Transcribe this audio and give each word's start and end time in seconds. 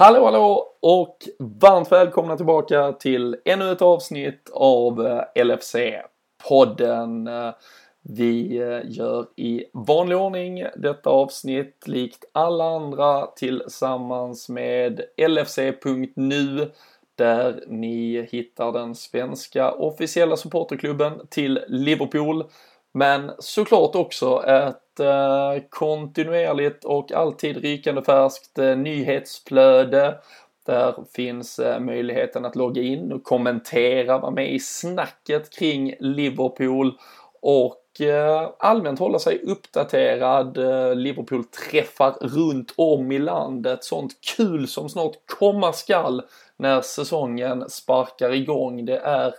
Hallå 0.00 0.24
hallå 0.24 0.66
och 0.80 1.16
varmt 1.38 1.92
välkomna 1.92 2.36
tillbaka 2.36 2.92
till 2.92 3.36
ännu 3.44 3.72
ett 3.72 3.82
avsnitt 3.82 4.50
av 4.52 5.06
eh, 5.06 5.22
LFC-podden. 5.44 7.28
Eh, 7.28 7.54
vi 8.02 8.58
eh, 8.58 8.80
gör 8.84 9.26
i 9.36 9.64
vanlig 9.72 10.18
ordning 10.18 10.64
detta 10.76 11.10
avsnitt 11.10 11.82
likt 11.86 12.24
alla 12.32 12.64
andra 12.64 13.26
tillsammans 13.26 14.48
med 14.48 15.00
LFC.nu 15.28 16.70
där 17.14 17.64
ni 17.66 18.28
hittar 18.32 18.72
den 18.72 18.94
svenska 18.94 19.72
officiella 19.72 20.36
supporterklubben 20.36 21.26
till 21.30 21.60
Liverpool. 21.68 22.44
Men 22.92 23.32
såklart 23.38 23.94
också 23.94 24.42
ett 24.46 25.00
eh, 25.00 25.62
kontinuerligt 25.68 26.84
och 26.84 27.12
alltid 27.12 27.56
rykande 27.56 28.02
färskt 28.02 28.58
eh, 28.58 28.76
nyhetsflöde. 28.76 30.18
Där 30.66 30.94
finns 31.14 31.58
eh, 31.58 31.80
möjligheten 31.80 32.44
att 32.44 32.56
logga 32.56 32.82
in 32.82 33.12
och 33.12 33.24
kommentera, 33.24 34.18
vara 34.18 34.30
med 34.30 34.52
i 34.52 34.60
snacket 34.60 35.50
kring 35.58 35.94
Liverpool 36.00 36.98
och 37.42 38.00
eh, 38.00 38.50
allmänt 38.58 38.98
hålla 38.98 39.18
sig 39.18 39.42
uppdaterad. 39.42 40.58
Eh, 40.58 40.94
Liverpool 40.94 41.44
träffar 41.44 42.12
runt 42.20 42.74
om 42.76 43.12
i 43.12 43.18
landet, 43.18 43.84
sånt 43.84 44.12
kul 44.36 44.68
som 44.68 44.88
snart 44.88 45.14
komma 45.38 45.72
skall 45.72 46.22
när 46.56 46.80
säsongen 46.80 47.70
sparkar 47.70 48.34
igång. 48.34 48.84
Det 48.84 48.98
är 48.98 49.34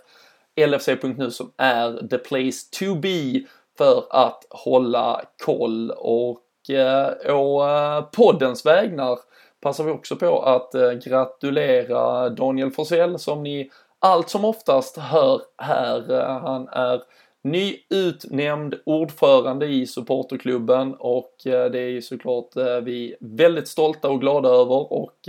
LFC.nu 0.56 1.30
som 1.30 1.52
är 1.56 2.08
the 2.08 2.18
place 2.18 2.68
to 2.78 2.94
be 2.94 3.40
för 3.78 4.04
att 4.10 4.46
hålla 4.50 5.22
koll 5.44 5.90
och 5.90 6.70
eh, 6.70 7.34
å 7.34 7.68
eh, 7.68 8.02
poddens 8.02 8.66
vägnar 8.66 9.18
passar 9.62 9.84
vi 9.84 9.90
också 9.90 10.16
på 10.16 10.42
att 10.42 10.74
eh, 10.74 10.92
gratulera 10.92 12.28
Daniel 12.28 12.70
Forsell 12.70 13.18
som 13.18 13.42
ni 13.42 13.70
allt 13.98 14.28
som 14.28 14.44
oftast 14.44 14.96
hör 14.96 15.40
här. 15.58 16.12
Eh, 16.12 16.40
han 16.40 16.68
är 16.68 17.02
nyutnämnd 17.44 18.74
ordförande 18.86 19.66
i 19.66 19.86
supporterklubben 19.86 20.94
och 20.94 21.46
eh, 21.46 21.70
det 21.70 21.78
är 21.78 21.88
ju 21.88 22.02
såklart 22.02 22.56
vi 22.82 23.16
väldigt 23.20 23.68
stolta 23.68 24.08
och 24.08 24.20
glada 24.20 24.48
över 24.48 24.92
och 24.92 25.28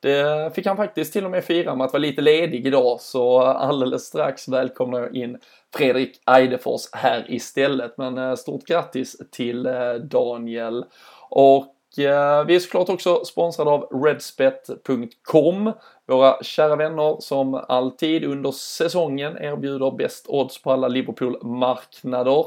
det 0.00 0.54
fick 0.54 0.66
han 0.66 0.76
faktiskt 0.76 1.12
till 1.12 1.24
och 1.24 1.30
med 1.30 1.44
fira 1.44 1.74
med 1.74 1.84
att 1.84 1.92
vara 1.92 2.00
lite 2.00 2.22
ledig 2.22 2.66
idag 2.66 3.00
så 3.00 3.40
alldeles 3.40 4.04
strax 4.04 4.48
välkomnar 4.48 5.00
jag 5.00 5.14
in 5.14 5.38
Fredrik 5.76 6.20
Eidefors 6.26 6.88
här 6.92 7.26
istället. 7.28 7.98
Men 7.98 8.18
eh, 8.18 8.34
stort 8.34 8.64
grattis 8.64 9.16
till 9.30 9.66
eh, 9.66 9.94
Daniel. 9.94 10.84
Och 11.30 11.98
eh, 11.98 12.44
vi 12.44 12.54
är 12.54 12.58
såklart 12.58 12.88
också 12.88 13.24
sponsrade 13.24 13.70
av 13.70 14.02
Redspet.com. 14.04 15.72
Våra 16.06 16.42
kära 16.42 16.76
vänner 16.76 17.16
som 17.20 17.54
alltid 17.54 18.24
under 18.24 18.50
säsongen 18.50 19.38
erbjuder 19.38 19.90
bäst 19.90 20.24
odds 20.28 20.62
på 20.62 20.72
alla 20.72 20.88
Liverpool-marknader. 20.88 22.44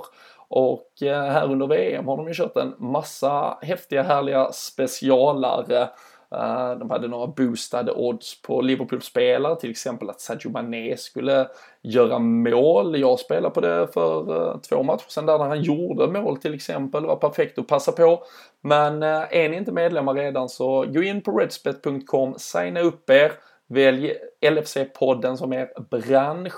Och 0.53 0.89
här 1.01 1.51
under 1.51 1.67
VM 1.67 2.07
har 2.07 2.17
de 2.17 2.27
ju 2.27 2.33
kört 2.33 2.57
en 2.57 2.75
massa 2.77 3.57
häftiga 3.61 4.03
härliga 4.03 4.51
specialare 4.51 5.89
Eh, 6.35 6.71
de 6.79 6.89
hade 6.89 7.07
några 7.07 7.27
boostade 7.27 7.91
odds 7.91 8.41
på 8.41 8.61
Liverpool-spelare, 8.61 9.55
till 9.55 9.71
exempel 9.71 10.09
att 10.09 10.21
Sadio 10.21 10.51
Mané 10.51 10.97
skulle 10.97 11.47
göra 11.81 12.19
mål. 12.19 12.99
Jag 12.99 13.19
spelade 13.19 13.53
på 13.53 13.61
det 13.61 13.87
för 13.93 14.47
eh, 14.49 14.59
två 14.59 14.83
matcher 14.83 15.05
sedan 15.07 15.25
där 15.25 15.37
när 15.37 15.47
han 15.47 15.61
gjorde 15.61 16.07
mål 16.07 16.37
till 16.37 16.53
exempel. 16.53 17.01
Det 17.01 17.07
var 17.07 17.15
perfekt 17.15 17.59
att 17.59 17.67
passa 17.67 17.91
på. 17.91 18.23
Men 18.61 19.03
eh, 19.03 19.23
är 19.31 19.49
ni 19.49 19.57
inte 19.57 19.71
medlemmar 19.71 20.13
redan 20.13 20.49
så 20.49 20.85
gå 20.85 21.03
in 21.03 21.21
på 21.21 21.31
redspet.com, 21.39 22.33
signa 22.37 22.79
upp 22.79 23.09
er. 23.09 23.31
Välj 23.67 24.13
LFC-podden 24.41 25.35
som 25.35 25.53
er 25.53 25.69
bransch 25.89 26.53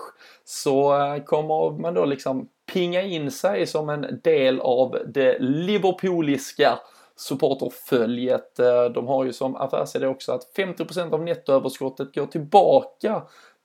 så 0.45 0.93
kommer 1.25 1.81
man 1.81 1.93
då 1.93 2.05
liksom 2.05 2.49
pinga 2.73 3.01
in 3.01 3.31
sig 3.31 3.67
som 3.67 3.89
en 3.89 4.19
del 4.23 4.59
av 4.59 4.97
det 5.07 5.39
Liverpooliska 5.39 6.79
supporterföljet. 7.15 8.59
Eh, 8.59 8.85
de 8.85 9.07
har 9.07 9.25
ju 9.25 9.33
som 9.33 9.55
affärsidé 9.55 10.07
också 10.07 10.31
att 10.31 10.53
50% 10.57 11.13
av 11.13 11.23
nettoöverskottet 11.23 12.15
går 12.15 12.25
tillbaka 12.25 13.21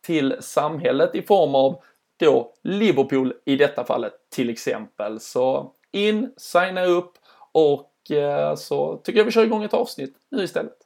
till 0.06 0.36
samhället 0.41 1.14
i 1.14 1.22
form 1.22 1.54
av 1.54 1.82
då 2.19 2.53
Liverpool 2.62 3.34
i 3.44 3.56
detta 3.56 3.84
fallet 3.84 4.12
till 4.34 4.50
exempel. 4.50 5.20
Så 5.20 5.72
in, 5.92 6.32
signa 6.36 6.84
upp 6.84 7.12
och 7.53 8.10
eh, 8.10 8.54
så 8.54 8.97
tycker 8.97 9.19
jag 9.19 9.25
vi 9.25 9.31
kör 9.31 9.44
igång 9.44 9.65
ett 9.65 9.75
avsnitt 9.75 10.15
nu 10.30 10.42
istället. 10.42 10.78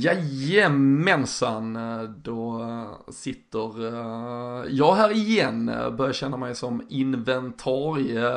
Jajamensan, 0.00 1.76
eh, 1.76 2.02
då 2.02 2.66
sitter 3.08 3.86
eh, 3.86 4.64
jag 4.68 4.94
här 4.94 5.12
igen, 5.12 5.68
eh, 5.68 5.90
börjar 5.90 6.12
känna 6.12 6.36
mig 6.36 6.54
som 6.54 6.86
inventarie 6.88 8.28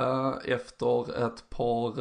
efter 0.45 1.25
ett 1.25 1.49
par 1.49 1.93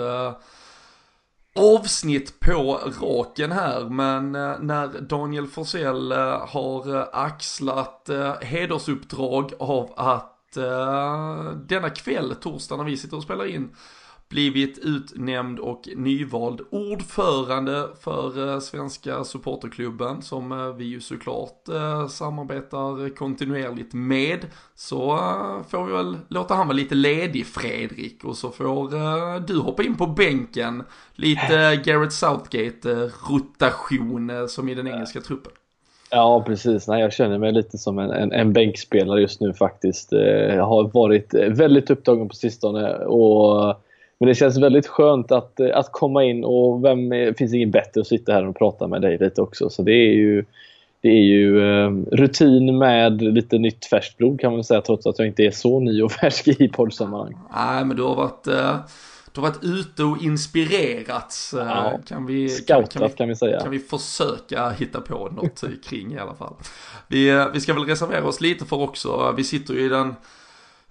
avsnitt 1.54 2.40
på 2.40 2.80
raken 3.00 3.52
här. 3.52 3.88
Men 3.88 4.32
när 4.66 5.00
Daniel 5.00 5.46
Forsell 5.46 6.12
har 6.48 7.08
axlat 7.12 8.10
hedersuppdrag 8.40 9.52
av 9.58 9.92
att 9.96 10.52
denna 11.54 11.90
kväll, 11.90 12.34
torsdag 12.34 12.76
när 12.76 12.84
vi 12.84 12.96
sitter 12.96 13.16
och 13.16 13.22
spelar 13.22 13.46
in 13.46 13.70
blivit 14.32 14.78
utnämnd 14.78 15.58
och 15.58 15.88
nyvald 15.96 16.60
ordförande 16.70 17.88
för 18.00 18.48
eh, 18.48 18.60
Svenska 18.60 19.24
Supporterklubben 19.24 20.22
som 20.22 20.52
eh, 20.52 20.74
vi 20.74 20.84
ju 20.84 21.00
såklart 21.00 21.68
eh, 21.68 22.08
samarbetar 22.08 23.14
kontinuerligt 23.16 23.94
med. 23.94 24.38
Så 24.74 25.18
får 25.68 25.86
vi 25.86 25.92
väl 25.92 26.16
låta 26.28 26.54
han 26.54 26.66
vara 26.66 26.76
lite 26.76 26.94
ledig 26.94 27.46
Fredrik 27.46 28.24
och 28.24 28.36
så 28.36 28.50
får 28.50 29.46
du 29.46 29.58
hoppa 29.58 29.82
in 29.82 29.96
på 29.96 30.06
bänken. 30.06 30.82
Lite 31.14 31.82
Garrett 31.84 32.12
Southgate 32.12 33.10
rotation 33.30 34.48
som 34.48 34.68
i 34.68 34.74
den 34.74 34.86
engelska 34.86 35.20
truppen. 35.20 35.52
Ja, 36.10 36.42
precis. 36.46 36.88
Nej, 36.88 37.00
jag 37.00 37.12
känner 37.12 37.38
mig 37.38 37.52
lite 37.52 37.78
som 37.78 37.98
en, 37.98 38.10
en, 38.10 38.32
en 38.32 38.52
bänkspelare 38.52 39.20
just 39.20 39.40
nu 39.40 39.54
faktiskt. 39.54 40.12
Jag 40.12 40.66
har 40.66 40.90
varit 40.94 41.34
väldigt 41.34 41.90
upptagen 41.90 42.28
på 42.28 42.34
sistone 42.34 42.94
och 42.94 43.76
men 44.22 44.28
det 44.28 44.34
känns 44.34 44.58
väldigt 44.58 44.86
skönt 44.86 45.32
att, 45.32 45.60
eh, 45.60 45.76
att 45.78 45.92
komma 45.92 46.24
in 46.24 46.44
och 46.44 46.84
vem 46.84 47.12
finns 47.34 47.54
ingen 47.54 47.70
bättre 47.70 48.00
att 48.00 48.06
sitta 48.06 48.32
här 48.32 48.46
och 48.46 48.56
prata 48.56 48.86
med 48.86 49.02
dig 49.02 49.18
lite 49.18 49.42
också. 49.42 49.70
Så 49.70 49.82
det 49.82 49.92
är 49.92 50.12
ju, 50.12 50.44
det 51.00 51.08
är 51.08 51.22
ju 51.22 51.60
um, 51.60 52.06
rutin 52.12 52.78
med 52.78 53.22
lite 53.22 53.58
nytt 53.58 53.84
färskt 53.84 54.16
blod 54.16 54.40
kan 54.40 54.52
man 54.52 54.64
säga 54.64 54.80
trots 54.80 55.06
att 55.06 55.18
jag 55.18 55.28
inte 55.28 55.42
är 55.42 55.50
så 55.50 55.80
ny 55.80 56.02
och 56.02 56.12
färsk 56.20 56.48
i 56.48 56.68
poddsammanhang. 56.68 57.38
Nej 57.54 57.84
men 57.84 57.96
du 57.96 58.02
har 58.02 58.14
varit 58.14 58.48
uh... 58.48 58.76
Du 59.32 59.40
har 59.40 59.48
varit 59.48 59.64
ute 59.64 60.04
och 60.04 60.22
inspirerats. 60.22 61.54
Eh, 61.54 61.66
ja, 61.66 61.98
kan 62.08 62.26
vi, 62.26 62.48
scoutat 62.48 62.92
kan, 62.92 63.02
vi, 63.02 63.08
kan 63.08 63.28
vi 63.28 63.36
säga. 63.36 63.60
Kan 63.60 63.70
vi 63.70 63.78
försöka 63.78 64.70
hitta 64.70 65.00
på 65.00 65.28
något 65.28 65.64
kring 65.84 66.12
i 66.12 66.18
alla 66.18 66.34
fall. 66.34 66.54
Vi, 67.08 67.46
vi 67.52 67.60
ska 67.60 67.74
väl 67.74 67.84
reservera 67.84 68.26
oss 68.26 68.40
lite 68.40 68.64
för 68.64 68.80
också. 68.80 69.34
Vi 69.36 69.44
sitter 69.44 69.74
ju 69.74 69.84
i 69.84 69.88
den 69.88 70.14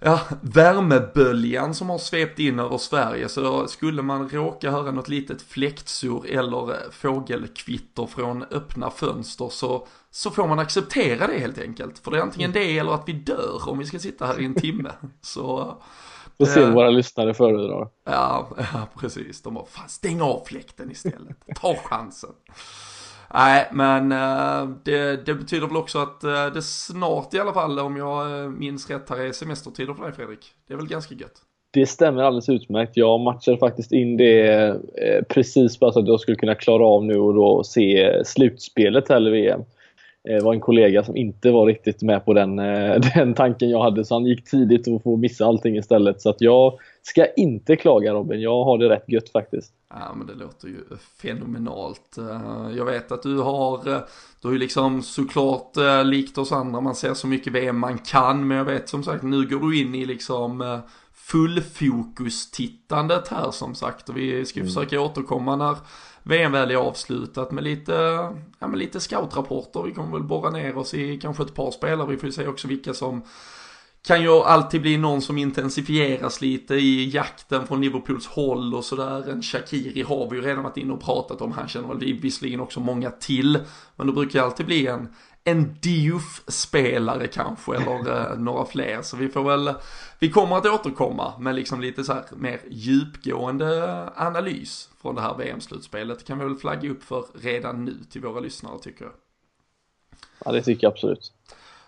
ja, 0.04 0.20
värmeböljan 0.40 1.74
som 1.74 1.90
har 1.90 1.98
svept 1.98 2.38
in 2.38 2.58
över 2.58 2.78
Sverige. 2.78 3.28
Så 3.28 3.66
skulle 3.66 4.02
man 4.02 4.28
råka 4.28 4.70
höra 4.70 4.90
något 4.90 5.08
litet 5.08 5.42
fläktsur 5.42 6.26
eller 6.30 6.90
fågelkvitter 6.90 8.06
från 8.06 8.42
öppna 8.42 8.90
fönster 8.90 9.48
så, 9.48 9.86
så 10.10 10.30
får 10.30 10.48
man 10.48 10.58
acceptera 10.58 11.26
det 11.26 11.38
helt 11.38 11.58
enkelt. 11.58 11.98
För 11.98 12.10
det 12.10 12.18
är 12.18 12.22
antingen 12.22 12.52
det 12.52 12.78
eller 12.78 12.92
att 12.92 13.08
vi 13.08 13.12
dör 13.12 13.68
om 13.68 13.78
vi 13.78 13.84
ska 13.84 13.98
sitta 13.98 14.26
här 14.26 14.40
i 14.40 14.44
en 14.44 14.54
timme. 14.54 14.90
Så... 15.20 15.76
Får 16.38 16.46
se 16.46 16.60
vad 16.60 16.72
våra 16.72 16.90
lyssnare 16.90 17.34
föredrar. 17.34 17.88
Ja, 18.04 18.48
ja, 18.56 18.88
precis. 18.98 19.42
De 19.42 19.54
bara, 19.54 19.66
fan 19.66 19.88
stäng 19.88 20.20
av 20.20 20.42
fläkten 20.46 20.90
istället. 20.90 21.36
Ta 21.60 21.76
chansen. 21.76 22.30
Nej, 23.34 23.68
men 23.72 24.12
eh, 24.12 24.68
det, 24.84 25.26
det, 25.26 25.34
betyder 25.34 25.66
väl 25.66 25.76
också 25.76 25.98
att 25.98 26.24
eh, 26.24 26.46
det 26.54 26.62
snart 26.62 27.34
i 27.34 27.38
alla 27.38 27.52
fall, 27.52 27.78
om 27.78 27.96
jag 27.96 28.42
eh, 28.42 28.48
minns 28.48 28.90
rätt 28.90 29.10
här, 29.10 29.20
är 29.20 29.32
semestertider 29.32 29.94
för 29.94 30.04
dig 30.04 30.12
Fredrik. 30.12 30.46
Det 30.68 30.74
är 30.74 30.78
väl 30.78 30.88
ganska 30.88 31.14
gött? 31.14 31.42
Det 31.72 31.86
stämmer 31.86 32.22
alldeles 32.22 32.48
utmärkt. 32.48 32.96
Jag 32.96 33.20
matchade 33.20 33.58
faktiskt 33.58 33.92
in 33.92 34.16
det 34.16 34.76
precis 35.28 35.78
bara 35.78 35.92
så 35.92 36.00
att 36.00 36.08
jag 36.08 36.20
skulle 36.20 36.36
kunna 36.36 36.54
klara 36.54 36.84
av 36.84 37.04
nu 37.04 37.18
och 37.18 37.34
då 37.34 37.64
se 37.64 38.22
slutspelet 38.24 39.08
här 39.08 39.28
i 39.28 39.30
VM. 39.30 39.60
Det 40.24 40.40
var 40.40 40.54
en 40.54 40.60
kollega 40.60 41.04
som 41.04 41.16
inte 41.16 41.50
var 41.50 41.66
riktigt 41.66 42.02
med 42.02 42.24
på 42.24 42.34
den, 42.34 42.56
den 43.14 43.34
tanken 43.34 43.70
jag 43.70 43.82
hade 43.82 44.04
så 44.04 44.14
han 44.14 44.26
gick 44.26 44.44
tidigt 44.44 44.88
och 44.88 45.02
får 45.02 45.16
missa 45.16 45.46
allting 45.46 45.76
istället. 45.76 46.20
Så 46.20 46.30
att 46.30 46.40
jag 46.40 46.78
ska 47.02 47.26
inte 47.26 47.76
klaga 47.76 48.12
Robin, 48.12 48.40
jag 48.40 48.64
har 48.64 48.78
det 48.78 48.88
rätt 48.88 49.08
gött 49.08 49.28
faktiskt. 49.28 49.72
Ja 49.94 50.14
men 50.14 50.26
det 50.26 50.34
låter 50.34 50.68
ju 50.68 50.84
fenomenalt. 51.22 52.18
Eh, 52.18 52.70
jag 52.76 52.84
vet 52.84 53.12
att 53.12 53.22
du 53.22 53.38
har, 53.38 53.88
eh, 53.88 53.98
du 54.40 54.48
har 54.48 54.52
ju 54.52 54.58
liksom 54.58 55.02
såklart 55.02 55.76
eh, 55.76 56.04
likt 56.04 56.38
oss 56.38 56.52
andra, 56.52 56.80
man 56.80 56.94
ser 56.94 57.14
så 57.14 57.26
mycket 57.26 57.52
VM 57.52 57.78
man 57.78 57.98
kan, 57.98 58.48
men 58.48 58.56
jag 58.56 58.64
vet 58.64 58.88
som 58.88 59.02
sagt 59.02 59.22
nu 59.22 59.46
går 59.46 59.70
du 59.70 59.80
in 59.80 59.94
i 59.94 60.04
liksom 60.04 60.80
fullfokus-tittandet 61.14 63.28
här 63.28 63.50
som 63.50 63.74
sagt 63.74 64.08
och 64.08 64.16
vi 64.16 64.44
ska 64.44 64.60
mm. 64.60 64.72
försöka 64.72 65.00
återkomma 65.00 65.56
när 65.56 65.76
VM 66.22 66.52
väl 66.52 66.70
är 66.70 66.76
avslutat 66.76 67.50
med 67.50 67.64
lite, 67.64 67.92
ja, 68.58 68.68
med 68.68 68.78
lite 68.78 69.00
scoutrapporter. 69.00 69.82
Vi 69.82 69.92
kommer 69.92 70.12
väl 70.12 70.22
borra 70.22 70.50
ner 70.50 70.76
oss 70.76 70.94
i 70.94 71.18
kanske 71.18 71.42
ett 71.42 71.54
par 71.54 71.70
spelare. 71.70 72.10
Vi 72.10 72.16
får 72.16 72.26
ju 72.26 72.32
se 72.32 72.46
också 72.46 72.68
vilka 72.68 72.94
som 72.94 73.22
kan 74.06 74.22
ju 74.22 74.30
alltid 74.30 74.82
bli 74.82 74.96
någon 74.96 75.22
som 75.22 75.38
intensifieras 75.38 76.40
lite 76.40 76.74
i 76.74 77.10
jakten 77.10 77.66
från 77.66 77.80
Liverpools 77.80 78.26
håll 78.26 78.74
och 78.74 78.84
sådär. 78.84 79.30
En 79.30 79.42
Shakiri 79.42 80.02
har 80.02 80.30
vi 80.30 80.36
ju 80.36 80.42
redan 80.42 80.62
varit 80.62 80.76
inne 80.76 80.92
och 80.92 81.02
pratat 81.02 81.40
om. 81.40 81.52
Han 81.52 81.68
känner 81.68 81.88
väl 81.88 82.20
visserligen 82.20 82.60
också 82.60 82.80
många 82.80 83.10
till. 83.10 83.58
Men 83.96 84.06
det 84.06 84.12
brukar 84.12 84.38
det 84.38 84.44
alltid 84.44 84.66
bli 84.66 84.86
en, 84.86 85.08
en 85.44 85.76
Diouf-spelare 85.80 87.26
kanske, 87.26 87.76
eller 87.76 88.30
eh, 88.32 88.38
några 88.38 88.64
fler. 88.64 89.02
Så 89.02 89.16
vi 89.16 89.28
får 89.28 89.42
väl, 89.44 89.74
vi 90.18 90.30
kommer 90.30 90.56
att 90.56 90.66
återkomma 90.66 91.32
med 91.38 91.54
liksom 91.54 91.80
lite 91.80 92.04
så 92.04 92.12
här 92.12 92.22
mer 92.36 92.60
djupgående 92.70 94.08
analys 94.16 94.88
från 95.02 95.14
det 95.14 95.20
här 95.20 95.34
VM-slutspelet. 95.38 96.24
kan 96.24 96.38
vi 96.38 96.44
väl 96.44 96.56
flagga 96.56 96.90
upp 96.90 97.02
för 97.02 97.24
redan 97.42 97.84
nu 97.84 97.94
till 98.10 98.20
våra 98.20 98.40
lyssnare 98.40 98.78
tycker 98.82 99.04
jag. 99.04 99.12
Ja, 100.44 100.52
det 100.52 100.62
tycker 100.62 100.84
jag 100.86 100.92
absolut. 100.92 101.32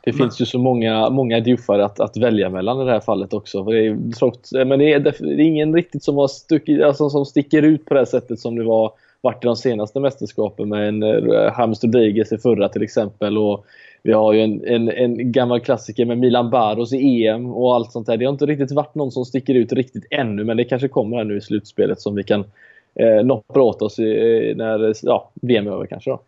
Det 0.04 0.12
men... 0.12 0.18
finns 0.18 0.40
ju 0.40 0.46
så 0.46 0.58
många, 0.58 1.10
många 1.10 1.40
Dioufar 1.40 1.78
att, 1.78 2.00
att 2.00 2.16
välja 2.16 2.50
mellan 2.50 2.80
i 2.80 2.84
det 2.84 2.90
här 2.90 3.00
fallet 3.00 3.32
också. 3.32 3.64
Det 3.64 3.86
är, 3.86 4.64
men 4.64 4.78
det 4.78 4.92
är, 4.92 5.00
det 5.00 5.10
är 5.10 5.40
ingen 5.40 5.74
riktigt 5.74 6.04
som, 6.04 6.16
har 6.16 6.28
stuckit, 6.28 6.82
alltså, 6.82 7.10
som 7.10 7.26
sticker 7.26 7.62
ut 7.62 7.84
på 7.84 7.94
det 7.94 8.06
sättet 8.06 8.40
som 8.40 8.56
det 8.56 8.64
var 8.64 8.92
varit 9.24 9.44
i 9.44 9.46
de 9.46 9.56
senaste 9.56 10.00
mästerskapen 10.00 10.68
med 10.68 10.88
en 10.88 11.02
uh, 11.02 11.52
James 11.58 11.84
Rodriguez 11.84 12.32
i 12.32 12.38
förra 12.38 12.68
till 12.68 12.82
exempel. 12.82 13.38
Och 13.38 13.66
vi 14.02 14.12
har 14.12 14.32
ju 14.32 14.40
en, 14.40 14.64
en, 14.64 14.88
en 14.88 15.32
gammal 15.32 15.60
klassiker 15.60 16.04
med 16.04 16.18
Milan 16.18 16.50
Baros 16.50 16.92
i 16.92 17.26
EM 17.26 17.46
och 17.46 17.74
allt 17.74 17.92
sånt 17.92 18.06
där. 18.06 18.16
Det 18.16 18.24
har 18.24 18.32
inte 18.32 18.46
riktigt 18.46 18.72
varit 18.72 18.94
någon 18.94 19.12
som 19.12 19.24
sticker 19.24 19.54
ut 19.54 19.72
riktigt 19.72 20.06
ännu 20.10 20.44
men 20.44 20.56
det 20.56 20.64
kanske 20.64 20.88
kommer 20.88 21.16
här 21.16 21.24
nu 21.24 21.36
i 21.36 21.40
slutspelet 21.40 22.00
som 22.00 22.14
vi 22.14 22.22
kan 22.22 22.44
eh, 22.94 23.24
noppa 23.24 23.60
åt 23.60 23.82
oss 23.82 23.98
i, 23.98 24.02
eh, 24.02 24.56
när 24.56 24.94
ja, 25.02 25.30
VM 25.42 25.66
är 25.66 25.70
över 25.70 25.86
kanske 25.86 26.10
då. 26.10 26.20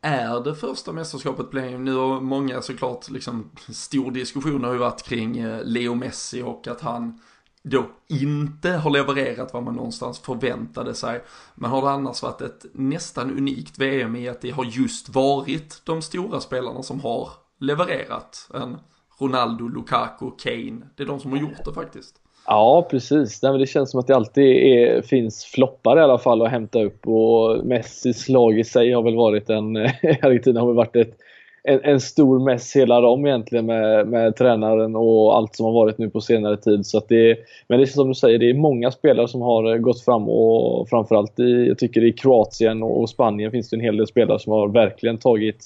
Är 0.00 0.44
det 0.44 0.54
första 0.54 0.92
mästerskapet 0.92 1.50
blir 1.50 1.78
nu 1.78 1.94
har 1.94 2.20
många 2.20 2.62
såklart 2.62 3.10
liksom 3.10 3.50
stor 3.72 4.10
diskussion 4.10 4.64
har 4.64 4.72
ju 4.72 4.78
varit 4.78 5.02
kring 5.02 5.38
eh, 5.38 5.58
Leo 5.64 5.94
Messi 5.94 6.42
och 6.42 6.68
att 6.68 6.80
han 6.80 7.20
då 7.64 7.86
inte 8.08 8.70
har 8.70 8.90
levererat 8.90 9.52
vad 9.52 9.62
man 9.62 9.74
någonstans 9.74 10.18
förväntade 10.18 10.94
sig. 10.94 11.20
Men 11.54 11.70
har 11.70 11.82
det 11.82 11.90
annars 11.90 12.22
varit 12.22 12.40
ett 12.40 12.64
nästan 12.72 13.38
unikt 13.38 13.78
VM 13.78 14.16
i 14.16 14.28
att 14.28 14.40
det 14.40 14.50
har 14.50 14.64
just 14.64 15.08
varit 15.08 15.82
de 15.84 16.02
stora 16.02 16.40
spelarna 16.40 16.82
som 16.82 17.00
har 17.00 17.28
levererat. 17.60 18.50
En 18.54 18.76
Ronaldo, 19.18 19.68
Lukaku, 19.68 20.30
Kane. 20.38 20.80
Det 20.96 21.02
är 21.02 21.06
de 21.06 21.20
som 21.20 21.30
har 21.30 21.38
gjort 21.38 21.64
det 21.64 21.72
faktiskt. 21.72 22.14
Ja, 22.46 22.86
precis. 22.90 23.42
Nej, 23.42 23.52
men 23.52 23.60
det 23.60 23.66
känns 23.66 23.90
som 23.90 24.00
att 24.00 24.06
det 24.06 24.16
alltid 24.16 24.44
är, 24.44 25.02
finns 25.02 25.44
floppar 25.44 25.98
i 25.98 26.00
alla 26.00 26.18
fall 26.18 26.42
att 26.42 26.50
hämta 26.50 26.82
upp 26.82 27.06
och 27.06 27.66
Messis 27.66 28.28
lag 28.28 28.58
i 28.58 28.64
sig 28.64 28.92
har 28.92 29.02
väl 29.02 29.16
varit 29.16 29.50
en, 29.50 29.76
Argentina 30.22 30.60
har 30.60 30.66
väl 30.66 30.76
varit 30.76 30.96
ett 30.96 31.18
en, 31.64 31.80
en 31.82 32.00
stor 32.00 32.38
mess 32.38 32.76
hela 32.76 33.00
dem 33.00 33.26
egentligen 33.26 33.66
med, 33.66 34.08
med 34.08 34.36
tränaren 34.36 34.96
och 34.96 35.36
allt 35.36 35.56
som 35.56 35.66
har 35.66 35.72
varit 35.72 35.98
nu 35.98 36.10
på 36.10 36.20
senare 36.20 36.56
tid. 36.56 36.86
Så 36.86 37.02
det, 37.08 37.38
men 37.68 37.78
det 37.78 37.84
är 37.84 37.86
som 37.86 38.08
du 38.08 38.14
säger, 38.14 38.38
det 38.38 38.50
är 38.50 38.54
många 38.54 38.90
spelare 38.90 39.28
som 39.28 39.42
har 39.42 39.72
eh, 39.72 39.78
gått 39.78 40.04
fram 40.04 40.28
och 40.28 40.88
framförallt 40.88 41.38
i, 41.38 41.66
jag 41.68 41.78
tycker 41.78 42.04
i 42.04 42.12
Kroatien 42.12 42.82
och 42.82 43.10
Spanien 43.10 43.50
finns 43.50 43.70
det 43.70 43.76
en 43.76 43.80
hel 43.80 43.96
del 43.96 44.06
spelare 44.06 44.38
som 44.38 44.52
har 44.52 44.68
verkligen 44.68 45.18
tagit 45.18 45.64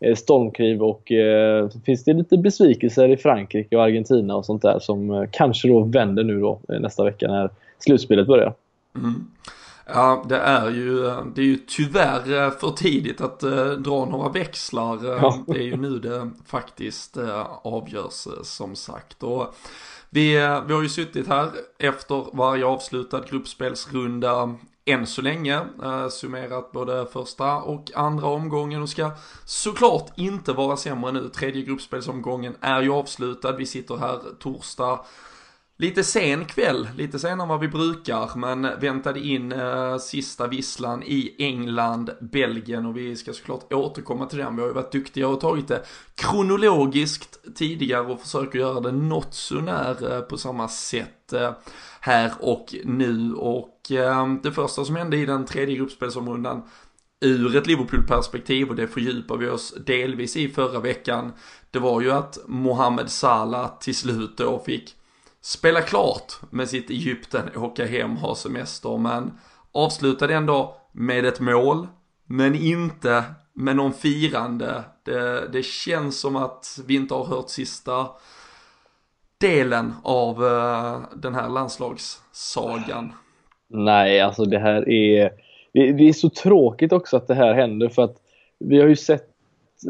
eh, 0.00 0.14
stormkniv 0.14 0.82
och 0.82 1.12
eh, 1.12 1.68
finns 1.86 2.04
det 2.04 2.12
lite 2.12 2.38
besvikelser 2.38 3.08
i 3.08 3.16
Frankrike 3.16 3.76
och 3.76 3.82
Argentina 3.82 4.36
och 4.36 4.44
sånt 4.44 4.62
där 4.62 4.78
som 4.78 5.10
eh, 5.10 5.24
kanske 5.30 5.68
då 5.68 5.80
vänder 5.80 6.24
nu 6.24 6.40
då 6.40 6.60
eh, 6.68 6.80
nästa 6.80 7.04
vecka 7.04 7.28
när 7.28 7.50
slutspelet 7.78 8.26
börjar. 8.26 8.54
Mm. 8.94 9.14
Ja, 9.86 10.24
det 10.28 10.38
är 10.38 10.70
ju, 10.70 11.02
det 11.34 11.40
är 11.40 11.46
ju 11.46 11.56
tyvärr 11.56 12.50
för 12.50 12.70
tidigt 12.70 13.20
att 13.20 13.42
eh, 13.42 13.70
dra 13.70 14.04
några 14.04 14.28
växlar. 14.28 15.04
Ja. 15.04 15.38
Det 15.46 15.58
är 15.58 15.62
ju 15.62 15.76
nu 15.76 15.98
det 15.98 16.30
faktiskt 16.46 17.16
eh, 17.16 17.46
avgörs 17.62 18.26
eh, 18.26 18.42
som 18.42 18.76
sagt. 18.76 19.22
Och 19.22 19.54
vi, 20.10 20.34
vi 20.66 20.74
har 20.74 20.82
ju 20.82 20.88
suttit 20.88 21.28
här 21.28 21.50
efter 21.78 22.36
varje 22.36 22.66
avslutad 22.66 23.20
gruppspelsrunda 23.30 24.54
än 24.84 25.06
så 25.06 25.22
länge. 25.22 25.60
Eh, 25.82 26.08
summerat 26.08 26.72
både 26.72 27.06
första 27.06 27.56
och 27.56 27.90
andra 27.94 28.26
omgången 28.26 28.82
och 28.82 28.88
ska 28.88 29.10
såklart 29.44 30.12
inte 30.16 30.52
vara 30.52 30.76
sämre 30.76 31.12
nu. 31.12 31.28
Tredje 31.28 31.62
gruppspelsomgången 31.62 32.56
är 32.60 32.82
ju 32.82 32.92
avslutad. 32.92 33.52
Vi 33.52 33.66
sitter 33.66 33.96
här 33.96 34.18
torsdag 34.38 35.00
Lite 35.82 36.04
sen 36.04 36.44
kväll, 36.44 36.88
lite 36.96 37.18
senare 37.18 37.42
än 37.42 37.48
vad 37.48 37.60
vi 37.60 37.68
brukar, 37.68 38.30
men 38.36 38.62
väntade 38.80 39.20
in 39.20 39.52
eh, 39.52 39.98
sista 39.98 40.46
visslan 40.46 41.02
i 41.02 41.34
England, 41.38 42.10
Belgien 42.20 42.86
och 42.86 42.96
vi 42.96 43.16
ska 43.16 43.32
såklart 43.32 43.72
återkomma 43.72 44.26
till 44.26 44.38
den. 44.38 44.56
Vi 44.56 44.62
har 44.62 44.68
ju 44.68 44.74
varit 44.74 44.92
duktiga 44.92 45.28
och 45.28 45.40
tagit 45.40 45.68
det 45.68 45.82
kronologiskt 46.14 47.54
tidigare 47.54 48.06
och 48.06 48.20
försöker 48.20 48.58
göra 48.58 48.80
det 48.80 48.92
något 48.92 49.34
sånär 49.34 50.12
eh, 50.12 50.20
på 50.20 50.38
samma 50.38 50.68
sätt 50.68 51.32
eh, 51.32 51.52
här 52.00 52.32
och 52.40 52.74
nu. 52.84 53.32
Och 53.34 53.92
eh, 53.92 54.34
det 54.42 54.52
första 54.52 54.84
som 54.84 54.96
hände 54.96 55.16
i 55.16 55.26
den 55.26 55.44
tredje 55.44 55.76
gruppspelsomrundan 55.76 56.62
ur 57.20 57.56
ett 57.56 57.66
Liverpool-perspektiv 57.66 58.68
och 58.68 58.76
det 58.76 58.86
fördjupar 58.86 59.36
vi 59.36 59.48
oss 59.48 59.74
delvis 59.86 60.36
i 60.36 60.48
förra 60.48 60.80
veckan. 60.80 61.32
Det 61.70 61.78
var 61.78 62.00
ju 62.00 62.10
att 62.10 62.38
Mohamed 62.46 63.10
Salah 63.10 63.78
till 63.78 63.96
slut 63.96 64.36
då 64.36 64.62
fick 64.66 64.96
spela 65.42 65.80
klart 65.80 66.32
med 66.50 66.68
sitt 66.68 66.90
Egypten, 66.90 67.50
åka 67.56 67.86
hem, 67.86 68.16
ha 68.16 68.34
semester, 68.34 68.98
men 68.98 69.38
avslutade 69.72 70.34
ändå 70.34 70.76
med 70.92 71.24
ett 71.24 71.40
mål, 71.40 71.86
men 72.26 72.54
inte 72.54 73.24
med 73.52 73.76
någon 73.76 73.92
firande. 73.92 74.84
Det, 75.04 75.48
det 75.52 75.64
känns 75.64 76.20
som 76.20 76.36
att 76.36 76.78
vi 76.86 76.94
inte 76.94 77.14
har 77.14 77.24
hört 77.24 77.48
sista 77.48 78.06
delen 79.38 79.94
av 80.02 80.42
uh, 80.42 81.00
den 81.16 81.34
här 81.34 81.48
landslagssagan. 81.48 83.12
Nej, 83.68 84.20
alltså 84.20 84.44
det 84.44 84.58
här 84.58 84.88
är... 84.88 85.30
Det, 85.72 85.92
det 85.92 86.08
är 86.08 86.12
så 86.12 86.30
tråkigt 86.30 86.92
också 86.92 87.16
att 87.16 87.28
det 87.28 87.34
här 87.34 87.54
händer 87.54 87.88
för 87.88 88.02
att 88.02 88.16
vi 88.58 88.80
har 88.80 88.88
ju 88.88 88.96
sett 88.96 89.28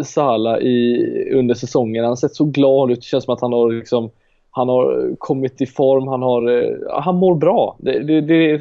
Sala 0.04 0.60
i, 0.60 1.04
under 1.34 1.54
säsongen. 1.54 2.04
Han 2.04 2.10
har 2.10 2.16
sett 2.16 2.34
så 2.34 2.44
glad 2.44 2.90
ut. 2.90 3.00
Det 3.00 3.04
känns 3.06 3.24
som 3.24 3.34
att 3.34 3.40
han 3.40 3.52
har 3.52 3.72
liksom 3.72 4.10
han 4.54 4.68
har 4.68 5.08
eh, 5.08 5.14
kommit 5.18 5.60
i 5.60 5.66
form, 5.66 6.08
han, 6.08 6.22
har, 6.22 6.62
eh, 6.62 7.02
han 7.02 7.16
mår 7.16 7.34
bra. 7.34 7.76
Det, 7.78 7.98
det, 7.98 8.20
det 8.20 8.50
är 8.50 8.58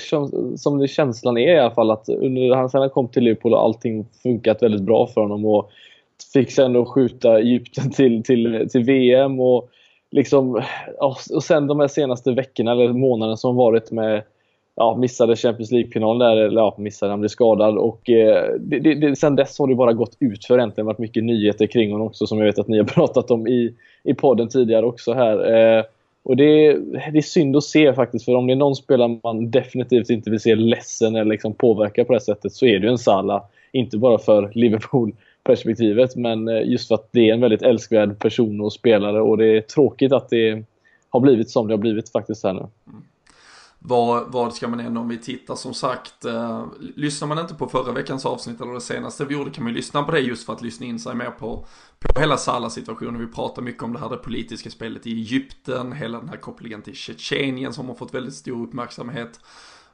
som 0.57 0.79
det 0.79 0.87
känslan 0.87 1.37
är 1.37 1.55
i 1.55 1.59
alla 1.59 1.71
fall 1.71 1.91
att 1.91 2.09
under, 2.09 2.55
han, 2.55 2.69
sen 2.69 2.81
han 2.81 2.89
kom 2.89 3.07
till 3.07 3.23
Liverpool 3.23 3.53
har 3.53 3.63
allting 3.63 4.05
funkat 4.23 4.63
väldigt 4.63 4.81
bra 4.81 5.07
för 5.07 5.21
honom 5.21 5.45
och 5.45 5.71
fick 6.33 6.51
sen 6.51 6.85
skjuta 6.85 7.39
Egypten 7.39 7.89
till, 7.95 8.23
till, 8.23 8.67
till 8.71 8.83
VM 8.83 9.39
och 9.39 9.69
liksom 10.11 10.61
och 11.33 11.43
sen 11.43 11.67
de 11.67 11.79
här 11.79 11.87
senaste 11.87 12.31
veckorna 12.31 12.71
eller 12.71 12.93
månaderna 12.93 13.37
som 13.37 13.55
varit 13.55 13.91
med 13.91 14.23
ja, 14.81 14.95
missade 14.95 15.35
Champions 15.35 15.71
League-final 15.71 16.19
där, 16.19 16.37
eller 16.37 16.61
ja, 16.61 16.75
missade, 16.77 17.11
han 17.11 17.19
blev 17.19 17.29
skadad 17.29 17.77
och 17.77 18.09
eh, 18.09 18.53
det, 18.59 18.79
det, 18.79 19.15
sen 19.15 19.35
dess 19.35 19.59
har 19.59 19.67
det 19.67 19.75
bara 19.75 19.93
gått 19.93 20.17
ut 20.19 20.45
för 20.45 20.57
har 20.57 20.83
varit 20.83 20.97
mycket 20.97 21.23
nyheter 21.23 21.67
kring 21.67 21.91
honom 21.91 22.07
också 22.07 22.27
som 22.27 22.37
jag 22.37 22.45
vet 22.45 22.59
att 22.59 22.67
ni 22.67 22.77
har 22.77 22.85
pratat 22.95 23.31
om 23.31 23.47
i, 23.47 23.73
i 24.03 24.13
podden 24.13 24.49
tidigare 24.49 24.85
också 24.85 25.13
här. 25.13 25.53
Eh, 25.53 25.83
och 26.23 26.37
det, 26.37 26.73
det 27.11 27.17
är 27.17 27.21
synd 27.21 27.55
att 27.55 27.63
se 27.63 27.93
faktiskt, 27.93 28.25
för 28.25 28.35
om 28.35 28.47
det 28.47 28.53
är 28.53 28.55
någon 28.55 28.75
spelare 28.75 29.19
man 29.23 29.51
definitivt 29.51 30.09
inte 30.09 30.29
vill 30.29 30.39
se 30.39 30.55
ledsen 30.55 31.15
eller 31.15 31.31
liksom 31.31 31.53
påverka 31.53 32.05
på 32.05 32.13
det 32.13 32.21
sättet 32.21 32.53
så 32.53 32.65
är 32.65 32.79
det 32.79 32.85
ju 32.85 32.91
en 32.91 32.97
Salah. 32.97 33.43
Inte 33.71 33.97
bara 33.97 34.17
för 34.17 34.51
Liverpool-perspektivet, 34.55 36.15
men 36.15 36.47
eh, 36.47 36.69
just 36.69 36.87
för 36.87 36.95
att 36.95 37.07
det 37.11 37.29
är 37.29 37.33
en 37.33 37.41
väldigt 37.41 37.61
älskvärd 37.61 38.19
person 38.19 38.61
och 38.61 38.73
spelare 38.73 39.21
och 39.21 39.37
det 39.37 39.57
är 39.57 39.61
tråkigt 39.61 40.13
att 40.13 40.29
det 40.29 40.63
har 41.09 41.19
blivit 41.19 41.49
som 41.49 41.67
det 41.67 41.73
har 41.73 41.79
blivit 41.79 42.09
faktiskt 42.09 42.43
här 42.43 42.53
nu. 42.53 42.59
Mm. 42.59 43.03
Vad, 43.83 44.31
vad 44.31 44.53
ska 44.53 44.67
man 44.67 44.79
ändå 44.79 45.01
om 45.01 45.07
vi 45.07 45.17
tittar 45.17 45.55
som 45.55 45.73
sagt, 45.73 46.25
eh, 46.25 46.65
lyssnar 46.79 47.27
man 47.27 47.39
inte 47.39 47.53
på 47.53 47.67
förra 47.67 47.91
veckans 47.91 48.25
avsnitt 48.25 48.61
eller 48.61 48.73
det 48.73 48.81
senaste 48.81 49.25
vi 49.25 49.33
gjorde 49.33 49.51
kan 49.51 49.63
man 49.63 49.73
ju 49.73 49.77
lyssna 49.77 50.03
på 50.03 50.11
det 50.11 50.19
just 50.19 50.45
för 50.45 50.53
att 50.53 50.61
lyssna 50.61 50.85
in 50.85 50.99
sig 50.99 51.15
mer 51.15 51.31
på, 51.31 51.65
på 51.99 52.19
hela 52.19 52.37
Salah-situationen. 52.37 53.19
Vi 53.19 53.27
pratar 53.27 53.61
mycket 53.61 53.83
om 53.83 53.93
det 53.93 53.99
här 53.99 54.09
det 54.09 54.17
politiska 54.17 54.69
spelet 54.69 55.07
i 55.07 55.11
Egypten, 55.11 55.91
hela 55.91 56.19
den 56.19 56.29
här 56.29 56.37
kopplingen 56.37 56.81
till 56.81 56.95
Tjetjenien 56.95 57.73
som 57.73 57.87
har 57.87 57.95
fått 57.95 58.13
väldigt 58.13 58.33
stor 58.33 58.63
uppmärksamhet. 58.67 59.39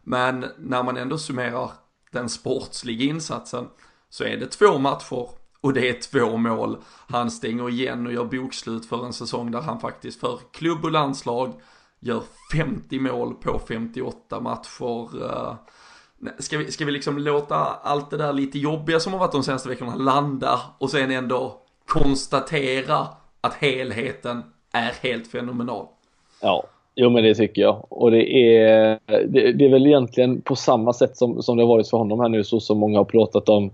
Men 0.03 0.46
när 0.58 0.84
man 0.84 0.98
ändå 0.98 1.17
summerar 1.17 1.72
den 2.12 2.29
sportsliga 2.29 3.06
insatsen 3.06 3.67
så 4.10 4.24
är 4.24 4.38
det 4.38 4.48
två 4.48 4.77
matcher 4.77 5.29
och 5.62 5.74
det 5.74 5.89
är 5.89 6.01
två 6.01 6.38
mål. 6.38 6.77
Han 7.08 7.32
stänger 7.32 7.70
igen 7.70 8.08
och 8.08 8.13
gör 8.13 8.25
bokslut 8.25 8.86
för 8.86 9.06
en 9.06 9.13
säsong 9.13 9.51
där 9.51 9.62
han 9.62 9.79
faktiskt 9.79 10.20
för 10.20 10.39
klubb 10.51 10.86
och 10.86 10.91
landslag 10.91 11.53
gör 12.00 12.22
50 12.54 13.00
mål 13.00 13.34
på 13.34 13.60
58 13.68 14.39
matcher. 14.39 15.25
Eh, 15.25 15.54
ska 16.39 16.58
vi, 16.58 16.72
ska 16.72 16.86
vi 16.86 16.92
liksom 16.92 17.18
låta 17.18 17.56
allt 17.84 18.10
det 18.10 18.18
där 18.18 18.34
lite 18.34 18.60
jobbiga 18.60 19.00
som 19.00 19.13
har 19.13 19.20
varit 19.20 19.32
de 19.32 19.44
senaste 19.44 19.70
veckorna 19.70 19.96
landa 19.96 20.60
och 20.77 20.89
sen 20.89 21.12
ändå 21.12 21.62
konstatera 21.86 23.08
att 23.42 23.54
helheten 23.54 24.44
är 24.74 24.92
helt 25.01 25.27
fenomenal? 25.27 25.86
Ja, 26.42 26.63
jo 26.96 27.10
men 27.10 27.24
det 27.24 27.36
tycker 27.36 27.62
jag. 27.62 27.86
Och 27.89 28.12
det 28.12 28.34
är, 28.34 29.00
det, 29.08 29.51
det, 29.51 29.66
är 29.66 29.70
väl 29.70 29.88
egentligen 29.88 30.42
på 30.42 30.56
samma 30.56 30.94
sätt 30.94 31.18
som, 31.18 31.44
som 31.44 31.58
det 31.58 31.63
har 31.63 31.68
varit 31.68 31.89
för 31.89 31.98
honom 31.98 32.20
här 32.20 32.30
nu 32.30 32.44
så 32.44 32.60
som 32.60 32.77
många 32.77 32.98
har 32.98 33.06
pratat 33.06 33.50
om 33.50 33.72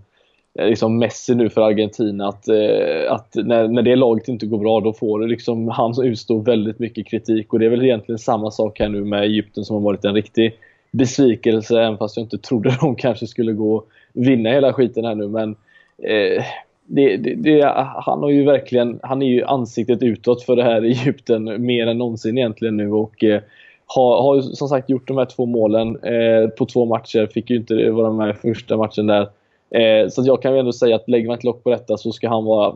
liksom 0.60 0.98
Messi 0.98 1.36
nu 1.36 1.50
för 1.50 1.62
Argentina 1.62 2.28
att, 2.28 2.48
eh, 2.48 3.12
att 3.12 3.36
när, 3.36 3.68
när 3.68 3.82
det 3.82 3.96
laget 3.96 4.28
inte 4.28 4.46
går 4.46 4.58
bra 4.58 4.80
då 4.80 4.94
får 4.94 5.20
det 5.20 5.28
liksom 5.28 5.68
han 5.68 5.94
utstå 6.04 6.38
väldigt 6.38 6.80
mycket 6.80 7.08
kritik 7.08 7.54
och 7.54 7.60
det 7.60 7.66
är 7.66 7.70
väl 7.70 7.84
egentligen 7.84 8.20
samma 8.20 8.52
sak 8.52 8.80
här 8.80 8.90
nu 8.90 9.04
med 9.04 9.24
Egypten 9.24 9.64
som 9.64 9.76
har 9.76 9.82
varit 9.82 10.06
en 10.06 10.16
riktig 10.16 10.54
besvikelse 10.92 11.82
även 11.82 11.98
fast 11.98 12.18
jag 12.18 12.24
inte 12.24 12.38
trodde 12.38 12.78
de 12.82 12.96
kanske 12.96 13.28
skulle 13.28 13.54
gå 13.54 13.76
och 13.76 13.88
vinna 14.14 14.50
hela 14.50 14.74
skiten 14.74 15.06
här 15.06 15.16
nu 15.16 15.28
men 15.28 15.56
eh, 16.04 16.44
det, 16.86 17.18
det, 17.18 17.36
det, 17.36 17.74
han 17.96 18.24
har 18.24 18.30
ju 18.30 18.44
verkligen, 18.44 19.00
han 19.04 19.22
är 19.22 19.28
ju 19.28 19.44
ansiktet 19.44 20.04
utåt 20.04 20.44
för 20.44 20.56
det 20.56 20.64
här 20.64 20.82
Egypten 20.86 21.66
mer 21.66 21.88
än 21.88 21.98
någonsin 21.98 22.38
egentligen 22.38 22.78
nu 22.78 22.92
och 22.92 23.24
eh, 23.24 23.42
har, 23.86 24.22
har 24.22 24.42
som 24.42 24.68
sagt 24.68 24.90
gjort 24.90 25.08
de 25.08 25.18
här 25.18 25.26
två 25.26 25.46
målen 25.46 26.04
eh, 26.04 26.50
på 26.50 26.66
två 26.66 26.86
matcher. 26.86 27.28
Fick 27.34 27.50
ju 27.50 27.56
inte 27.56 27.90
vara 27.92 28.12
med 28.12 28.30
i 28.30 28.34
första 28.34 28.78
matchen 28.78 29.08
där. 29.08 29.28
Eh, 29.74 30.10
så 30.10 30.24
jag 30.26 30.42
kan 30.42 30.54
ju 30.54 30.60
ändå 30.60 30.74
säga 30.74 30.96
att 30.96 31.10
lägger 31.10 31.28
man 31.28 31.38
ett 31.38 31.44
lock 31.44 31.64
på 31.64 31.70
detta 31.70 31.98
så 31.98 32.12
ska 32.12 32.30
han 32.30 32.46
vara 32.46 32.76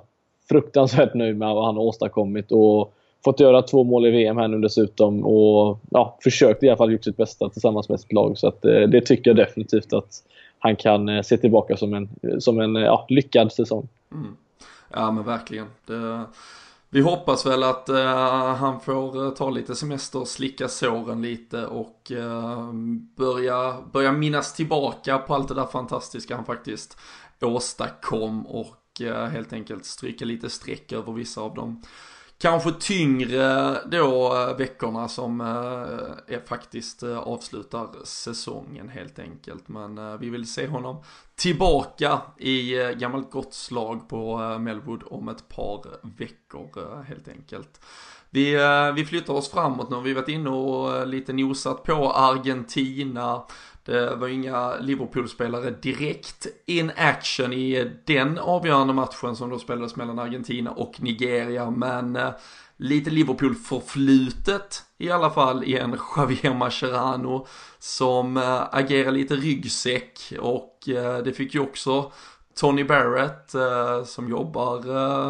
fruktansvärt 0.50 1.14
nöjd 1.14 1.38
med 1.38 1.56
vad 1.56 1.66
han 1.66 1.76
har 1.76 1.84
åstadkommit 1.84 2.52
och 2.52 2.94
fått 3.24 3.40
göra 3.40 3.62
två 3.62 3.84
mål 3.84 4.06
i 4.06 4.12
VM 4.12 4.38
här 4.38 4.48
nu 4.48 4.60
dessutom 4.60 5.26
och 5.26 5.80
ja, 5.90 6.18
försökt 6.24 6.64
i 6.64 6.70
alla 6.70 6.78
fall 6.78 6.92
gjort 6.92 7.04
sitt 7.04 7.18
bästa 7.18 7.50
tillsammans 7.50 7.90
med 7.90 8.00
sitt 8.00 8.14
lag. 8.14 8.38
Så 8.38 8.48
att, 8.48 8.66
eh, 8.66 8.82
det 8.82 9.02
tycker 9.02 9.30
jag 9.30 9.38
definitivt 9.38 9.94
att 9.94 10.24
han 10.60 10.76
kan 10.76 11.10
eh, 11.10 11.22
se 11.22 11.38
tillbaka 11.38 11.78
som 11.78 11.94
en, 11.94 12.10
som 12.40 12.60
en 12.60 12.76
eh, 12.76 12.82
ja, 12.82 13.06
lyckad 13.10 13.52
säsong. 13.52 13.88
Mm. 14.12 14.36
Ja 14.94 15.12
men 15.12 15.24
verkligen. 15.24 15.66
Det, 15.86 16.24
vi 16.90 17.02
hoppas 17.02 17.46
väl 17.46 17.64
att 17.64 17.90
uh, 17.90 18.06
han 18.54 18.80
får 18.80 19.26
eh, 19.26 19.32
ta 19.32 19.50
lite 19.50 19.76
semester, 19.76 20.26
slicka 20.26 20.68
såren 20.68 21.22
lite 21.22 21.66
och 21.66 22.12
uh, 22.12 22.74
börja, 23.18 23.82
börja 23.94 24.12
minnas 24.12 24.54
tillbaka 24.54 25.18
på 25.18 25.36
allt 25.36 25.48
det 25.48 25.54
där 25.54 25.66
fantastiska 25.66 26.36
han 26.36 26.46
faktiskt 26.46 26.98
åstadkom 27.42 28.48
och 28.48 28.74
helt 29.32 29.54
enkelt 29.54 29.86
stryka 29.86 30.26
lite 30.26 30.50
streck 30.50 30.92
över 30.92 31.14
vissa 31.14 31.42
av 31.42 31.54
dem 31.54 31.82
kanske 32.38 32.72
tyngre 32.72 33.78
då 33.86 34.36
eh, 34.36 34.58
veckorna 34.58 35.08
som 35.08 35.42
eh, 35.42 36.36
är 36.36 36.48
faktiskt 36.48 37.04
eh, 37.04 37.18
avslutar 37.18 37.90
säsongen 38.04 38.90
helt 38.90 39.20
enkelt. 39.20 39.68
Men 39.68 40.20
vi 40.20 40.30
vill 40.30 40.52
se 40.52 40.68
honom 40.68 41.04
tillbaka 41.36 42.22
i 42.38 42.74
gammalt 43.00 43.32
gott 43.32 43.54
slag 43.54 44.10
på 44.10 44.38
Melwood 44.60 45.04
om 45.06 45.30
ett 45.30 45.50
par 45.50 45.82
veckor 46.18 47.04
helt 47.04 47.28
enkelt. 47.28 47.82
Vi, 48.30 48.58
vi 48.96 49.06
flyttar 49.06 49.34
oss 49.34 49.52
framåt 49.52 49.90
nu, 49.90 50.02
vi 50.02 50.10
har 50.10 50.16
varit 50.16 50.30
inne 50.30 50.50
och 50.50 51.08
lite 51.08 51.34
nosat 51.34 51.84
på 51.84 52.12
Argentina. 52.12 53.44
Det 53.88 54.16
var 54.16 54.28
inga 54.28 54.78
Liverpool-spelare 54.80 55.70
direkt 55.70 56.48
in 56.66 56.92
action 56.98 57.54
i 57.54 57.92
den 58.06 58.38
avgörande 58.38 58.94
matchen 58.94 59.36
som 59.36 59.50
då 59.50 59.60
spelades 59.60 59.96
mellan 59.96 60.20
Argentina 60.20 60.72
och 60.72 61.02
Nigeria. 61.02 61.70
Men 61.70 62.16
eh, 62.16 62.30
lite 62.78 63.10
Liverpool-förflutet 63.10 64.84
i 64.98 65.12
alla 65.12 65.30
fall 65.30 65.64
i 65.64 65.78
en 65.78 65.98
Javier 66.18 66.54
Mascherano 66.54 67.48
som 67.80 68.38
eh, 68.38 68.64
agerar 68.72 69.12
lite 69.12 69.36
ryggsäck 69.36 70.34
och 70.40 70.90
eh, 70.90 71.18
det 71.18 71.34
fick 71.34 71.54
ju 71.54 71.60
också 71.60 72.12
Tony 72.56 72.84
Barrett 72.84 73.56
som 74.08 74.30
jobbar 74.30 74.82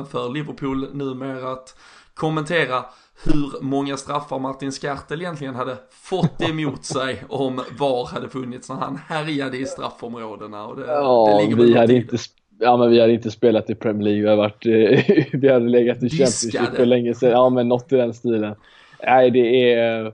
för 0.04 0.30
Liverpool 0.30 0.90
numera 0.94 1.52
att 1.52 1.78
kommentera 2.14 2.86
hur 3.26 3.64
många 3.64 3.98
straffar 3.98 4.40
Martin 4.40 4.72
Skartel 4.72 5.22
egentligen 5.22 5.56
hade 5.56 5.78
fått 5.90 6.42
emot 6.42 6.86
sig 6.86 7.24
om 7.30 7.62
VAR 7.80 8.08
hade 8.14 8.30
funnits 8.30 8.70
när 8.70 8.76
han 8.76 9.00
härjade 9.08 9.58
i 9.58 9.66
straffområdena. 9.66 10.68
Och 10.68 10.78
det, 10.78 10.86
ja, 10.88 11.40
det 11.50 11.56
vi 11.56 11.78
hade 11.78 11.94
inte 11.94 12.18
Ja 12.60 12.78
men 12.78 12.90
vi 12.90 13.00
hade 13.02 13.14
inte 13.14 13.32
spelat 13.32 13.70
i 13.70 13.76
Premier 13.76 14.04
League, 14.04 14.22
vi 14.22 14.30
hade, 14.30 14.42
varit, 14.42 14.66
vi 15.34 15.50
hade 15.50 15.70
legat 15.70 16.04
i 16.04 16.10
Championship 16.10 16.76
för 16.76 16.86
länge 16.86 17.14
sedan. 17.14 17.32
Ja 17.32 17.50
men 17.50 17.68
något 17.68 17.94
i 17.94 17.96
den 17.96 18.14
stilen. 18.14 18.56
Nej 19.04 19.32
det 19.32 19.74
är 19.74 20.14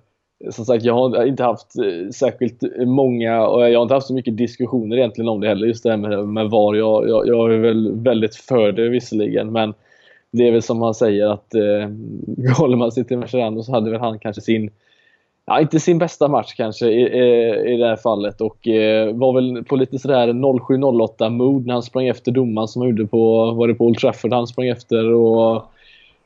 som 0.52 0.66
sagt, 0.66 0.84
jag 0.84 0.94
har 0.94 1.26
inte 1.26 1.44
haft 1.44 1.78
eh, 1.78 2.10
särskilt 2.10 2.64
många 2.86 3.48
och 3.48 3.70
jag 3.70 3.80
har 3.80 3.84
inte 3.84 3.94
haft 3.94 4.08
så 4.08 4.14
mycket 4.14 4.38
diskussioner 4.38 4.98
egentligen 4.98 5.30
om 5.30 5.42
det 5.42 5.48
heller, 5.48 5.68
just 5.68 5.84
det 5.84 5.90
här 5.90 5.98
med, 5.98 6.28
med 6.28 6.50
VAR. 6.50 6.76
Jag, 6.76 7.10
jag, 7.10 7.28
jag 7.28 7.54
är 7.54 7.58
väl 7.58 7.92
väldigt 8.02 8.36
för 8.36 8.72
det 8.72 8.90
visserligen, 8.90 9.52
men 9.52 9.74
det 10.34 10.48
är 10.48 10.52
väl 10.52 10.62
som 10.62 10.82
han 10.82 10.94
säger 10.94 11.28
att 11.28 11.54
eh, 11.54 11.90
håller 12.58 12.78
man 12.78 12.92
sig 12.92 13.06
till 13.06 13.18
Mascherano 13.18 13.64
så 13.64 13.72
hade 13.72 13.92
väl 13.92 14.00
han 14.00 14.20
kanske 14.20 14.42
sin, 14.42 14.70
ja 15.46 15.62
inte 15.62 15.80
sin 15.80 15.98
bästa 15.98 16.28
match 16.28 16.54
kanske 16.58 16.88
i, 16.88 17.02
i, 17.02 17.74
i 17.74 17.78
det 17.78 17.88
här 17.88 17.96
fallet. 17.96 18.42
Och 18.42 18.68
eh, 18.68 19.16
var 19.16 19.34
väl 19.34 19.64
på 19.64 19.76
lite 19.76 20.00
sådär 20.00 20.28
07-08 20.28 21.30
mood 21.30 21.66
när 21.66 21.74
han 21.74 21.84
sprang 21.84 22.08
efter 22.08 22.32
domaren 22.32 22.68
som 22.68 22.82
han 22.82 22.90
gjorde 22.90 23.08
på, 23.08 23.52
var 23.52 23.68
det 23.68 23.74
på 23.74 23.86
Old 23.86 23.98
Trafford? 23.98 24.34
Han 24.34 24.48
sprang 24.48 24.68
efter 24.68 25.14
och 25.14 25.56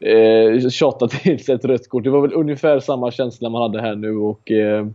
eh, 0.07 0.69
tjatade 0.69 1.11
till 1.11 1.43
sig 1.43 1.55
ett 1.55 1.65
rött 1.65 1.89
kort. 1.89 2.03
Det 2.03 2.09
var 2.09 2.21
väl 2.21 2.33
ungefär 2.33 2.79
samma 2.79 3.11
känsla 3.11 3.49
man 3.49 3.61
hade 3.61 3.81
här 3.81 3.95
nu 3.95 4.17
och 4.17 4.51
eh, 4.51 4.87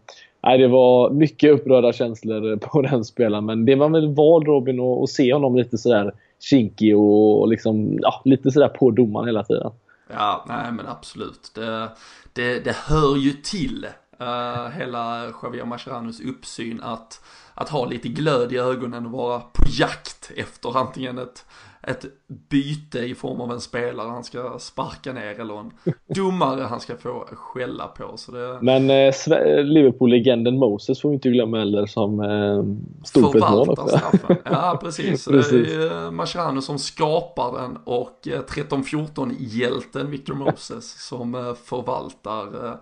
Nej, 0.45 0.59
det 0.59 0.69
var 0.69 1.11
mycket 1.11 1.53
upprörda 1.53 1.93
känslor 1.93 2.57
på 2.57 2.83
den 2.91 3.05
spelaren. 3.05 3.45
Men 3.45 3.65
det 3.65 3.75
var 3.75 3.89
väl 3.89 4.15
val 4.15 4.45
Robin 4.45 4.81
att 4.81 5.09
se 5.09 5.33
honom 5.33 5.57
lite 5.57 5.79
sådär 5.79 6.13
kinkig 6.43 6.97
och 6.97 7.49
liksom, 7.49 7.99
ja, 8.03 8.23
lite 8.25 8.51
sådär 8.51 8.69
på 8.69 8.91
domaren 8.91 9.27
hela 9.27 9.45
tiden. 9.45 9.73
Ja, 10.13 10.45
nej 10.49 10.73
men 10.73 10.87
absolut. 10.87 11.53
Det, 11.55 11.89
det, 12.33 12.65
det 12.65 12.77
hör 12.77 13.17
ju 13.17 13.33
till 13.33 13.87
uh, 14.21 14.69
hela 14.69 15.33
Javier 15.43 15.65
Mascherano's 15.65 16.29
uppsyn 16.29 16.81
att, 16.83 17.25
att 17.55 17.69
ha 17.69 17.87
lite 17.87 18.09
glöd 18.09 18.53
i 18.53 18.59
ögonen 18.59 19.07
och 19.07 19.13
vara 19.13 19.41
på 19.41 19.65
jakt 19.79 20.33
efter 20.37 20.79
antingen 20.79 21.19
ett 21.19 21.45
ett 21.83 22.05
byte 22.51 22.99
i 22.99 23.15
form 23.15 23.41
av 23.41 23.53
en 23.53 23.61
spelare 23.61 24.09
han 24.09 24.25
ska 24.25 24.59
sparka 24.59 25.13
ner 25.13 25.41
eller 25.41 25.61
en 25.61 25.71
domare 26.15 26.63
han 26.63 26.81
ska 26.81 26.97
få 26.97 27.25
skälla 27.33 27.87
på. 27.87 28.17
Så 28.17 28.33
det... 28.33 28.59
Men 28.63 28.91
eh, 28.91 29.65
Liverpool-legenden 29.65 30.59
Moses 30.59 31.01
får 31.01 31.09
vi 31.09 31.15
inte 31.15 31.29
glömma 31.29 31.59
heller 31.59 31.87
som 31.87 32.21
eh, 32.21 32.65
stod 33.05 33.33
för 33.33 33.39
ett 33.39 33.51
mål 33.51 33.71
också. 33.71 33.89
straffen. 33.89 34.37
Ja 34.45 34.79
precis. 34.83 35.25
precis. 35.29 35.69
Det 35.69 35.75
är 35.75 36.05
eh, 36.05 36.11
Mascherano 36.11 36.61
som 36.61 36.79
skapar 36.79 37.63
den 37.63 37.79
och 37.85 38.21
13-14-hjälten 38.25 40.03
eh, 40.03 40.09
Victor 40.09 40.35
Moses 40.35 41.07
som 41.09 41.35
eh, 41.35 41.55
förvaltar 41.55 42.79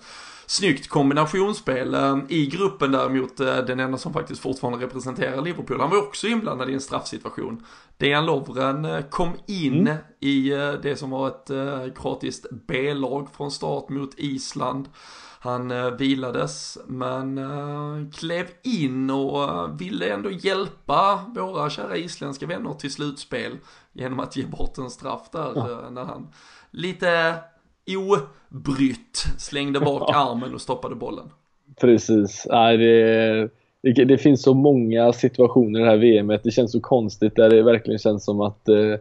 snyggt 0.51 0.89
kombinationsspel. 0.89 1.97
I 2.29 2.47
gruppen 2.47 2.93
däremot, 2.93 3.37
den 3.37 3.81
enda 3.81 3.99
som 3.99 4.13
faktiskt 4.13 4.43
fortfarande 4.43 4.87
representerar 4.87 5.43
Liverpool, 5.43 5.81
han 5.81 5.91
var 5.91 5.99
också 5.99 6.27
inblandad 6.27 6.71
i 6.71 6.75
en 6.75 6.81
straffsituation. 6.81 7.65
Dejan 7.97 8.27
Lovren 8.27 8.85
eh, 8.85 9.01
kom 9.01 9.33
in 9.47 9.81
mm. 9.81 9.97
i 10.21 10.53
eh, 10.53 10.73
det 10.73 10.97
som 10.97 11.11
var 11.11 11.29
ett 11.29 11.51
eh, 11.51 11.95
kroatiskt 11.95 12.47
B-lag 12.67 13.29
från 13.37 13.51
start 13.51 13.89
mot 13.89 14.15
Island. 14.17 14.89
Han 15.43 15.97
vilades 15.97 16.79
men 16.87 17.41
klev 18.13 18.47
in 18.63 19.11
och 19.11 19.81
ville 19.81 20.15
ändå 20.15 20.31
hjälpa 20.31 21.25
våra 21.35 21.71
kära 21.71 21.97
isländska 21.97 22.47
vänner 22.47 22.75
till 22.75 22.93
slutspel 22.93 23.59
genom 23.93 24.21
att 24.21 24.37
ge 24.37 24.47
bort 24.47 24.79
en 24.79 24.91
straff 24.91 25.31
där 25.33 25.53
ja. 25.55 25.91
när 25.91 26.05
han 26.05 26.33
lite 26.71 27.39
obrytt 27.97 29.25
slängde 29.39 29.81
bak 29.81 30.11
armen 30.15 30.55
och 30.55 30.61
stoppade 30.61 30.95
bollen. 30.95 31.31
Precis, 31.81 32.47
nej 32.51 32.77
det 32.77 33.51
det, 33.83 34.05
det, 34.05 34.19
finns 34.19 34.43
så 34.43 34.55
många 34.55 35.13
situationer 35.13 35.81
i 35.81 35.83
det 35.83 35.91
här 35.91 35.97
VMet. 35.97 36.43
Det 36.43 36.51
känns 36.51 36.73
så 36.73 36.81
konstigt 36.81 37.37
där 37.37 37.51
det 37.51 37.63
verkligen 37.63 37.99
känns 37.99 38.25
som 38.25 38.41
att 38.41 38.69
eh, 38.69 38.95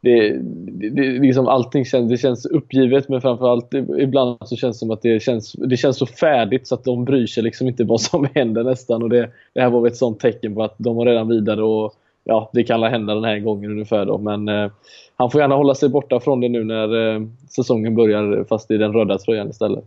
det, 0.00 0.38
det, 0.40 0.90
det, 0.90 1.02
liksom 1.02 1.48
allting 1.48 1.84
känns, 1.84 2.10
det 2.10 2.18
känns 2.18 2.46
uppgivet 2.46 3.08
men 3.08 3.20
framförallt 3.20 3.74
ibland 3.98 4.38
så 4.44 4.56
känns 4.56 4.76
det 4.76 4.78
som 4.78 4.90
att 4.90 5.02
det 5.02 5.22
känns, 5.22 5.52
det 5.52 5.76
känns 5.76 5.96
så 5.96 6.06
färdigt 6.06 6.66
så 6.66 6.74
att 6.74 6.84
de 6.84 7.04
bryr 7.04 7.26
sig 7.26 7.42
liksom 7.42 7.68
inte 7.68 7.84
vad 7.84 8.00
som 8.00 8.28
händer 8.34 8.64
nästan. 8.64 9.02
Och 9.02 9.10
det, 9.10 9.30
det 9.52 9.60
här 9.60 9.70
var 9.70 9.80
väl 9.80 9.92
ett 9.92 9.96
sånt 9.96 10.20
tecken 10.20 10.54
på 10.54 10.62
att 10.62 10.74
de 10.78 10.96
var 10.96 11.06
redan 11.06 11.28
vidare 11.28 11.62
och 11.62 11.94
ja, 12.24 12.50
det 12.52 12.64
kan 12.64 12.82
hända 12.82 13.14
den 13.14 13.24
här 13.24 13.38
gången 13.38 13.70
ungefär 13.70 14.06
då. 14.06 14.18
Men 14.18 14.48
eh, 14.48 14.70
han 15.18 15.30
får 15.30 15.40
gärna 15.40 15.54
hålla 15.54 15.74
sig 15.74 15.88
borta 15.88 16.20
från 16.20 16.40
det 16.40 16.48
nu 16.48 16.64
när 16.64 17.14
eh, 17.14 17.22
säsongen 17.48 17.94
börjar 17.94 18.44
fast 18.44 18.70
i 18.70 18.76
den 18.76 18.92
röda 18.92 19.18
tröjan 19.18 19.50
istället. 19.50 19.84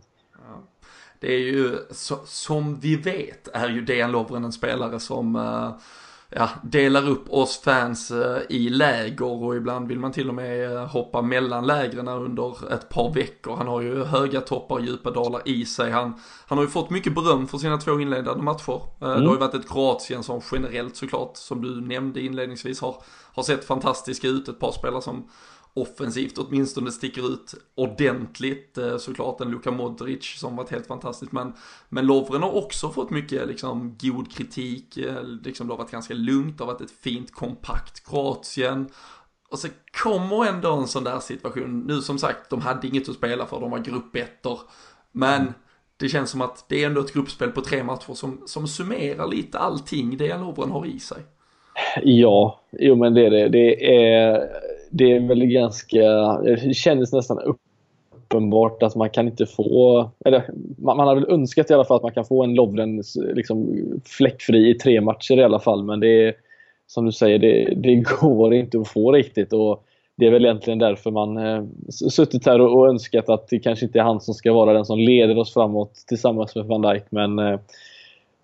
Det 1.20 1.34
är 1.34 1.38
ju, 1.38 1.70
så, 1.90 2.14
som 2.24 2.80
vi 2.80 2.96
vet, 2.96 3.48
är 3.52 3.68
ju 3.68 3.80
Dejan 3.80 4.12
Lovren 4.12 4.44
en 4.44 4.52
spelare 4.52 5.00
som 5.00 5.36
uh, 5.36 5.70
ja, 6.36 6.48
delar 6.62 7.08
upp 7.08 7.30
oss 7.30 7.60
fans 7.60 8.10
eh, 8.10 8.38
i 8.48 8.68
läger 8.68 9.42
och 9.44 9.56
ibland 9.56 9.88
vill 9.88 9.98
man 9.98 10.12
till 10.12 10.28
och 10.28 10.34
med 10.34 10.72
eh, 10.72 10.86
hoppa 10.86 11.22
mellan 11.22 11.66
lägren 11.66 12.08
under 12.08 12.72
ett 12.74 12.88
par 12.88 13.14
veckor. 13.14 13.56
Han 13.56 13.68
har 13.68 13.80
ju 13.80 14.04
höga 14.04 14.40
toppar 14.40 14.74
och 14.74 14.82
djupa 14.82 15.10
dalar 15.10 15.42
i 15.44 15.64
sig. 15.64 15.90
Han, 15.90 16.14
han 16.46 16.58
har 16.58 16.64
ju 16.64 16.70
fått 16.70 16.90
mycket 16.90 17.14
beröm 17.14 17.46
för 17.46 17.58
sina 17.58 17.78
två 17.78 18.00
inledande 18.00 18.42
matcher. 18.42 18.80
Mm. 19.00 19.20
Det 19.20 19.26
har 19.26 19.34
ju 19.34 19.40
varit 19.40 19.54
ett 19.54 19.68
Kroatien 19.68 20.22
som 20.22 20.40
generellt 20.52 20.96
såklart, 20.96 21.36
som 21.36 21.62
du 21.62 21.80
nämnde 21.80 22.20
inledningsvis, 22.20 22.80
har, 22.80 22.96
har 23.32 23.42
sett 23.42 23.64
fantastiska 23.64 24.28
ut. 24.28 24.48
Ett 24.48 24.60
par 24.60 24.72
spelare 24.72 25.02
som 25.02 25.28
offensivt 25.74 26.38
åtminstone 26.38 26.92
sticker 26.92 27.32
ut 27.32 27.54
ordentligt. 27.74 28.78
Eh, 28.78 28.96
såklart 28.96 29.40
en 29.40 29.50
Luka 29.50 29.70
Modric 29.70 30.38
som 30.38 30.56
varit 30.56 30.70
helt 30.70 30.86
fantastisk. 30.86 31.32
Men, 31.32 31.52
men 31.88 32.06
Lovren 32.06 32.42
har 32.42 32.56
också 32.56 32.90
fått 32.90 33.10
mycket 33.10 33.48
liksom, 33.48 33.96
god 34.00 34.32
kritik. 34.32 34.96
Eh, 34.96 35.24
liksom, 35.24 35.66
det 35.66 35.72
har 35.72 35.78
varit 35.78 35.90
ganska 35.90 36.14
lugnt, 36.14 36.58
det 36.58 36.64
har 36.64 36.72
varit 36.72 36.80
ett 36.80 37.00
fint 37.00 37.32
kompakt 37.32 38.06
Kroatien. 38.08 38.88
Och 39.50 39.58
så 39.58 39.68
kommer 40.02 40.46
ändå 40.46 40.72
en 40.72 40.88
sån 40.88 41.04
där 41.04 41.20
situation. 41.20 41.80
Nu 41.80 42.02
som 42.02 42.18
sagt, 42.18 42.50
de 42.50 42.60
hade 42.60 42.86
inget 42.86 43.08
att 43.08 43.16
spela 43.16 43.46
för, 43.46 43.60
de 43.60 43.70
var 43.70 43.78
gruppettor. 43.78 44.60
Men 45.12 45.54
det 45.96 46.08
känns 46.08 46.30
som 46.30 46.40
att 46.40 46.64
det 46.68 46.82
är 46.82 46.86
ändå 46.86 47.00
ett 47.00 47.12
gruppspel 47.12 47.50
på 47.50 47.60
tre 47.60 47.84
matcher 47.84 48.14
som, 48.14 48.42
som 48.46 48.68
summerar 48.68 49.26
lite 49.26 49.58
allting 49.58 50.16
det 50.16 50.38
Lovren 50.38 50.70
har 50.70 50.86
i 50.86 51.00
sig. 51.00 51.26
Ja, 52.02 52.60
jo 52.78 52.94
men 52.94 53.14
det 53.14 53.26
är 53.26 53.30
det. 53.30 53.48
Det 53.48 53.96
är 53.96 54.48
det 54.92 55.12
är 55.12 55.20
väl 55.20 55.46
ganska, 55.46 56.02
det 56.42 56.74
kändes 56.74 57.12
nästan 57.12 57.38
uppenbart 57.38 58.82
att 58.82 58.96
man 58.96 59.10
kan 59.10 59.26
inte 59.26 59.46
få, 59.46 60.10
eller 60.24 60.44
man, 60.78 60.96
man 60.96 61.08
har 61.08 61.14
väl 61.14 61.30
önskat 61.30 61.70
i 61.70 61.74
alla 61.74 61.84
fall 61.84 61.96
att 61.96 62.02
man 62.02 62.12
kan 62.12 62.24
få 62.24 62.44
en 62.44 62.54
Lovren 62.54 63.02
liksom 63.34 63.76
fläckfri 64.04 64.70
i 64.70 64.74
tre 64.74 65.00
matcher 65.00 65.38
i 65.38 65.44
alla 65.44 65.58
fall. 65.58 65.84
Men 65.84 66.00
det 66.00 66.26
är, 66.26 66.34
som 66.86 67.04
du 67.04 67.12
säger, 67.12 67.38
det, 67.38 67.74
det 67.76 67.94
går 68.20 68.54
inte 68.54 68.80
att 68.80 68.88
få 68.88 69.12
riktigt. 69.12 69.52
Och 69.52 69.84
det 70.16 70.26
är 70.26 70.30
väl 70.30 70.44
egentligen 70.44 70.78
därför 70.78 71.10
man 71.10 71.36
eh, 71.36 71.64
suttit 72.10 72.46
här 72.46 72.60
och, 72.60 72.78
och, 72.78 72.88
önskat 72.88 73.28
att 73.28 73.48
det 73.48 73.58
kanske 73.58 73.86
inte 73.86 73.98
är 73.98 74.02
han 74.02 74.20
som 74.20 74.34
ska 74.34 74.52
vara 74.52 74.72
den 74.72 74.84
som 74.84 74.98
leder 74.98 75.38
oss 75.38 75.54
framåt 75.54 75.94
tillsammans 76.08 76.54
med 76.54 76.64
van 76.64 76.82
Dijk. 76.82 77.04
Men 77.10 77.38
eh, 77.38 77.58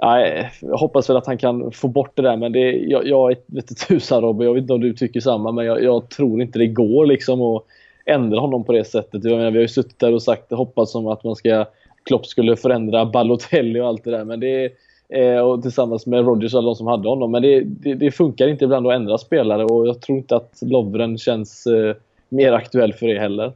Nej, 0.02 0.50
jag 0.60 0.78
hoppas 0.78 1.10
väl 1.10 1.16
att 1.16 1.26
han 1.26 1.38
kan 1.38 1.72
få 1.72 1.88
bort 1.88 2.12
det 2.14 2.22
där 2.22 2.36
men 2.36 2.52
det, 2.52 2.70
jag, 2.70 3.06
jag 3.06 3.28
vet 3.28 3.70
inte 3.70 3.74
tusan 3.74 4.22
Robin, 4.22 4.46
jag 4.46 4.54
vet 4.54 4.60
inte 4.60 4.72
om 4.72 4.80
du 4.80 4.92
tycker 4.92 5.20
samma 5.20 5.52
men 5.52 5.66
jag, 5.66 5.82
jag, 5.82 6.08
tror 6.08 6.42
inte 6.42 6.58
det 6.58 6.66
går 6.66 7.06
liksom 7.06 7.42
att 7.42 7.64
ändra 8.06 8.40
honom 8.40 8.64
på 8.64 8.72
det 8.72 8.84
sättet. 8.84 9.24
Jag 9.24 9.36
menar, 9.36 9.50
vi 9.50 9.56
har 9.56 9.62
ju 9.62 9.68
suttit 9.68 9.98
där 9.98 10.14
och 10.14 10.22
sagt 10.22 10.52
hoppats 10.52 10.92
som 10.92 11.06
att 11.06 11.24
man 11.24 11.36
ska 11.36 11.64
Klopp 12.04 12.26
skulle 12.26 12.56
förändra 12.56 13.06
Balotelli 13.06 13.80
och 13.80 13.86
allt 13.86 14.04
det 14.04 14.10
där 14.10 14.24
men 14.24 14.40
det 14.40 14.72
eh, 15.08 15.38
och 15.38 15.62
tillsammans 15.62 16.06
med 16.06 16.24
Rodgers 16.24 16.54
och 16.54 16.58
alla 16.58 16.68
de 16.68 16.74
som 16.74 16.86
hade 16.86 17.08
honom 17.08 17.30
men 17.30 17.42
det, 17.42 17.60
det, 17.60 17.94
det, 17.94 18.10
funkar 18.10 18.48
inte 18.48 18.64
ibland 18.64 18.86
att 18.86 18.94
ändra 18.94 19.18
spelare 19.18 19.64
och 19.64 19.86
jag 19.86 20.00
tror 20.00 20.18
inte 20.18 20.36
att 20.36 20.58
Lovren 20.62 21.18
känns 21.18 21.66
eh, 21.66 21.96
mer 22.28 22.52
aktuell 22.52 22.92
för 22.92 23.06
det 23.06 23.18
heller. 23.18 23.52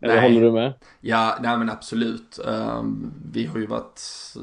Eller 0.00 0.22
håller 0.22 0.40
du 0.40 0.52
med? 0.52 0.72
Ja, 1.00 1.38
nej 1.42 1.58
men 1.58 1.70
absolut. 1.70 2.38
Um, 2.44 3.12
vi 3.32 3.46
har 3.46 3.58
ju 3.58 3.66
varit 3.66 4.00
eh, 4.36 4.42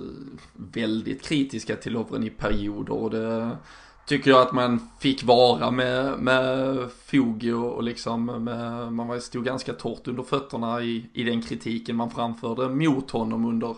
väldigt 0.53 1.21
kritiska 1.21 1.75
till 1.75 1.93
Lovren 1.93 2.23
i 2.23 2.29
perioder 2.29 2.93
och 2.93 3.09
det 3.09 3.57
tycker 4.05 4.31
jag 4.31 4.41
att 4.41 4.51
man 4.51 4.89
fick 4.99 5.23
vara 5.23 5.71
med, 5.71 6.19
med 6.19 6.77
fog 7.05 7.51
och, 7.55 7.71
och 7.71 7.83
liksom 7.83 8.25
med, 8.25 8.93
man 8.93 9.21
stod 9.21 9.45
ganska 9.45 9.73
torrt 9.73 10.07
under 10.07 10.23
fötterna 10.23 10.81
i, 10.81 11.09
i 11.13 11.23
den 11.23 11.41
kritiken 11.41 11.95
man 11.95 12.11
framförde 12.11 12.69
mot 12.69 13.11
honom 13.11 13.45
under, 13.45 13.75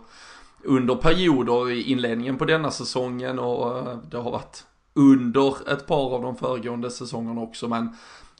under 0.63 0.95
perioder 0.95 1.71
i 1.71 1.81
inledningen 1.91 2.37
på 2.37 2.45
denna 2.45 2.71
säsongen 2.71 3.39
och 3.39 3.77
eh, 3.77 3.97
det 4.09 4.17
har 4.17 4.31
varit 4.31 4.65
under 4.93 5.71
ett 5.73 5.87
par 5.87 6.15
av 6.15 6.21
de 6.21 6.35
föregående 6.35 6.91
säsongerna 6.91 7.41
också 7.41 7.67
men 7.67 7.89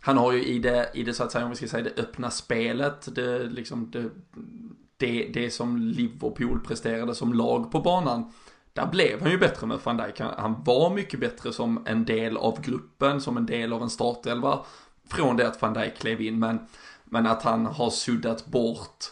han 0.06 0.18
har 0.18 0.32
ju 0.32 0.44
i 0.44 0.60
det, 0.60 0.92
i 0.94 1.04
det 1.04 1.14
så 1.14 1.24
att 1.24 1.32
säga, 1.32 1.44
om 1.44 1.50
vi 1.50 1.56
ska 1.56 1.68
säga 1.68 1.84
det 1.84 2.02
öppna 2.02 2.32
spelet, 2.32 3.16
det, 3.16 3.44
liksom 3.44 3.92
det, 3.92 4.10
det, 4.98 5.30
det 5.34 5.50
som 5.52 5.78
Liverpool 5.78 6.60
presterade 6.60 7.16
som 7.16 7.34
lag 7.34 7.72
på 7.72 7.80
banan, 7.80 8.34
där 8.74 8.86
blev 8.88 9.22
han 9.22 9.32
ju 9.32 9.38
bättre 9.38 9.68
med 9.68 9.80
van 9.84 9.98
Dijk. 9.98 10.20
Han 10.20 10.64
var 10.64 10.94
mycket 10.94 11.20
bättre 11.20 11.54
som 11.54 11.84
en 11.86 12.06
del 12.06 12.38
av 12.38 12.62
gruppen, 12.62 13.22
som 13.22 13.38
en 13.38 13.46
del 13.46 13.74
av 13.74 13.82
en 13.82 13.90
startelva, 13.90 14.60
från 15.10 15.38
det 15.38 15.48
att 15.48 15.62
van 15.62 15.74
Dijk 15.74 15.98
klev 15.98 16.22
in. 16.22 16.40
Men, 16.40 16.60
men 17.04 17.28
att 17.28 17.44
han 17.44 17.66
har 17.66 17.90
suddat 17.90 18.46
bort 18.46 19.06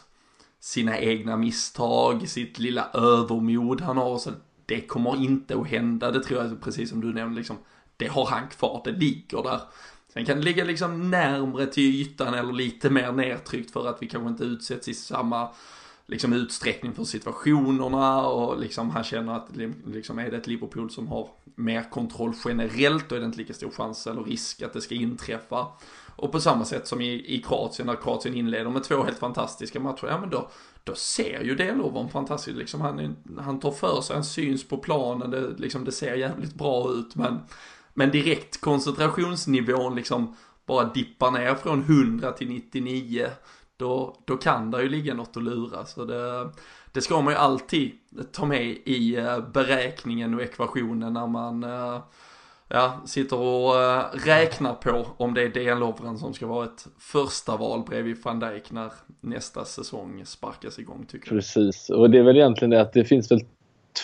sina 0.60 1.00
egna 1.00 1.38
misstag, 1.38 2.30
sitt 2.30 2.60
lilla 2.60 2.90
övermod 2.94 3.82
han 3.82 3.98
har. 3.98 4.18
Så 4.18 4.32
det 4.66 4.82
kommer 4.82 5.24
inte 5.24 5.56
att 5.56 5.68
hända, 5.68 6.12
det 6.12 6.24
tror 6.24 6.44
jag, 6.44 6.62
precis 6.62 6.90
som 6.90 7.02
du 7.02 7.14
nämnde, 7.14 7.38
liksom, 7.38 7.58
det 7.98 8.08
har 8.08 8.26
han 8.26 8.48
kvar, 8.48 8.82
det 8.86 8.92
ligger 8.92 9.44
där. 9.44 9.62
Sen 10.14 10.26
kan 10.26 10.38
det 10.38 10.44
ligga 10.44 10.64
liksom 10.64 11.12
närmre 11.12 11.66
till 11.66 12.02
ytan 12.02 12.34
eller 12.34 12.54
lite 12.54 12.90
mer 12.90 13.12
nedtryckt 13.12 13.72
för 13.72 13.88
att 13.88 14.02
vi 14.02 14.08
kanske 14.08 14.30
inte 14.30 14.44
utsätts 14.44 14.88
i 14.88 14.94
samma 14.94 15.50
liksom 16.06 16.34
utsträckning 16.34 16.94
för 16.94 17.04
situationerna 17.04 18.28
och 18.28 18.60
liksom 18.60 18.90
han 18.90 19.04
känner 19.04 19.36
att 19.36 19.48
liksom 19.86 20.20
är 20.20 20.32
det 20.32 20.38
ett 20.38 20.48
Liverpool 20.48 20.92
som 20.92 21.08
har 21.08 21.30
mer 21.56 21.90
kontroll 21.90 22.34
generellt 22.46 23.10
då 23.10 23.16
är 23.16 23.20
det 23.20 23.26
inte 23.26 23.38
lika 23.38 23.54
stor 23.54 23.72
chans 23.72 24.08
eller 24.08 24.24
risk 24.24 24.62
att 24.62 24.74
det 24.74 24.82
ska 24.82 24.96
inträffa. 24.96 25.68
Och 26.16 26.32
på 26.32 26.40
samma 26.40 26.66
sätt 26.66 26.88
som 26.88 27.02
i, 27.02 27.36
i 27.36 27.42
Kroatien, 27.42 27.88
när 27.88 27.96
Kroatien 27.96 28.36
inleder 28.36 28.70
med 28.70 28.84
två 28.84 29.04
helt 29.04 29.20
fantastiska 29.20 29.80
matcher, 29.80 30.08
ja 30.08 30.20
men 30.20 30.30
då, 30.30 30.50
då 30.84 30.96
ser 30.96 31.42
ju 31.42 31.56
Delovan 31.56 32.10
fantastiskt, 32.10 32.58
liksom 32.58 32.82
han, 32.82 33.16
han 33.40 33.60
tar 33.60 33.72
för 33.72 34.02
sig, 34.02 34.16
han 34.16 34.26
syns 34.26 34.68
på 34.68 34.78
planen, 34.78 35.32
det, 35.32 35.50
liksom, 35.58 35.86
det 35.86 35.92
ser 35.92 36.16
jävligt 36.16 36.54
bra 36.54 36.92
ut 36.92 37.16
men 37.16 37.40
men 37.94 38.12
direkt 38.12 38.62
koncentrationsnivån 38.62 39.96
liksom 39.96 40.36
bara 40.66 40.84
dippar 40.84 41.32
ner 41.32 41.56
från 41.56 41.82
100 41.82 42.32
till 42.32 42.48
99. 42.48 43.28
Då, 43.78 44.16
då 44.26 44.38
kan 44.38 44.72
det 44.72 44.82
ju 44.82 44.90
ligga 44.90 45.14
något 45.14 45.38
att 45.38 45.44
lura. 45.44 45.86
Så 45.86 46.06
det, 46.06 46.50
det 46.92 47.02
ska 47.02 47.22
man 47.22 47.34
ju 47.34 47.40
alltid 47.40 47.92
ta 48.32 48.46
med 48.46 48.66
i 48.86 49.16
eh, 49.16 49.40
beräkningen 49.54 50.34
och 50.34 50.42
ekvationen 50.42 51.14
när 51.14 51.28
man 51.28 51.64
eh, 51.64 52.02
ja, 52.68 53.02
sitter 53.06 53.40
och 53.40 53.82
eh, 53.82 54.06
räknar 54.14 54.74
på 54.74 55.08
om 55.18 55.34
det 55.34 55.42
är 55.42 55.50
DN 55.50 55.80
Lovren 55.80 56.18
som 56.18 56.34
ska 56.34 56.48
vara 56.48 56.66
ett 56.66 56.88
första 57.00 57.58
val 57.58 57.84
bredvid 57.88 58.18
van 58.24 58.40
Dijk 58.40 58.72
när 58.72 58.92
nästa 59.22 59.66
säsong 59.66 60.26
sparkas 60.26 60.80
igång 60.80 61.06
tycker 61.06 61.28
jag. 61.28 61.38
Precis, 61.38 61.90
och 61.90 62.10
det 62.10 62.20
är 62.20 62.24
väl 62.24 62.38
egentligen 62.38 62.70
det 62.70 62.82
att 62.82 62.94
det 62.94 63.06
finns 63.06 63.32
väl 63.32 63.42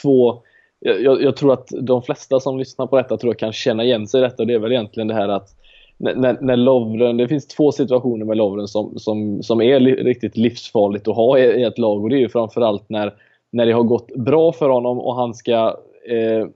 två 0.01 0.43
jag, 0.79 1.21
jag, 1.21 1.35
tror 1.35 1.53
att 1.53 1.67
de 1.81 2.01
flesta 2.01 2.39
som 2.39 2.59
lyssnar 2.59 2.87
på 2.87 2.97
detta 2.97 3.17
tror 3.17 3.33
jag 3.33 3.39
kan 3.39 3.53
känna 3.53 3.83
igen 3.83 4.07
sig 4.07 4.19
i 4.19 4.23
detta. 4.23 4.45
Det 4.45 4.53
är 4.53 4.59
väl 4.59 4.71
egentligen 4.71 5.07
det 5.07 5.13
här 5.13 5.29
att 5.29 5.49
när, 5.97 6.37
när 6.41 6.55
Lovren, 6.55 7.17
det 7.17 7.27
finns 7.27 7.47
två 7.47 7.71
situationer 7.71 8.25
med 8.25 8.37
Lovren 8.37 8.67
som, 8.67 8.99
som, 8.99 9.43
som 9.43 9.61
är 9.61 9.79
li, 9.79 9.95
riktigt 9.95 10.37
livsfarligt 10.37 11.07
att 11.07 11.15
ha 11.15 11.39
i, 11.39 11.41
i, 11.41 11.63
ett 11.63 11.77
lag. 11.77 12.03
Och 12.03 12.09
det 12.09 12.15
är 12.15 12.19
ju 12.19 12.29
framförallt 12.29 12.89
när, 12.89 13.13
när 13.51 13.65
det 13.65 13.71
har 13.71 13.83
gått 13.83 14.15
bra 14.15 14.51
för 14.51 14.69
honom 14.69 14.99
och 14.99 15.15
han 15.15 15.33
ska 15.33 15.77
eh, 16.09 16.47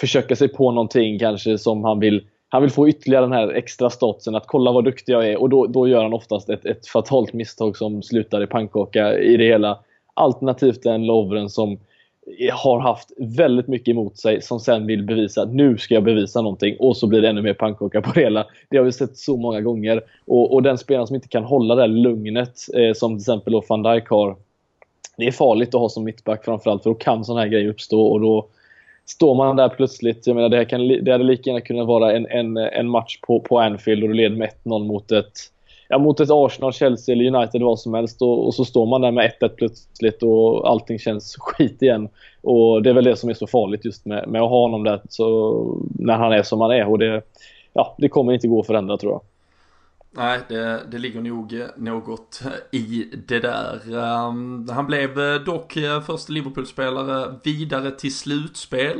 försöka 0.00 0.36
sig 0.36 0.48
på 0.48 0.70
någonting 0.70 1.18
kanske 1.18 1.58
som 1.58 1.84
han 1.84 2.00
vill 2.00 2.26
han 2.48 2.62
vill 2.62 2.70
få 2.70 2.88
ytterligare 2.88 3.24
den 3.24 3.32
här 3.32 3.48
extra 3.48 3.90
statusen 3.90 4.34
att 4.34 4.46
kolla 4.46 4.72
vad 4.72 4.84
duktig 4.84 5.12
jag 5.12 5.28
är 5.28 5.40
och 5.40 5.48
då, 5.48 5.66
då 5.66 5.88
gör 5.88 6.02
han 6.02 6.12
oftast 6.12 6.48
ett, 6.50 6.66
ett 6.66 6.86
fatalt 6.86 7.32
misstag 7.32 7.76
som 7.76 8.02
slutar 8.02 8.42
i 8.42 8.46
pannkaka 8.46 9.18
i 9.18 9.36
det 9.36 9.44
hela. 9.44 9.78
Alternativt 10.14 10.86
en 10.86 11.06
Lovren 11.06 11.50
som 11.50 11.78
har 12.52 12.80
haft 12.80 13.12
väldigt 13.18 13.68
mycket 13.68 13.88
emot 13.88 14.18
sig 14.18 14.42
som 14.42 14.60
sen 14.60 14.86
vill 14.86 15.02
bevisa 15.02 15.42
att 15.42 15.54
nu 15.54 15.78
ska 15.78 15.94
jag 15.94 16.04
bevisa 16.04 16.40
någonting 16.40 16.76
och 16.78 16.96
så 16.96 17.06
blir 17.06 17.22
det 17.22 17.28
ännu 17.28 17.42
mer 17.42 17.54
pannkaka 17.54 18.02
på 18.02 18.12
det 18.12 18.20
hela. 18.20 18.46
Det 18.70 18.76
har 18.76 18.84
vi 18.84 18.92
sett 18.92 19.16
så 19.16 19.36
många 19.36 19.60
gånger. 19.60 20.02
Och, 20.26 20.54
och 20.54 20.62
den 20.62 20.78
spelaren 20.78 21.06
som 21.06 21.16
inte 21.16 21.28
kan 21.28 21.44
hålla 21.44 21.74
det 21.74 21.80
här 21.80 21.88
lugnet 21.88 22.58
eh, 22.74 22.92
som 22.94 23.10
till 23.10 23.22
exempel 23.22 23.52
då 23.52 23.62
van 23.68 23.82
Dijk 23.82 24.08
har. 24.08 24.36
Det 25.16 25.26
är 25.26 25.32
farligt 25.32 25.74
att 25.74 25.80
ha 25.80 25.88
som 25.88 26.04
mittback 26.04 26.44
framförallt 26.44 26.82
för 26.82 26.90
då 26.90 26.94
kan 26.94 27.24
sådana 27.24 27.40
här 27.40 27.48
grejer 27.48 27.68
uppstå 27.68 28.06
och 28.06 28.20
då 28.20 28.46
står 29.06 29.34
man 29.34 29.56
där 29.56 29.68
plötsligt. 29.68 30.26
Jag 30.26 30.36
menar 30.36 30.48
det, 30.48 30.56
här 30.56 30.64
kan, 30.64 30.88
det 30.88 31.12
hade 31.12 31.24
lika 31.24 31.50
gärna 31.50 31.60
kunnat 31.60 31.86
vara 31.86 32.12
en, 32.12 32.26
en, 32.26 32.56
en 32.56 32.88
match 32.88 33.18
på, 33.20 33.40
på 33.40 33.58
Anfield 33.58 34.02
och 34.02 34.08
du 34.08 34.14
leder 34.14 34.36
med 34.36 34.50
1-0 34.64 34.84
mot 34.86 35.12
ett 35.12 35.32
ja, 35.92 35.98
mot 35.98 36.20
ett 36.20 36.30
Arsenal, 36.30 36.72
Chelsea 36.72 37.12
eller 37.12 37.36
United 37.36 37.62
vad 37.62 37.80
som 37.80 37.94
helst 37.94 38.22
och, 38.22 38.46
och 38.46 38.54
så 38.54 38.64
står 38.64 38.86
man 38.86 39.00
där 39.00 39.10
med 39.10 39.32
1-1 39.40 39.48
plötsligt 39.48 40.22
och 40.22 40.70
allting 40.70 40.98
känns 40.98 41.36
skit 41.40 41.82
igen. 41.82 42.08
Och 42.40 42.82
det 42.82 42.90
är 42.90 42.94
väl 42.94 43.04
det 43.04 43.16
som 43.16 43.30
är 43.30 43.34
så 43.34 43.46
farligt 43.46 43.84
just 43.84 44.06
med, 44.06 44.28
med 44.28 44.42
att 44.42 44.50
ha 44.50 44.60
honom 44.60 44.84
där 44.84 45.00
så, 45.08 45.80
när 45.98 46.16
han 46.16 46.32
är 46.32 46.42
som 46.42 46.60
han 46.60 46.70
är 46.70 46.88
och 46.88 46.98
det, 46.98 47.22
ja, 47.72 47.94
det 47.98 48.08
kommer 48.08 48.32
inte 48.32 48.48
gå 48.48 48.60
att 48.60 48.66
förändra 48.66 48.96
tror 48.96 49.12
jag. 49.12 49.20
Nej, 50.10 50.40
det, 50.48 50.80
det 50.90 50.98
ligger 50.98 51.20
nog 51.20 51.54
något 51.76 52.42
i 52.70 53.08
det 53.28 53.40
där. 53.40 53.80
Um, 53.86 54.68
han 54.68 54.86
blev 54.86 55.14
dock 55.44 55.76
eh, 55.76 56.00
första 56.00 56.32
Liverpool-spelare 56.32 57.34
vidare 57.42 57.90
till 57.90 58.14
slutspel. 58.14 58.98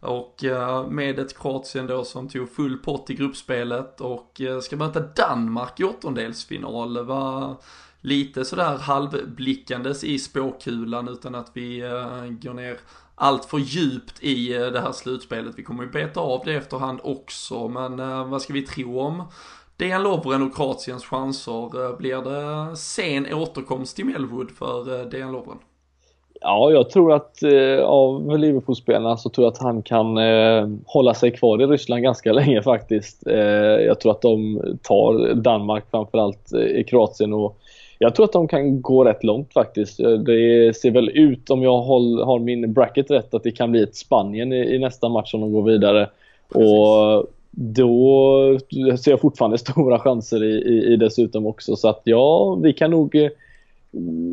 Och 0.00 0.44
eh, 0.44 0.86
med 0.86 1.18
ett 1.18 1.38
Kroatien 1.38 1.86
då 1.86 2.04
som 2.04 2.28
tog 2.28 2.50
full 2.50 2.78
pott 2.78 3.10
i 3.10 3.14
gruppspelet 3.14 4.00
och 4.00 4.40
eh, 4.40 4.60
ska 4.60 4.76
möta 4.76 5.00
Danmark 5.00 5.80
i 5.80 5.84
åttondelsfinal. 5.84 7.04
Var 7.04 7.56
lite 8.00 8.44
sådär 8.44 8.78
halvblickandes 8.78 10.04
i 10.04 10.18
spåkulan 10.18 11.08
utan 11.08 11.34
att 11.34 11.50
vi 11.52 11.80
eh, 11.80 12.26
går 12.26 12.54
ner 12.54 12.78
allt 13.14 13.44
för 13.44 13.58
djupt 13.58 14.22
i 14.22 14.48
det 14.48 14.80
här 14.80 14.92
slutspelet. 14.92 15.58
Vi 15.58 15.62
kommer 15.62 15.84
ju 15.84 15.90
beta 15.90 16.20
av 16.20 16.42
det 16.44 16.54
efterhand 16.54 17.00
också, 17.02 17.68
men 17.68 17.96
vad 18.30 18.42
ska 18.42 18.52
vi 18.52 18.62
tro 18.62 19.00
om 19.00 19.22
Dejan 19.76 20.02
Lovren 20.02 20.42
och 20.42 20.56
Kroatiens 20.56 21.04
chanser? 21.04 21.96
Blir 21.96 22.16
det 22.22 22.76
sen 22.76 23.34
återkomst 23.34 23.96
till 23.96 24.04
Melwood 24.04 24.50
för 24.50 25.04
Dejan 25.10 25.32
Lovren? 25.32 25.58
Ja, 26.40 26.72
jag 26.72 26.90
tror 26.90 27.12
att 27.12 27.42
eh, 27.42 27.84
av 27.84 28.38
Liverpool-spelarna 28.38 29.16
så 29.16 29.28
tror 29.28 29.44
jag 29.44 29.52
att 29.52 29.62
han 29.62 29.82
kan 29.82 30.18
eh, 30.18 30.68
hålla 30.86 31.14
sig 31.14 31.30
kvar 31.30 31.62
i 31.62 31.66
Ryssland 31.66 32.02
ganska 32.02 32.32
länge 32.40 32.62
faktiskt. 32.62 33.26
Eh, 33.26 33.36
jag 33.86 34.00
tror 34.00 34.12
att 34.12 34.22
de 34.22 34.62
tar 34.82 35.34
Danmark 35.34 35.84
framförallt 35.90 36.52
eh, 36.52 36.60
i 36.60 36.84
Kroatien 36.84 37.32
och 37.32 37.58
jag 37.98 38.14
tror 38.14 38.24
att 38.24 38.32
de 38.32 38.48
kan 38.48 38.82
gå 38.82 39.04
rätt 39.04 39.24
långt 39.24 39.52
faktiskt. 39.52 40.00
Eh, 40.00 40.10
det 40.10 40.76
ser 40.76 40.90
väl 40.90 41.08
ut, 41.08 41.50
om 41.50 41.62
jag 41.62 41.80
håll, 41.80 42.22
har 42.22 42.38
min 42.38 42.72
bracket 42.72 43.10
rätt, 43.10 43.34
att 43.34 43.42
det 43.42 43.50
kan 43.50 43.70
bli 43.70 43.82
ett 43.82 43.96
Spanien 43.96 44.52
i, 44.52 44.74
i 44.74 44.78
nästa 44.78 45.08
match 45.08 45.34
om 45.34 45.40
de 45.40 45.52
går 45.52 45.62
vidare. 45.62 46.08
Precis. 46.52 46.68
Och 46.68 47.26
då 47.50 48.58
ser 48.98 49.10
jag 49.10 49.20
fortfarande 49.20 49.58
stora 49.68 49.98
chanser 49.98 50.44
i, 50.44 50.52
i, 50.52 50.92
i 50.92 50.96
dessutom 50.96 51.46
också. 51.46 51.76
Så 51.76 51.88
att 51.88 52.00
ja, 52.04 52.54
vi 52.54 52.72
kan 52.72 52.90
nog 52.90 53.14
eh, 53.14 53.30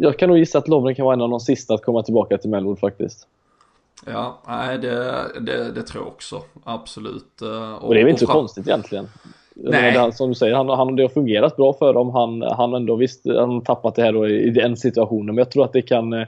jag 0.02 0.20
kan 0.20 0.30
nog 0.30 0.38
gissa 0.38 0.58
att 0.58 0.68
Lovren 0.68 0.96
kan 0.96 1.06
vara 1.06 1.14
en 1.14 1.22
av 1.22 1.30
de 1.30 1.40
sista 1.40 1.74
att 1.74 1.82
komma 1.82 2.04
tillbaka 2.04 2.38
till 2.38 2.50
Melwood 2.50 2.80
faktiskt. 2.80 3.28
Ja, 4.06 4.40
nej 4.48 4.78
det, 4.78 5.26
det, 5.42 5.72
det 5.72 5.82
tror 5.82 6.04
jag 6.04 6.08
också. 6.08 6.42
Absolut. 6.64 7.42
Och, 7.42 7.48
eh, 7.48 7.74
och 7.74 7.94
det 7.94 8.00
är 8.00 8.04
väl 8.04 8.12
inte 8.12 8.26
så 8.26 8.32
konstigt 8.32 8.68
egentligen. 8.68 9.08
Nej. 9.56 9.94
Det, 9.94 10.14
som 10.14 10.30
du 10.30 10.36
säger, 10.36 10.56
han, 10.56 10.70
han, 10.70 10.96
det 10.96 11.04
har 11.04 11.10
fungerat 11.10 11.56
bra 11.56 11.74
för 11.74 11.94
dem. 11.94 12.10
Han, 12.10 12.42
han 12.42 12.74
ändå 12.74 12.96
visst, 12.96 13.26
han 13.26 13.62
tappat 13.62 13.96
det 13.96 14.02
här 14.02 14.14
då 14.14 14.28
i, 14.28 14.50
den 14.50 14.78
situationen. 14.78 15.26
Men 15.26 15.38
jag 15.38 15.52
tror 15.52 15.66
att 15.66 15.74
det 15.74 15.82
kan 15.82 16.14
eh, 16.14 16.28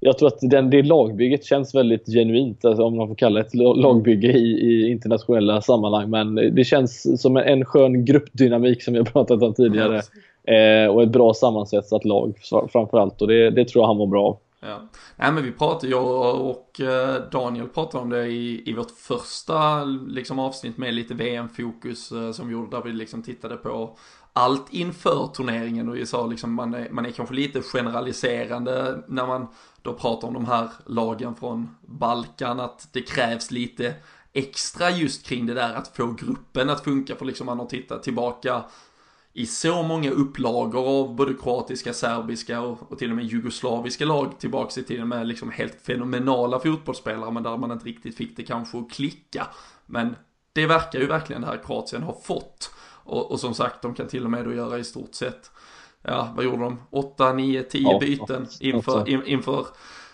jag 0.00 0.18
tror 0.18 0.28
att 0.28 0.38
den, 0.40 0.70
det 0.70 0.82
lagbygget 0.82 1.44
känns 1.44 1.74
väldigt 1.74 2.06
genuint, 2.06 2.64
alltså 2.64 2.82
om 2.82 2.96
man 2.96 3.08
får 3.08 3.14
kalla 3.14 3.40
det 3.40 3.46
ett 3.46 3.54
lagbygge 3.54 4.32
i, 4.32 4.50
i 4.52 4.90
internationella 4.90 5.60
sammanhang. 5.60 6.10
Men 6.10 6.34
det 6.34 6.64
känns 6.64 7.22
som 7.22 7.36
en 7.36 7.64
skön 7.64 8.04
gruppdynamik 8.04 8.82
som 8.82 8.94
har 8.94 9.02
pratat 9.02 9.42
om 9.42 9.54
tidigare. 9.54 10.02
Eh, 10.48 10.88
och 10.88 11.02
ett 11.02 11.12
bra 11.12 11.34
sammansvetsat 11.34 12.04
lag 12.04 12.34
framförallt 12.72 13.22
och 13.22 13.28
det, 13.28 13.50
det 13.50 13.64
tror 13.64 13.82
jag 13.82 13.86
han 13.88 13.98
var 13.98 14.06
bra 14.06 14.26
av. 14.26 14.38
Ja. 14.60 14.80
Nej 15.16 15.32
men 15.32 15.44
vi 15.44 15.52
pratade, 15.52 15.92
jag 15.92 16.40
och 16.40 16.80
eh, 16.80 17.22
Daniel 17.32 17.68
pratade 17.68 18.02
om 18.02 18.10
det 18.10 18.26
i, 18.26 18.70
i 18.70 18.72
vårt 18.72 18.90
första 18.90 19.84
liksom, 19.84 20.38
avsnitt 20.38 20.78
med 20.78 20.94
lite 20.94 21.14
VM-fokus 21.14 22.12
eh, 22.12 22.32
som 22.32 22.46
vi 22.46 22.52
gjorde 22.52 22.76
där 22.76 22.82
vi 22.82 22.92
liksom 22.92 23.22
tittade 23.22 23.56
på 23.56 23.96
allt 24.32 24.72
inför 24.72 25.26
turneringen 25.26 25.88
och 25.88 25.96
vi 25.96 26.06
sa 26.06 26.26
liksom 26.26 26.54
man 26.54 26.74
är, 26.74 26.90
man 26.90 27.06
är 27.06 27.10
kanske 27.10 27.34
lite 27.34 27.62
generaliserande 27.62 29.02
när 29.08 29.26
man 29.26 29.46
då 29.82 29.92
pratar 29.92 30.28
om 30.28 30.34
de 30.34 30.44
här 30.44 30.68
lagen 30.86 31.34
från 31.34 31.76
Balkan 31.86 32.60
att 32.60 32.88
det 32.92 33.02
krävs 33.02 33.50
lite 33.50 33.94
extra 34.32 34.90
just 34.90 35.26
kring 35.26 35.46
det 35.46 35.54
där 35.54 35.74
att 35.74 35.96
få 35.96 36.06
gruppen 36.06 36.70
att 36.70 36.84
funka 36.84 37.16
för 37.16 37.24
liksom 37.24 37.46
man 37.46 37.58
har 37.58 37.66
tittat 37.66 38.02
tillbaka 38.02 38.64
i 39.32 39.46
så 39.46 39.82
många 39.82 40.10
upplagor 40.10 41.00
av 41.00 41.14
både 41.14 41.34
kroatiska, 41.34 41.92
serbiska 41.92 42.60
och, 42.60 42.92
och, 42.92 42.98
till 42.98 43.10
och 43.10 43.16
med 43.16 43.24
jugoslaviska 43.24 44.04
lag 44.04 44.38
tillbaks 44.38 44.78
i 44.78 44.84
tiden 44.84 45.08
med 45.08 45.26
liksom 45.26 45.50
helt 45.50 45.80
fenomenala 45.82 46.60
fotbollsspelare 46.60 47.30
men 47.30 47.42
där 47.42 47.56
man 47.56 47.72
inte 47.72 47.86
riktigt 47.86 48.16
fick 48.16 48.36
det 48.36 48.42
kanske 48.42 48.78
att 48.78 48.90
klicka. 48.90 49.46
Men 49.86 50.16
det 50.52 50.66
verkar 50.66 50.98
ju 50.98 51.06
verkligen 51.06 51.42
det 51.42 51.48
här 51.48 51.62
Kroatien 51.66 52.02
har 52.02 52.16
fått. 52.22 52.74
Och, 53.04 53.30
och 53.30 53.40
som 53.40 53.54
sagt, 53.54 53.82
de 53.82 53.94
kan 53.94 54.08
till 54.08 54.24
och 54.24 54.30
med 54.30 54.44
då 54.44 54.54
göra 54.54 54.78
i 54.78 54.84
stort 54.84 55.14
sett, 55.14 55.50
ja 56.02 56.32
vad 56.36 56.44
gjorde 56.44 56.62
de? 56.62 56.80
8, 56.90 57.32
9, 57.32 57.62
10 57.62 57.98
byten 58.00 58.46
inför, 58.60 59.08
in, 59.08 59.22
inför 59.26 59.66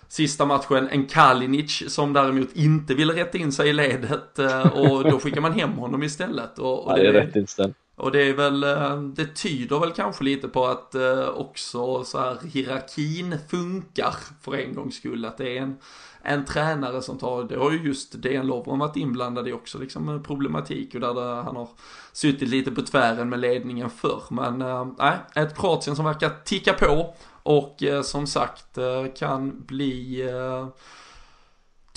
sista 0.09 0.46
matchen. 0.46 0.88
En 0.88 1.07
Kalinic 1.07 1.94
som 1.94 2.12
däremot 2.12 2.53
inte 2.53 2.94
ville 2.94 3.12
rätta 3.12 3.38
in 3.38 3.53
sig 3.53 3.68
i 3.68 3.72
ledet 3.72 4.38
eh, 4.38 4.66
och 4.66 5.05
då 5.05 5.18
skickar 5.18 5.40
man 5.40 5.53
hem 5.53 5.72
honom 5.72 6.03
istället. 6.03 6.59
Och, 6.59 6.87
och 6.87 6.92
ja, 6.92 6.96
det 6.96 7.09
är 7.09 7.12
rätt 7.12 7.37
inställt. 7.37 7.77
Och 7.96 8.12
det 8.12 8.28
är 8.28 8.35
väl, 8.35 8.64
eh, 8.64 9.00
det 9.00 9.26
tyder 9.26 9.78
väl 9.80 9.92
kanske 9.92 10.24
lite 10.24 10.48
på 10.48 10.66
att 10.66 10.94
eh, 10.94 11.28
också 11.28 12.04
så 12.04 12.18
här 12.18 12.38
hierarkin 12.52 13.38
funkar 13.48 14.14
för 14.40 14.54
en 14.54 14.74
gångs 14.74 14.96
skull. 14.96 15.24
Att 15.24 15.38
det 15.38 15.59
är 15.59 15.62
en, 15.62 15.76
en 16.22 16.44
tränare 16.44 17.02
som 17.02 17.18
tar, 17.18 17.44
det 17.44 17.57
har 17.57 17.70
ju 17.70 17.87
just 17.87 18.22
DN 18.22 18.46
Lovren 18.46 18.78
varit 18.78 18.96
inblandad 18.96 19.48
i 19.48 19.52
också 19.52 19.78
liksom 19.78 20.09
eh, 20.09 20.20
problematik 20.20 20.94
och 20.94 21.00
där 21.00 21.14
det, 21.14 21.42
han 21.42 21.57
har 21.57 21.68
suttit 22.12 22.48
lite 22.48 22.70
på 22.70 22.83
tvären 22.83 23.28
med 23.28 23.40
ledningen 23.40 23.90
förr. 23.90 24.22
Men 24.30 24.59
nej, 24.98 25.16
äh, 25.35 25.42
ett 25.42 25.57
Kroatien 25.59 25.96
som 25.96 26.04
verkar 26.04 26.30
ticka 26.44 26.72
på 26.72 27.14
och 27.42 27.83
som 28.02 28.26
sagt 28.26 28.78
kan 29.18 29.64
bli 29.66 30.22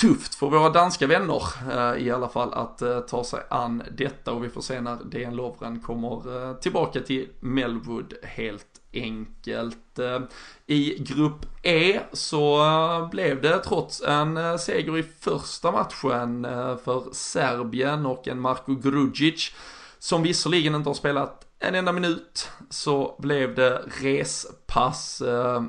tufft 0.01 0.35
för 0.35 0.49
våra 0.49 0.69
danska 0.69 1.07
vänner 1.07 1.43
eh, 1.71 2.05
i 2.07 2.11
alla 2.11 2.29
fall 2.29 2.53
att 2.53 2.81
eh, 2.81 2.99
ta 2.99 3.23
sig 3.23 3.43
an 3.49 3.83
detta 3.97 4.31
och 4.31 4.43
vi 4.43 4.49
får 4.49 4.61
se 4.61 4.81
när 4.81 4.97
DN 5.03 5.35
Lovren 5.35 5.79
kommer 5.79 6.49
eh, 6.49 6.53
tillbaka 6.53 7.01
till 7.01 7.27
Melwood 7.39 8.13
helt 8.23 8.81
enkelt. 8.93 9.99
Eh, 9.99 10.19
I 10.65 11.03
grupp 11.03 11.45
E 11.63 11.99
så 12.13 12.65
eh, 12.65 13.09
blev 13.09 13.41
det 13.41 13.59
trots 13.59 14.01
en 14.01 14.37
eh, 14.37 14.57
seger 14.57 14.97
i 14.97 15.03
första 15.03 15.71
matchen 15.71 16.47
för 16.83 17.03
Serbien 17.11 18.05
och 18.05 18.27
en 18.27 18.39
Marko 18.39 18.75
Grudzic 18.75 19.51
som 19.99 20.23
visserligen 20.23 20.75
inte 20.75 20.89
har 20.89 20.93
spelat 20.93 21.43
en 21.59 21.75
enda 21.75 21.91
minut 21.91 22.49
så 22.69 23.15
blev 23.19 23.55
det 23.55 23.81
respass 24.01 25.21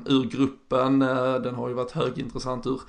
ur 0.05 0.29
gruppen. 0.29 0.99
Den 1.43 1.55
har 1.55 1.67
ju 1.67 1.73
varit 1.73 1.91
högintressant 1.91 2.67
ur 2.67 2.81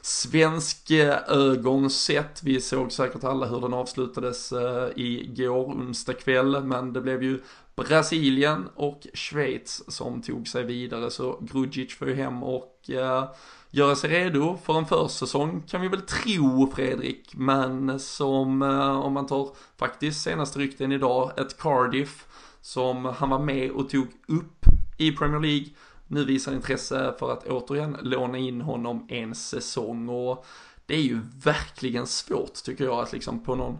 svensk 0.00 0.90
eh, 0.90 1.16
ögon 1.28 1.90
sett. 1.90 2.42
Vi 2.42 2.60
såg 2.60 2.92
säkert 2.92 3.24
alla 3.24 3.46
hur 3.46 3.60
den 3.60 3.74
avslutades 3.74 4.52
eh, 4.52 4.88
igår 4.96 5.64
onsdag 5.64 6.12
kväll, 6.12 6.64
men 6.64 6.92
det 6.92 7.00
blev 7.00 7.22
ju 7.22 7.40
Brasilien 7.78 8.68
och 8.74 9.06
Schweiz 9.14 9.82
som 9.88 10.22
tog 10.22 10.48
sig 10.48 10.64
vidare, 10.64 11.10
så 11.10 11.38
Grudzic 11.40 11.94
får 11.94 12.08
ju 12.08 12.14
hem 12.14 12.42
och 12.42 12.90
uh, 12.90 13.24
göra 13.70 13.96
sig 13.96 14.10
redo 14.10 14.58
för 14.64 14.78
en 14.78 14.86
försäsong. 14.86 15.62
Kan 15.68 15.80
vi 15.80 15.88
väl 15.88 16.00
tro 16.00 16.72
Fredrik, 16.74 17.34
men 17.34 18.00
som 18.00 18.62
uh, 18.62 19.00
om 19.00 19.12
man 19.12 19.26
tar 19.26 19.48
faktiskt 19.76 20.22
senaste 20.22 20.58
rykten 20.58 20.92
idag, 20.92 21.32
ett 21.36 21.58
Cardiff 21.58 22.26
som 22.60 23.04
han 23.04 23.30
var 23.30 23.38
med 23.38 23.70
och 23.70 23.90
tog 23.90 24.06
upp 24.28 24.64
i 24.98 25.12
Premier 25.12 25.40
League 25.40 25.66
nu 26.08 26.24
visar 26.24 26.52
intresse 26.52 27.14
för 27.18 27.32
att 27.32 27.46
återigen 27.46 27.96
låna 28.02 28.38
in 28.38 28.60
honom 28.60 29.06
en 29.08 29.34
säsong 29.34 30.08
och 30.08 30.44
det 30.86 30.94
är 30.94 31.02
ju 31.02 31.20
verkligen 31.44 32.06
svårt 32.06 32.54
tycker 32.64 32.84
jag 32.84 33.00
att 33.00 33.12
liksom 33.12 33.44
på 33.44 33.54
någon 33.54 33.78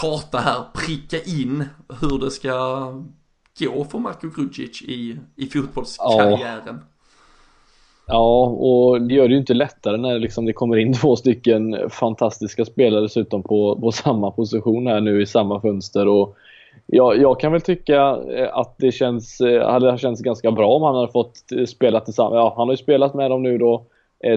karta 0.00 0.38
här 0.38 0.64
pricka 0.74 1.22
in 1.22 1.64
hur 2.00 2.18
det 2.18 2.30
ska 2.30 2.52
gå 3.58 3.84
för 3.84 3.98
Marko 3.98 4.28
Grudzic 4.36 4.82
i, 4.82 5.18
i 5.36 5.46
fotbollskarriären. 5.46 6.62
Ja. 6.66 6.96
Ja, 8.08 8.46
och 8.46 9.02
det 9.02 9.14
gör 9.14 9.28
det 9.28 9.34
ju 9.34 9.40
inte 9.40 9.54
lättare 9.54 9.96
när 9.96 10.18
liksom 10.18 10.44
det 10.44 10.52
kommer 10.52 10.76
in 10.76 10.92
två 11.00 11.16
stycken 11.16 11.90
fantastiska 11.90 12.64
spelare 12.64 13.02
dessutom 13.02 13.42
på, 13.42 13.80
på 13.80 13.92
samma 13.92 14.30
position 14.30 14.86
här 14.86 15.00
nu 15.00 15.22
i 15.22 15.26
samma 15.26 15.60
fönster. 15.60 16.08
Och 16.08 16.36
jag, 16.86 17.20
jag 17.20 17.40
kan 17.40 17.52
väl 17.52 17.60
tycka 17.60 18.18
eh, 18.36 18.48
att 18.58 18.74
det 18.78 18.92
känns, 18.92 19.40
eh, 19.40 19.68
hade 19.68 19.98
känts 19.98 20.22
ganska 20.22 20.50
bra 20.50 20.74
om 20.74 20.82
han 20.82 20.94
hade 20.94 21.12
fått 21.12 21.52
eh, 21.52 21.64
spela 21.64 22.00
tillsammans. 22.00 22.34
Ja, 22.34 22.54
han 22.56 22.68
har 22.68 22.72
ju 22.72 22.76
spelat 22.76 23.14
med 23.14 23.30
dem 23.30 23.42
nu 23.42 23.58
då, 23.58 23.84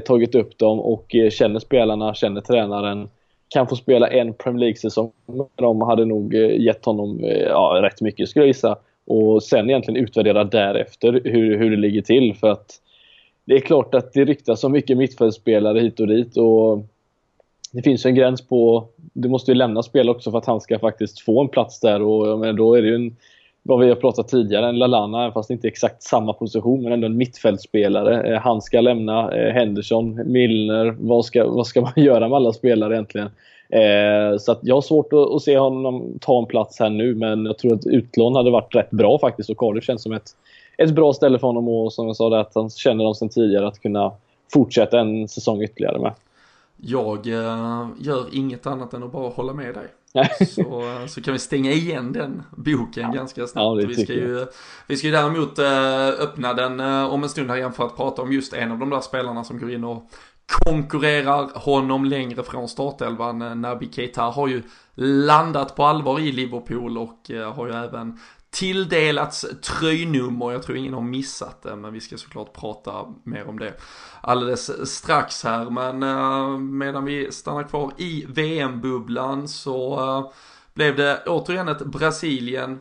tagit 0.05 0.35
upp 0.35 0.57
dem 0.57 0.79
och 0.79 1.15
känner 1.31 1.59
spelarna, 1.59 2.13
känner 2.13 2.41
tränaren. 2.41 3.09
Kan 3.49 3.67
få 3.67 3.75
spela 3.75 4.07
en 4.07 4.33
Premier 4.33 4.59
League-säsong 4.59 5.11
med 5.25 5.45
dem 5.55 5.81
hade 5.81 6.05
nog 6.05 6.33
gett 6.33 6.85
honom 6.85 7.19
ja, 7.47 7.79
rätt 7.81 8.01
mycket 8.01 8.29
skulle 8.29 8.43
jag 8.43 8.47
gissa. 8.47 8.77
Och 9.07 9.43
sen 9.43 9.69
egentligen 9.69 10.03
utvärdera 10.03 10.43
därefter 10.43 11.21
hur, 11.23 11.57
hur 11.57 11.71
det 11.71 11.77
ligger 11.77 12.01
till. 12.01 12.35
För 12.35 12.49
att 12.49 12.71
det 13.45 13.53
är 13.53 13.59
klart 13.59 13.95
att 13.95 14.13
det 14.13 14.25
ryktas 14.25 14.59
så 14.59 14.69
mycket 14.69 14.97
mittfältspelare 14.97 15.79
hit 15.79 15.99
och 15.99 16.07
dit. 16.07 16.37
Och 16.37 16.85
det 17.71 17.81
finns 17.81 18.05
en 18.05 18.15
gräns 18.15 18.41
på... 18.41 18.87
Du 19.13 19.29
måste 19.29 19.51
ju 19.51 19.55
lämna 19.55 19.83
spel 19.83 20.09
också 20.09 20.31
för 20.31 20.37
att 20.37 20.45
han 20.45 20.61
ska 20.61 20.79
faktiskt 20.79 21.19
få 21.19 21.41
en 21.41 21.47
plats 21.47 21.79
där 21.79 22.01
och 22.01 22.39
men 22.39 22.55
då 22.55 22.75
är 22.75 22.81
det 22.81 22.87
ju 22.87 22.95
en, 22.95 23.15
vad 23.63 23.79
vi 23.79 23.89
har 23.89 23.95
pratat 23.95 24.27
tidigare, 24.27 24.69
en 24.69 24.77
Lalana, 24.77 25.31
fast 25.31 25.49
inte 25.49 25.67
exakt 25.67 26.03
samma 26.03 26.33
position, 26.33 26.83
men 26.83 26.91
ändå 26.91 27.05
en 27.05 27.17
mittfältspelare. 27.17 28.33
Eh, 28.33 28.41
han 28.41 28.61
ska 28.61 28.81
lämna, 28.81 29.31
eh, 29.31 29.53
Henderson, 29.53 30.31
Milner, 30.31 30.95
vad 30.99 31.25
ska, 31.25 31.47
vad 31.47 31.67
ska 31.67 31.81
man 31.81 31.93
göra 32.03 32.27
med 32.27 32.35
alla 32.35 32.53
spelare 32.53 32.93
egentligen? 32.93 33.29
Eh, 33.69 34.37
så 34.37 34.51
att 34.51 34.59
jag 34.61 34.75
har 34.75 34.81
svårt 34.81 35.13
att, 35.13 35.35
att, 35.35 35.41
se 35.41 35.57
honom 35.57 36.17
ta 36.21 36.39
en 36.39 36.45
plats 36.45 36.79
här 36.79 36.89
nu, 36.89 37.15
men 37.15 37.45
jag 37.45 37.57
tror 37.57 37.73
att 37.73 37.85
utlån 37.85 38.35
hade 38.35 38.51
varit 38.51 38.75
rätt 38.75 38.91
bra 38.91 39.19
faktiskt 39.19 39.49
och 39.49 39.57
Cardiff 39.57 39.83
känns 39.83 40.03
som 40.03 40.11
ett, 40.11 40.31
ett 40.77 40.91
bra 40.91 41.13
ställe 41.13 41.39
för 41.39 41.47
honom 41.47 41.67
och 41.67 41.93
som 41.93 42.07
jag 42.07 42.15
sa, 42.15 42.29
det, 42.29 42.39
att 42.39 42.55
han 42.55 42.69
känner 42.69 43.03
dem 43.03 43.15
sedan 43.15 43.29
tidigare 43.29 43.67
att 43.67 43.79
kunna 43.79 44.11
fortsätta 44.53 44.99
en 44.99 45.27
säsong 45.27 45.63
ytterligare 45.63 45.99
med. 45.99 46.11
Jag 46.81 47.27
äh, 47.27 47.87
gör 47.97 48.27
inget 48.31 48.67
annat 48.67 48.93
än 48.93 49.03
att 49.03 49.11
bara 49.11 49.29
hålla 49.29 49.53
med 49.53 49.73
dig. 49.73 49.87
så, 50.47 50.83
så 51.07 51.21
kan 51.21 51.33
vi 51.33 51.39
stänga 51.39 51.71
igen 51.71 52.13
den 52.13 52.43
boken 52.51 53.03
ja. 53.03 53.11
ganska 53.11 53.47
snabbt. 53.47 53.81
Ja, 53.81 53.87
vi, 53.87 54.03
ska 54.03 54.13
ju, 54.13 54.45
vi 54.87 54.97
ska 54.97 55.07
ju 55.07 55.13
däremot 55.13 55.59
äh, 55.59 56.23
öppna 56.23 56.53
den 56.53 56.79
om 56.79 57.23
en 57.23 57.29
stund 57.29 57.49
här 57.49 57.57
igen 57.57 57.73
för 57.73 57.85
att 57.85 57.95
prata 57.95 58.21
om 58.21 58.31
just 58.31 58.53
en 58.53 58.71
av 58.71 58.77
de 58.77 58.89
där 58.89 59.01
spelarna 59.01 59.43
som 59.43 59.59
går 59.59 59.71
in 59.71 59.83
och 59.83 60.09
konkurrerar 60.65 61.59
honom 61.59 62.05
längre 62.05 62.43
från 62.43 62.69
startelvan. 62.69 63.61
Naby 63.61 63.89
Keita 63.91 64.21
har 64.21 64.47
ju 64.47 64.63
landat 64.95 65.75
på 65.75 65.83
allvar 65.83 66.19
i 66.19 66.31
Liverpool 66.31 66.97
och 66.97 67.31
har 67.55 67.67
ju 67.67 67.73
även 67.73 68.19
tilldelats 68.51 69.45
tröjnummer. 69.61 70.51
Jag 70.51 70.63
tror 70.63 70.77
ingen 70.77 70.93
har 70.93 71.01
missat 71.01 71.61
det, 71.61 71.75
men 71.75 71.93
vi 71.93 71.99
ska 71.99 72.17
såklart 72.17 72.53
prata 72.53 73.05
mer 73.23 73.47
om 73.47 73.59
det 73.59 73.73
alldeles 74.21 74.91
strax 74.95 75.43
här. 75.43 75.69
Men 75.69 76.03
uh, 76.03 76.57
medan 76.59 77.05
vi 77.05 77.31
stannar 77.31 77.63
kvar 77.63 77.93
i 77.97 78.25
VM-bubblan 78.27 79.47
så 79.47 79.99
uh, 80.19 80.31
blev 80.73 80.95
det 80.95 81.23
återigen 81.27 81.67
ett 81.67 81.85
Brasilien 81.85 82.79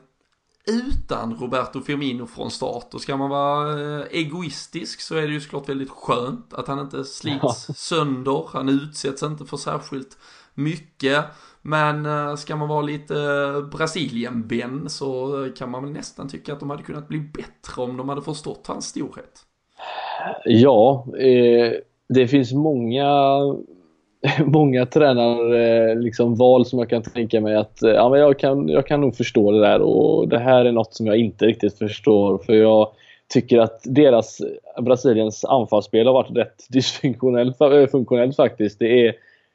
utan 0.67 1.35
Roberto 1.35 1.81
Firmino 1.81 2.27
från 2.27 2.51
start. 2.51 2.95
Och 2.95 3.01
ska 3.01 3.17
man 3.17 3.31
vara 3.31 3.77
uh, 3.77 4.05
egoistisk 4.11 5.01
så 5.01 5.15
är 5.15 5.23
det 5.23 5.33
ju 5.33 5.41
såklart 5.41 5.69
väldigt 5.69 5.91
skönt 5.91 6.55
att 6.55 6.69
han 6.69 6.79
inte 6.79 7.05
slits 7.05 7.67
ja. 7.69 7.75
sönder. 7.75 8.49
Han 8.53 8.69
utsätts 8.69 9.23
inte 9.23 9.45
för 9.45 9.57
särskilt 9.57 10.19
mycket. 10.55 11.25
Men 11.63 12.07
eh, 12.07 12.35
ska 12.35 12.57
man 12.57 12.69
vara 12.69 12.83
lite 12.83 13.15
eh, 13.15 13.79
Brasilien-Ben, 13.79 14.89
så 14.89 15.45
eh, 15.45 15.53
kan 15.53 15.71
man 15.71 15.85
väl 15.85 15.93
nästan 15.93 16.29
tycka 16.29 16.53
att 16.53 16.61
de 16.61 16.71
hade 16.71 16.83
kunnat 16.83 17.09
bli 17.09 17.19
bättre 17.19 17.83
om 17.83 17.97
de 17.97 18.09
hade 18.09 18.23
förstått 18.23 18.67
hans 18.67 18.87
storhet. 18.87 19.41
Ja, 20.45 21.07
eh, 21.19 21.73
det 22.09 22.29
finns 22.29 22.53
många 22.53 23.09
många 24.45 24.87
tränare 24.87 25.95
liksom 25.95 26.35
val 26.35 26.67
som 26.67 26.79
jag 26.79 26.91
kan 26.91 27.03
tänka 27.03 27.41
mig 27.41 27.57
att 27.57 27.79
ja, 27.81 28.09
men 28.09 28.21
jag, 28.21 28.39
kan, 28.39 28.69
jag 28.69 28.87
kan 28.87 29.01
nog 29.01 29.17
förstå 29.17 29.53
det 29.53 29.61
där 29.61 29.81
och 29.81 30.29
det 30.29 30.39
här 30.39 30.65
är 30.65 30.73
något 30.73 30.95
som 30.95 31.07
jag 31.07 31.17
inte 31.17 31.47
riktigt 31.47 31.79
förstår 31.79 32.39
för 32.39 32.53
jag 32.53 32.89
tycker 33.29 33.59
att 33.59 33.81
deras 33.85 34.39
Brasiliens 34.81 35.45
anfallsspel 35.45 36.07
har 36.07 36.15
varit 36.15 36.37
rätt 36.37 36.67
dysfunktionellt 36.69 37.57
funktionellt 37.91 38.37
faktiskt. 38.37 38.79
Det 38.79 39.07
är 39.07 39.15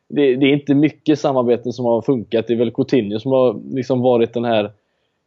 det, 0.10 0.36
det, 0.36 0.46
är 0.46 0.54
inte 0.54 0.76
mycket 0.76 1.20
samarbeten 1.20 1.74
som 1.74 1.86
har 1.86 2.02
funkat. 2.02 2.48
Det 2.48 2.54
är 2.54 2.58
väl 2.58 2.72
Coutinho 2.72 3.20
som 3.20 3.32
har 3.32 3.76
liksom 3.76 4.02
varit 4.02 4.34
den 4.34 4.46
här 4.46 4.72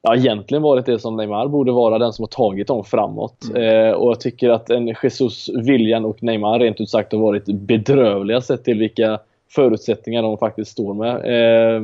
Ja, 0.09 0.17
egentligen 0.17 0.63
varit 0.63 0.87
det 0.87 0.99
som 0.99 1.17
Neymar 1.17 1.49
borde 1.49 1.73
vara, 1.73 1.99
den 1.99 2.13
som 2.13 2.23
har 2.23 2.29
tagit 2.29 2.67
dem 2.67 2.85
framåt. 2.85 3.45
Mm. 3.51 3.63
Eh, 3.63 3.93
och 3.93 4.11
jag 4.11 4.21
tycker 4.21 4.51
att 4.51 4.71
en 4.71 4.95
Jesus, 5.03 5.49
William 5.49 6.05
och 6.05 6.23
Neymar 6.23 6.59
rent 6.59 6.81
ut 6.81 6.91
sagt 6.91 7.13
har 7.13 7.21
varit 7.21 7.45
bedrövliga 7.47 8.41
sett 8.41 8.65
till 8.65 8.79
vilka 8.79 9.19
förutsättningar 9.51 10.23
de 10.23 10.39
faktiskt 10.39 10.71
står 10.71 10.95
med. 10.95 11.17
Eh, 11.17 11.83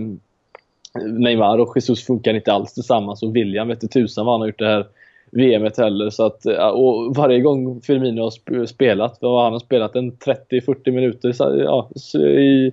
Neymar 1.04 1.58
och 1.58 1.72
Jesus 1.76 2.06
funkar 2.06 2.34
inte 2.34 2.52
alls 2.52 2.74
tillsammans 2.74 3.22
och 3.22 3.36
William 3.36 3.68
vet 3.68 3.82
inte 3.82 4.00
tusan 4.00 4.26
vad 4.26 4.34
han 4.34 4.40
har 4.40 4.48
gjort 4.48 4.58
det 4.58 4.68
här 4.68 4.86
VMet 5.30 5.78
heller. 5.78 6.10
Så 6.10 6.26
att, 6.26 6.46
och 6.74 7.16
varje 7.16 7.40
gång 7.40 7.80
Firmino 7.80 8.22
har 8.22 8.66
spelat, 8.66 9.18
vad 9.20 9.44
han 9.44 9.52
har 9.52 9.60
spelat 9.60 9.96
en 9.96 10.12
30-40 10.12 10.90
minuter 10.90 11.34
ja, 11.38 11.90
i, 12.20 12.72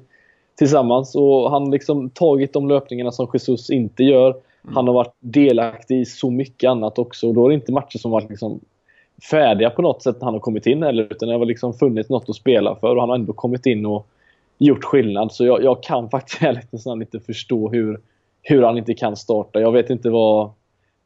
tillsammans 0.60 1.16
och 1.16 1.52
han 1.52 1.72
liksom 1.72 2.10
tagit 2.10 2.54
de 2.54 2.68
löpningarna 2.68 3.12
som 3.12 3.28
Jesus 3.34 3.70
inte 3.70 4.04
gör. 4.04 4.30
Mm. 4.30 4.76
Han 4.76 4.88
har 4.88 4.94
varit 4.94 5.16
delaktig 5.20 6.00
i 6.00 6.06
så 6.06 6.30
mycket 6.30 6.70
annat 6.70 7.00
också 7.00 7.28
och 7.28 7.34
då 7.34 7.46
är 7.46 7.50
det 7.50 7.56
inte 7.56 7.72
matcher 7.72 7.98
som 7.98 8.12
varit 8.12 8.30
liksom 8.30 8.60
färdiga 9.32 9.70
på 9.70 9.82
något 9.82 10.04
sätt 10.04 10.16
när 10.20 10.26
han 10.26 10.34
har 10.34 10.40
kommit 10.40 10.66
in 10.66 10.84
heller 10.84 11.04
utan 11.12 11.30
det 11.30 11.36
har 11.36 11.46
liksom 11.46 11.74
funnits 11.74 12.10
något 12.10 12.30
att 12.30 12.36
spela 12.36 12.76
för 12.76 12.96
och 12.96 13.02
han 13.02 13.10
har 13.10 13.16
ändå 13.16 13.34
kommit 13.34 13.66
in 13.66 13.86
och 13.86 14.08
gjort 14.58 14.84
skillnad. 14.84 15.32
Så 15.32 15.46
jag, 15.46 15.64
jag 15.64 15.84
kan 15.84 16.10
faktiskt 16.10 16.42
ärligt 16.42 16.74
inte 17.02 17.20
förstå 17.20 17.70
hur, 17.70 18.00
hur 18.42 18.62
han 18.62 18.78
inte 18.78 18.94
kan 18.94 19.16
starta. 19.16 19.62
Jag 19.62 19.72
vet 19.72 19.90
inte 19.90 20.10
vad 20.10 20.50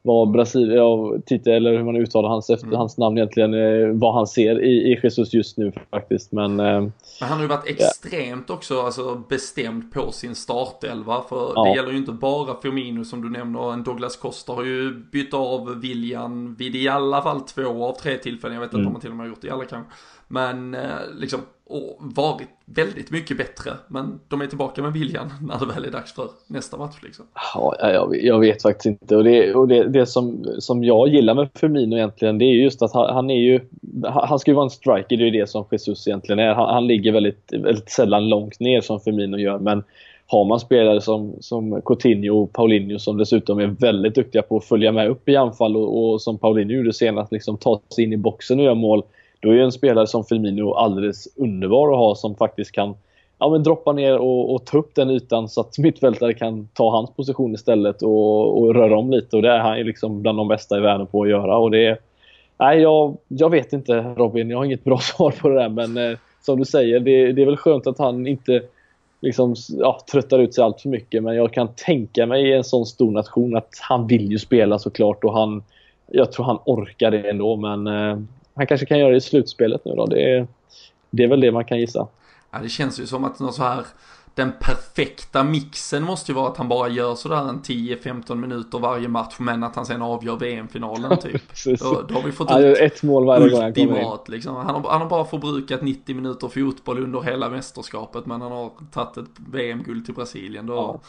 vad 0.06 0.30
Brasilien, 0.30 0.78
ja, 0.78 1.18
Tite, 1.26 1.52
eller 1.52 1.76
hur 1.76 1.84
man 1.84 1.96
uttalar 1.96 2.28
hans, 2.28 2.50
efter, 2.50 2.66
mm. 2.66 2.78
hans 2.78 2.98
namn 2.98 3.18
egentligen, 3.18 3.54
eh, 3.54 3.88
vad 3.88 4.14
han 4.14 4.26
ser 4.26 4.62
i, 4.62 4.92
i 4.92 5.00
Jesus 5.02 5.34
just 5.34 5.58
nu 5.58 5.72
faktiskt. 5.90 6.32
Men, 6.32 6.60
eh, 6.60 6.80
men 6.80 6.92
han 7.20 7.32
har 7.32 7.40
ju 7.40 7.46
varit 7.46 7.66
extremt 7.66 8.44
ja. 8.48 8.54
också 8.54 8.80
alltså, 8.80 9.22
bestämd 9.28 9.92
på 9.92 10.12
sin 10.12 10.34
startelva. 10.34 11.22
För 11.28 11.52
ja. 11.54 11.64
det 11.64 11.76
gäller 11.76 11.90
ju 11.90 11.96
inte 11.96 12.12
bara 12.12 12.60
Firmino 12.60 13.04
som 13.04 13.22
du 13.22 13.30
nämner. 13.30 13.72
En 13.72 13.82
Douglas 13.82 14.16
Costa 14.16 14.52
har 14.52 14.64
ju 14.64 14.94
bytt 15.12 15.34
av 15.34 15.80
William 15.80 16.54
vid 16.54 16.76
i 16.76 16.88
alla 16.88 17.22
fall 17.22 17.40
två 17.40 17.84
av 17.84 17.92
tre 17.92 18.18
tillfällen. 18.18 18.54
Jag 18.54 18.60
vet 18.60 18.68
inte 18.68 18.76
mm. 18.76 18.86
om 18.86 18.92
han 18.92 19.00
till 19.00 19.10
och 19.10 19.16
med 19.16 19.24
har 19.26 19.30
gjort 19.30 19.40
det 19.40 19.48
i 19.48 19.50
alla 19.50 19.64
kanske. 19.64 19.92
Men 20.28 20.74
eh, 20.74 20.80
liksom 21.14 21.40
och 21.66 21.96
varit 21.98 22.48
väldigt 22.64 23.10
mycket 23.10 23.36
bättre. 23.36 23.70
Men 23.88 24.20
de 24.28 24.40
är 24.40 24.46
tillbaka 24.46 24.82
med 24.82 24.92
viljan 24.92 25.32
när 25.42 25.58
det 25.58 25.66
väl 25.74 25.84
är 25.84 25.90
dags 25.90 26.12
för 26.12 26.28
nästa 26.46 26.76
match. 26.76 26.96
Liksom. 27.02 27.24
Ja, 27.54 27.76
jag, 27.80 28.22
jag 28.22 28.40
vet 28.40 28.62
faktiskt 28.62 28.86
inte. 28.86 29.16
Och 29.16 29.24
det, 29.24 29.54
och 29.54 29.68
det, 29.68 29.88
det 29.88 30.06
som, 30.06 30.44
som 30.58 30.84
jag 30.84 31.08
gillar 31.08 31.34
med 31.34 31.48
Firmino 31.54 31.96
egentligen, 31.96 32.38
det 32.38 32.44
är 32.44 32.54
just 32.54 32.82
att 32.82 32.92
han, 32.92 33.14
han 33.14 33.30
är 33.30 33.40
ju... 33.40 33.60
Han 34.04 34.38
ska 34.38 34.50
ju 34.50 34.54
vara 34.54 34.64
en 34.64 34.70
striker, 34.70 35.16
det 35.16 35.28
är 35.28 35.30
det 35.30 35.50
som 35.50 35.64
Jesus 35.70 36.06
egentligen 36.06 36.38
är. 36.38 36.54
Han, 36.54 36.74
han 36.74 36.86
ligger 36.86 37.12
väldigt, 37.12 37.52
väldigt 37.52 37.90
sällan 37.90 38.28
långt 38.28 38.60
ner 38.60 38.80
som 38.80 39.00
Firmino 39.00 39.36
gör. 39.36 39.58
Men 39.58 39.84
har 40.26 40.44
man 40.44 40.60
spelare 40.60 41.00
som, 41.00 41.34
som 41.40 41.82
Coutinho 41.82 42.42
och 42.42 42.52
Paulinho 42.52 42.98
som 42.98 43.16
dessutom 43.16 43.58
är 43.58 43.66
väldigt 43.66 44.14
duktiga 44.14 44.42
på 44.42 44.56
att 44.56 44.64
följa 44.64 44.92
med 44.92 45.08
upp 45.08 45.28
i 45.28 45.36
anfall 45.36 45.76
och, 45.76 46.12
och 46.12 46.22
som 46.22 46.38
Paulinho 46.38 46.72
gjorde 46.74 46.92
senast, 46.92 47.32
liksom 47.32 47.56
ta 47.56 47.80
sig 47.94 48.04
in 48.04 48.12
i 48.12 48.16
boxen 48.16 48.58
och 48.58 48.64
göra 48.64 48.74
mål 48.74 49.02
då 49.44 49.50
är 49.50 49.58
en 49.58 49.72
spelare 49.72 50.06
som 50.06 50.24
Firmino 50.24 50.72
alldeles 50.72 51.28
underbar 51.36 51.92
att 51.92 51.98
ha 51.98 52.14
som 52.14 52.36
faktiskt 52.36 52.72
kan 52.72 52.94
ja, 53.38 53.50
men 53.50 53.62
droppa 53.62 53.92
ner 53.92 54.18
och, 54.18 54.54
och 54.54 54.64
ta 54.64 54.78
upp 54.78 54.94
den 54.94 55.10
ytan 55.10 55.48
så 55.48 55.60
att 55.60 55.78
mittfältare 55.78 56.34
kan 56.34 56.68
ta 56.72 56.90
hans 56.90 57.10
position 57.10 57.54
istället 57.54 58.02
och, 58.02 58.58
och 58.58 58.74
röra 58.74 58.98
om 58.98 59.10
lite. 59.10 59.36
Och 59.36 59.42
det 59.42 59.50
är 59.50 59.58
han 59.58 59.78
ju 59.78 59.84
liksom 59.84 60.22
bland 60.22 60.38
de 60.38 60.48
bästa 60.48 60.78
i 60.78 60.80
världen 60.80 61.06
på 61.06 61.22
att 61.22 61.28
göra. 61.28 61.56
Och 61.56 61.70
det 61.70 61.86
är, 61.86 61.98
nej, 62.58 62.80
jag, 62.80 63.16
jag 63.28 63.50
vet 63.50 63.72
inte 63.72 63.92
Robin, 64.16 64.50
jag 64.50 64.58
har 64.58 64.64
inget 64.64 64.84
bra 64.84 64.98
svar 65.02 65.30
på 65.30 65.48
det 65.48 65.54
där. 65.54 65.68
Men 65.68 65.96
eh, 65.96 66.18
som 66.42 66.58
du 66.58 66.64
säger, 66.64 67.00
det, 67.00 67.32
det, 67.32 67.42
är 67.42 67.46
väl 67.46 67.56
skönt 67.56 67.86
att 67.86 67.98
han 67.98 68.26
inte 68.26 68.62
liksom, 69.20 69.54
ja, 69.68 70.00
tröttar 70.12 70.38
ut 70.38 70.54
sig 70.54 70.64
allt 70.64 70.80
för 70.80 70.88
mycket. 70.88 71.22
Men 71.22 71.36
jag 71.36 71.52
kan 71.52 71.68
tänka 71.68 72.26
mig 72.26 72.48
i 72.48 72.52
en 72.52 72.64
sån 72.64 72.86
stor 72.86 73.10
nation 73.10 73.56
att 73.56 73.70
han 73.80 74.06
vill 74.06 74.30
ju 74.30 74.38
spela 74.38 74.78
såklart. 74.78 75.24
Och 75.24 75.32
han, 75.32 75.62
jag 76.10 76.32
tror 76.32 76.44
han 76.44 76.58
orkar 76.64 77.10
det 77.10 77.30
ändå. 77.30 77.56
Men 77.56 77.86
eh, 77.86 78.18
han 78.54 78.66
kanske 78.66 78.86
kan 78.86 78.98
göra 78.98 79.10
det 79.10 79.16
i 79.16 79.20
slutspelet 79.20 79.84
nu 79.84 79.94
då. 79.94 80.06
Det 80.06 80.32
är, 80.32 80.46
det 81.10 81.24
är 81.24 81.28
väl 81.28 81.40
det 81.40 81.52
man 81.52 81.64
kan 81.64 81.78
gissa. 81.78 82.06
Ja, 82.50 82.58
det 82.58 82.68
känns 82.68 83.00
ju 83.00 83.06
som 83.06 83.24
att 83.24 83.40
något 83.40 83.54
så 83.54 83.62
här 83.62 83.84
den 84.34 84.52
perfekta 84.60 85.44
mixen 85.44 86.02
måste 86.02 86.32
ju 86.32 86.36
vara 86.36 86.48
att 86.48 86.56
han 86.56 86.68
bara 86.68 86.88
gör 86.88 87.14
sådär 87.14 87.48
en 87.48 87.62
10-15 87.62 88.34
minuter 88.34 88.78
varje 88.78 89.08
match 89.08 89.34
men 89.38 89.64
att 89.64 89.76
han 89.76 89.86
sen 89.86 90.02
avgör 90.02 90.36
VM-finalen 90.36 91.18
typ. 91.22 91.42
då, 91.80 92.02
då, 92.08 92.14
har 92.14 92.22
vi 92.22 92.32
fått 92.32 92.60
ut 92.60 92.78
ett 92.78 93.02
mål 93.02 93.24
varje 93.24 93.48
gång 93.48 93.62
han 93.62 93.74
kommer 93.74 94.00
in. 94.00 94.18
Liksom. 94.28 94.56
Han, 94.56 94.66
har, 94.66 94.90
han 94.90 95.00
har 95.00 95.08
bara 95.08 95.24
förbrukat 95.24 95.82
90 95.82 96.16
minuter 96.16 96.48
fotboll 96.48 96.98
under 96.98 97.20
hela 97.20 97.50
mästerskapet 97.50 98.26
men 98.26 98.40
han 98.40 98.52
har 98.52 98.70
tagit 98.92 99.16
ett 99.16 99.30
VM-guld 99.50 100.04
till 100.04 100.14
Brasilien. 100.14 100.66
Då, 100.66 100.74
ja. 100.74 101.00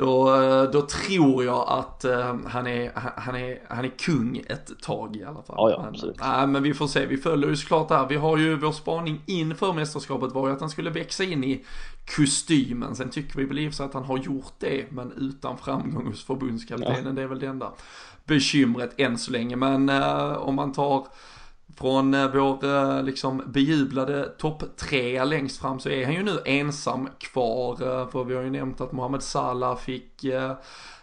Då, 0.00 0.26
då 0.72 0.82
tror 0.82 1.44
jag 1.44 1.64
att 1.68 2.04
uh, 2.04 2.36
han, 2.46 2.66
är, 2.66 2.92
han, 2.94 3.36
är, 3.36 3.58
han 3.68 3.84
är 3.84 3.88
kung 3.88 4.42
ett 4.46 4.70
tag 4.82 5.16
i 5.16 5.24
alla 5.24 5.42
fall. 5.42 5.56
Ja, 5.56 5.70
ja, 5.70 5.86
absolut. 5.88 6.20
Men, 6.20 6.40
äh, 6.40 6.46
men 6.46 6.62
vi 6.62 6.74
får 6.74 6.86
se, 6.86 7.06
vi 7.06 7.16
följer 7.16 7.48
ju 7.48 7.56
såklart 7.56 7.88
det 7.88 7.96
här. 7.96 8.08
Vi 8.08 8.16
har 8.16 8.36
ju 8.36 8.56
vår 8.56 8.72
spaning 8.72 9.20
inför 9.26 9.72
mästerskapet 9.72 10.32
var 10.32 10.48
ju 10.48 10.54
att 10.54 10.60
han 10.60 10.70
skulle 10.70 10.90
växa 10.90 11.24
in 11.24 11.44
i 11.44 11.64
kostymen. 12.16 12.96
Sen 12.96 13.10
tycker 13.10 13.38
vi 13.38 13.44
väl 13.44 13.58
i 13.58 13.70
att 13.80 13.94
han 13.94 14.04
har 14.04 14.18
gjort 14.18 14.52
det, 14.58 14.84
men 14.90 15.12
utan 15.12 15.58
framgång 15.58 16.06
hos 16.06 16.24
förbundskaptenen. 16.24 17.06
Ja. 17.06 17.12
Det 17.12 17.22
är 17.22 17.26
väl 17.26 17.38
det 17.38 17.46
enda 17.46 17.72
bekymret 18.24 19.00
än 19.00 19.18
så 19.18 19.32
länge. 19.32 19.56
Men 19.56 19.88
uh, 19.88 20.32
om 20.32 20.54
man 20.54 20.72
tar 20.72 21.06
från 21.80 22.14
eh, 22.14 22.30
vår 22.32 22.64
eh, 22.64 23.02
liksom 23.02 23.42
bejublade 23.46 24.28
topp 24.38 24.62
tre 24.76 25.24
längst 25.24 25.60
fram 25.60 25.80
så 25.80 25.88
är 25.88 26.04
han 26.04 26.14
ju 26.14 26.22
nu 26.22 26.38
ensam 26.44 27.08
kvar. 27.18 27.72
Eh, 27.72 28.08
för 28.08 28.24
vi 28.24 28.34
har 28.34 28.42
ju 28.42 28.50
nämnt 28.50 28.80
att 28.80 28.92
Mohamed 28.92 29.22
Salah 29.22 29.76
fick 29.76 30.24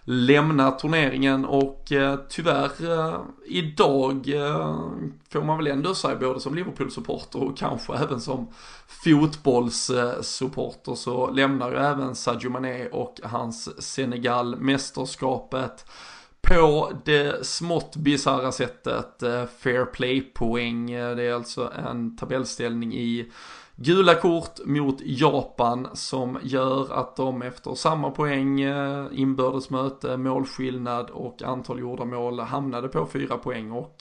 lämna 0.10 0.72
turneringen 0.72 1.46
och 1.46 1.92
tyvärr 2.30 2.72
idag 3.46 4.26
får 5.30 5.44
man 5.44 5.58
väl 5.58 5.68
ändå 5.68 5.96
säga 5.96 6.16
både 6.16 6.40
som 6.40 6.56
Liverpool-supporter 6.56 7.44
och 7.44 7.58
kanske 7.58 7.94
även 7.94 8.22
som 8.22 8.48
fotbollssupporter 8.88 10.96
så 10.96 11.32
lämnar 11.32 11.72
ju 11.72 11.78
även 11.78 12.16
Sadio 12.16 12.50
Mané 12.50 12.88
och 12.88 13.20
hans 13.24 13.84
Senegal 13.84 14.60
mästerskapet 14.60 15.86
på 16.42 16.92
det 17.06 17.46
smått 17.46 17.96
bisarra 17.96 18.52
sättet 18.52 19.24
eh, 19.24 19.46
Fair 19.46 19.86
Play-poäng. 19.86 20.92
Eh, 20.92 21.16
det 21.16 21.24
är 21.24 21.34
alltså 21.34 21.72
en 21.88 22.18
tabellställning 22.18 22.94
i 22.94 23.32
gula 23.76 24.16
kort 24.16 24.66
mot 24.66 25.02
Japan 25.02 25.88
som 25.94 26.40
gör 26.44 26.94
att 26.94 27.16
de 27.16 27.42
efter 27.42 27.76
samma 27.76 28.12
poäng, 28.12 28.60
inbördesmöte, 28.60 29.16
inbördes 29.16 29.70
möte, 29.70 30.18
målskillnad 30.18 31.10
och 31.10 31.44
antal 31.44 31.80
gjorda 31.80 32.06
mål 32.06 32.40
hamnade 32.40 32.88
på 32.88 33.06
fyra 33.06 33.38
poäng 33.38 33.72
och 33.72 33.96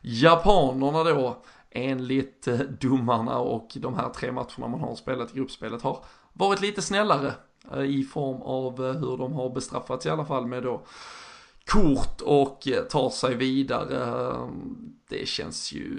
japanerna 0.00 1.04
då 1.04 1.42
enligt 1.70 2.48
domarna 2.80 3.38
och 3.38 3.68
de 3.74 3.94
här 3.94 4.08
tre 4.08 4.32
matcherna 4.32 4.68
man 4.68 4.80
har 4.80 4.94
spelat 4.94 5.30
i 5.34 5.36
gruppspelet 5.38 5.82
har 5.82 6.04
varit 6.32 6.60
lite 6.60 6.82
snällare 6.82 7.32
i 7.86 8.04
form 8.04 8.42
av 8.42 8.92
hur 8.92 9.16
de 9.16 9.32
har 9.32 9.50
bestraffats 9.50 10.06
i 10.06 10.10
alla 10.10 10.24
fall 10.24 10.46
med 10.46 10.62
då 10.62 10.82
kort 11.72 12.20
och 12.20 12.68
eh, 12.68 12.82
tar 12.82 13.10
sig 13.10 13.34
vidare. 13.34 14.04
Ehm, 14.04 14.94
det 15.10 15.28
känns 15.28 15.72
ju, 15.72 15.96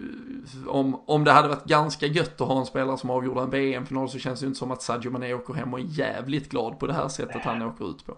om, 0.68 1.02
om 1.06 1.24
det 1.24 1.32
hade 1.32 1.48
varit 1.48 1.66
ganska 1.66 2.06
gött 2.06 2.42
att 2.42 2.48
ha 2.48 2.60
en 2.60 2.66
spelare 2.66 2.98
som 2.98 3.10
avgjorde 3.10 3.42
en 3.42 3.50
VM-final 3.50 4.10
så 4.10 4.20
känns 4.20 4.40
det 4.40 4.44
ju 4.44 4.48
inte 4.48 4.60
som 4.60 4.72
att 4.72 4.82
Sadio 4.82 5.12
Mané 5.12 5.34
åker 5.34 5.54
hem 5.54 5.74
och 5.74 5.80
är 5.80 6.00
jävligt 6.00 6.50
glad 6.50 6.80
på 6.80 6.88
det 6.88 6.94
här 6.94 7.08
sättet 7.08 7.42
han 7.42 7.62
åker 7.62 7.90
ut 7.90 8.06
på. 8.06 8.14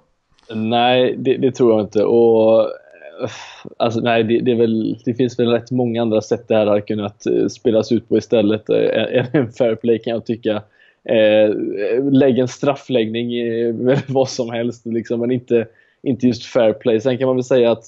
Nej, 0.55 1.15
det, 1.17 1.37
det 1.37 1.51
tror 1.51 1.71
jag 1.71 1.81
inte. 1.81 2.03
Och 2.03 2.61
eh, 2.61 2.69
Alltså 3.77 3.99
nej, 3.99 4.23
det, 4.23 4.39
det, 4.39 4.55
väl, 4.55 4.97
det, 5.05 5.13
finns 5.13 5.39
väl 5.39 5.47
rätt 5.47 5.71
många 5.71 6.01
andra 6.01 6.21
sätt 6.21 6.47
det 6.47 6.55
här 6.55 6.65
hade 6.65 6.81
kunnat 6.81 7.25
eh, 7.25 7.47
spelas 7.47 7.91
ut 7.91 8.09
på 8.09 8.17
istället 8.17 8.69
än 8.69 9.25
en 9.33 9.51
fair 9.51 9.75
play 9.75 9.99
kan 9.99 10.13
jag 10.13 10.25
tycka. 10.25 10.63
Eh, 11.03 11.55
lägg 12.11 12.39
en 12.39 12.47
straffläggning, 12.47 13.39
eh, 13.39 13.75
vad 14.07 14.29
som 14.29 14.49
helst, 14.49 14.85
liksom, 14.85 15.19
men 15.19 15.31
inte, 15.31 15.67
inte 16.03 16.27
just 16.27 16.45
fair 16.45 16.73
play. 16.73 17.01
Sen 17.01 17.17
kan 17.17 17.27
man 17.27 17.35
väl 17.35 17.43
säga 17.43 17.71
att 17.71 17.83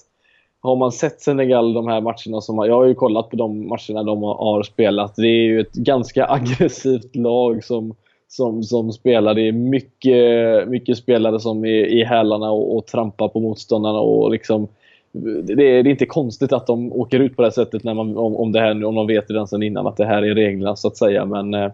har 0.62 0.76
man 0.76 0.91
sett 0.91 1.21
Senegal 1.21 1.73
de 1.73 1.88
här 1.88 2.02
matcherna, 2.02 2.41
som, 2.41 2.58
jag 2.58 2.76
har 2.76 2.86
ju 2.86 2.95
kollat 2.95 3.30
på 3.30 3.36
de 3.36 3.67
matcherna 3.67 4.04
de 4.04 4.23
har 4.23 4.63
spelat, 4.63 5.15
det 5.15 5.28
är 5.28 5.43
ju 5.43 5.60
ett 5.60 5.73
ganska 5.73 6.26
aggressivt 6.30 7.15
lag 7.15 7.63
som, 7.63 7.95
som, 8.28 8.63
som 8.63 8.91
spelar. 8.91 9.34
Det 9.34 9.47
är 9.47 9.52
mycket, 9.52 10.67
mycket 10.67 10.97
spelare 10.97 11.39
som 11.39 11.65
är 11.65 11.86
i 11.86 12.04
hälarna 12.04 12.52
och, 12.52 12.78
och 12.78 12.86
trampar 12.86 13.28
på 13.28 13.39
motståndarna 13.39 13.99
och 13.99 14.32
liksom 14.32 14.67
det 15.13 15.54
är, 15.54 15.56
det 15.56 15.63
är, 15.63 15.88
inte 15.88 16.06
konstigt 16.06 16.54
att 16.54 16.67
de 16.67 16.93
åker 16.93 17.19
ut 17.19 17.36
på 17.36 17.41
det 17.41 17.45
här 17.45 17.54
sättet 17.54 17.84
när 17.84 17.93
man, 17.93 18.17
om, 18.17 18.36
om, 18.36 18.52
det 18.52 18.60
här, 18.60 18.86
om 18.86 18.95
de 18.95 19.08
vet 19.08 19.32
redan 19.32 19.47
sedan 19.47 19.63
innan 19.63 19.88
att 19.88 19.97
det 19.97 20.06
här 20.06 20.21
är 20.21 20.36
reglerna 20.36 20.76
så 20.76 20.88
att 20.88 20.97
säga. 20.97 21.26
Men 21.26 21.54
eh, 21.54 21.71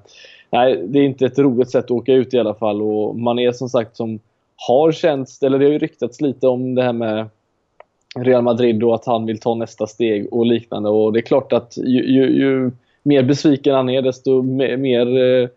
nej, 0.50 0.84
det 0.88 1.00
är 1.00 1.04
inte 1.04 1.26
ett 1.26 1.40
roligt 1.40 1.70
sätt 1.70 1.86
att 1.86 1.92
åka 1.92 2.14
ut 2.14 2.34
i 2.34 2.40
alla 2.40 2.54
fall. 2.54 2.82
Och 2.82 3.20
man 3.20 3.40
är 3.40 3.52
som 3.52 3.70
sagt 3.70 3.98
som 3.98 4.20
har 4.68 4.92
känts, 4.92 5.44
eller 5.44 5.60
det 5.60 5.66
har 5.66 5.72
ju 5.72 5.80
ryktats 5.80 6.22
lite 6.22 6.48
om 6.48 6.76
det 6.76 6.84
här 6.84 6.94
med 6.94 7.30
Real 8.16 8.44
Madrid 8.44 8.84
och 8.84 8.96
att 8.96 9.06
han 9.06 9.26
vill 9.26 9.40
ta 9.40 9.56
nästa 9.56 9.88
steg 9.88 10.34
och 10.34 10.46
liknande. 10.46 10.90
Och 10.90 11.14
det 11.14 11.20
är 11.20 11.22
klart 11.22 11.54
att 11.54 11.78
ju, 11.78 12.14
ju, 12.14 12.30
ju 12.30 12.72
mer 13.04 13.24
besviken 13.24 13.76
han 13.76 13.90
är 13.90 14.02
desto 14.02 14.42
mer, 14.42 14.78
mer 14.78 15.18
eh, 15.18 15.50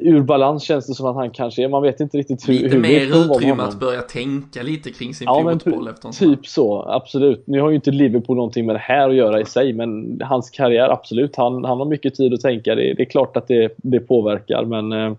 ur 0.00 0.20
balans 0.20 0.62
känns 0.62 0.86
det 0.86 0.94
som 0.94 1.06
att 1.06 1.16
han 1.16 1.30
kanske 1.30 1.64
är. 1.64 1.68
Man 1.68 1.82
vet 1.82 2.00
inte 2.00 2.18
riktigt 2.18 2.48
hur 2.48 2.52
Lite 2.52 2.68
hur 2.68 2.80
mer 2.80 3.34
utrymme 3.34 3.62
att 3.62 3.80
börja 3.80 4.02
tänka 4.02 4.62
lite 4.62 4.90
kring 4.90 5.14
sin 5.14 5.24
ja, 5.24 5.50
fotboll 5.52 5.88
efter 5.88 6.10
Typ 6.10 6.46
så, 6.46 6.82
absolut. 6.82 7.46
Nu 7.46 7.60
har 7.60 7.68
ju 7.68 7.74
inte 7.74 7.90
Liverpool 7.90 8.36
någonting 8.36 8.66
med 8.66 8.74
det 8.74 8.80
här 8.80 9.08
att 9.08 9.14
göra 9.14 9.40
i 9.40 9.44
sig, 9.44 9.72
men 9.72 10.20
hans 10.24 10.50
karriär, 10.50 10.88
absolut. 10.88 11.36
Han, 11.36 11.64
han 11.64 11.78
har 11.78 11.86
mycket 11.86 12.14
tid 12.14 12.34
att 12.34 12.40
tänka. 12.40 12.74
Det, 12.74 12.94
det 12.94 13.02
är 13.02 13.10
klart 13.10 13.36
att 13.36 13.48
det, 13.48 13.74
det 13.76 14.00
påverkar, 14.00 14.64
men 14.64 14.92
eh, 14.92 15.14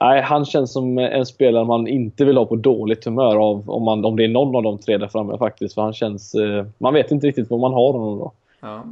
Nej, 0.00 0.22
han 0.22 0.44
känns 0.44 0.72
som 0.72 0.98
en 0.98 1.26
spelare 1.26 1.64
man 1.64 1.86
inte 1.86 2.24
vill 2.24 2.36
ha 2.36 2.46
på 2.46 2.56
dåligt 2.56 3.04
humör 3.04 3.36
av 3.36 3.70
om, 3.70 3.82
man, 3.82 4.04
om 4.04 4.16
det 4.16 4.24
är 4.24 4.28
någon 4.28 4.56
av 4.56 4.62
de 4.62 4.78
tre 4.78 4.98
där 4.98 5.08
framme 5.08 5.38
faktiskt. 5.38 5.74
För 5.74 5.82
han 5.82 5.92
känns... 5.92 6.34
Eh, 6.34 6.66
man 6.78 6.94
vet 6.94 7.10
inte 7.10 7.26
riktigt 7.26 7.50
vad 7.50 7.60
man 7.60 7.72
har 7.72 7.92
honom 7.92 8.18
då. 8.18 8.32
Ja. 8.60 8.84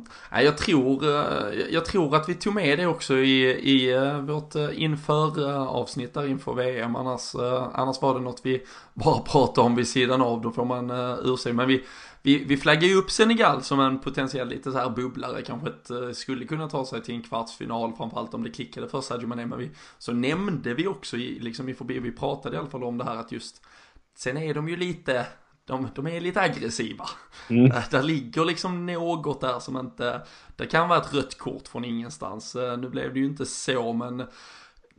Jag, 0.43 0.59
tror, 0.59 1.05
eh, 1.05 1.25
jag 1.71 1.85
tror 1.85 2.17
att 2.17 2.29
vi 2.29 2.35
tog 2.35 2.55
med 2.55 2.79
det 2.79 2.87
också 2.87 3.15
i, 3.15 3.43
i 3.45 3.95
eh, 3.95 4.19
vårt 4.19 4.55
inför 4.77 5.53
avsnitt 5.69 6.15
där 6.15 6.27
inför 6.27 6.55
VM. 6.55 6.97
Annars, 6.97 7.35
annars 7.73 8.03
var 8.03 8.15
det 8.15 8.21
något 8.21 8.41
vi 8.43 8.63
bara 8.95 9.19
pratade 9.19 9.67
om 9.67 9.77
vid 9.77 9.89
sidan 9.89 10.23
av. 10.23 10.41
Då 10.41 10.51
får 10.51 10.65
man 10.65 10.91
ur 11.25 11.37
sig. 11.37 11.53
Men 11.53 11.69
vi, 11.69 11.83
vi, 12.25 12.45
vi 12.45 12.57
flaggar 12.57 12.89
ju 12.89 12.95
upp 12.95 13.11
Senegal 13.11 13.63
som 13.63 13.81
en 13.81 13.99
potentiell 13.99 14.49
lite 14.49 14.73
så 14.73 14.79
här 14.79 14.91
bubblare. 14.91 15.43
Kanske 15.43 15.69
ett, 15.69 16.17
skulle 16.17 16.47
kunna 16.47 16.69
ta 16.69 16.87
sig 16.87 17.03
till 17.03 17.15
en 17.15 17.23
kvartsfinal. 17.23 17.93
Framförallt 17.97 18.35
om 18.35 18.43
det 18.43 18.51
klickade 18.51 18.89
för 18.89 19.01
Sadio 19.01 19.27
Mané. 19.27 19.47
Men 19.47 19.59
vi, 19.59 19.71
så 19.99 20.13
nämnde 20.13 20.75
vi 20.75 20.87
också 20.87 21.17
i, 21.17 21.39
liksom 21.39 21.69
i 21.69 21.75
förbi, 21.75 21.99
vi 21.99 22.13
pratade 22.13 22.57
i 22.57 22.59
alla 22.59 22.71
fall 22.71 22.85
om 22.85 22.99
det 22.99 23.05
här 23.05 23.17
att 23.17 23.33
just 23.33 23.63
Sen 24.17 24.37
är 24.37 24.55
de 24.55 24.69
ju 24.69 24.77
lite 24.77 25.27
de, 25.67 25.89
de 25.95 26.07
är 26.07 26.21
lite 26.21 26.41
aggressiva. 26.41 27.09
Mm. 27.49 27.67
Äh, 27.67 27.83
där 27.91 28.03
ligger 28.03 28.45
liksom 28.45 28.87
något 28.87 29.41
där 29.41 29.61
som 29.61 29.77
inte, 29.77 30.23
det 30.57 30.67
kan 30.67 30.89
vara 30.89 31.01
ett 31.01 31.15
rött 31.15 31.39
kort 31.39 31.69
från 31.69 31.85
ingenstans. 31.85 32.57
Äh, 32.57 32.79
nu 32.79 32.89
blev 32.89 33.15
det 33.15 33.21
ju 33.21 33.27
inte 33.27 33.47
så 33.47 33.93
men 33.93 34.27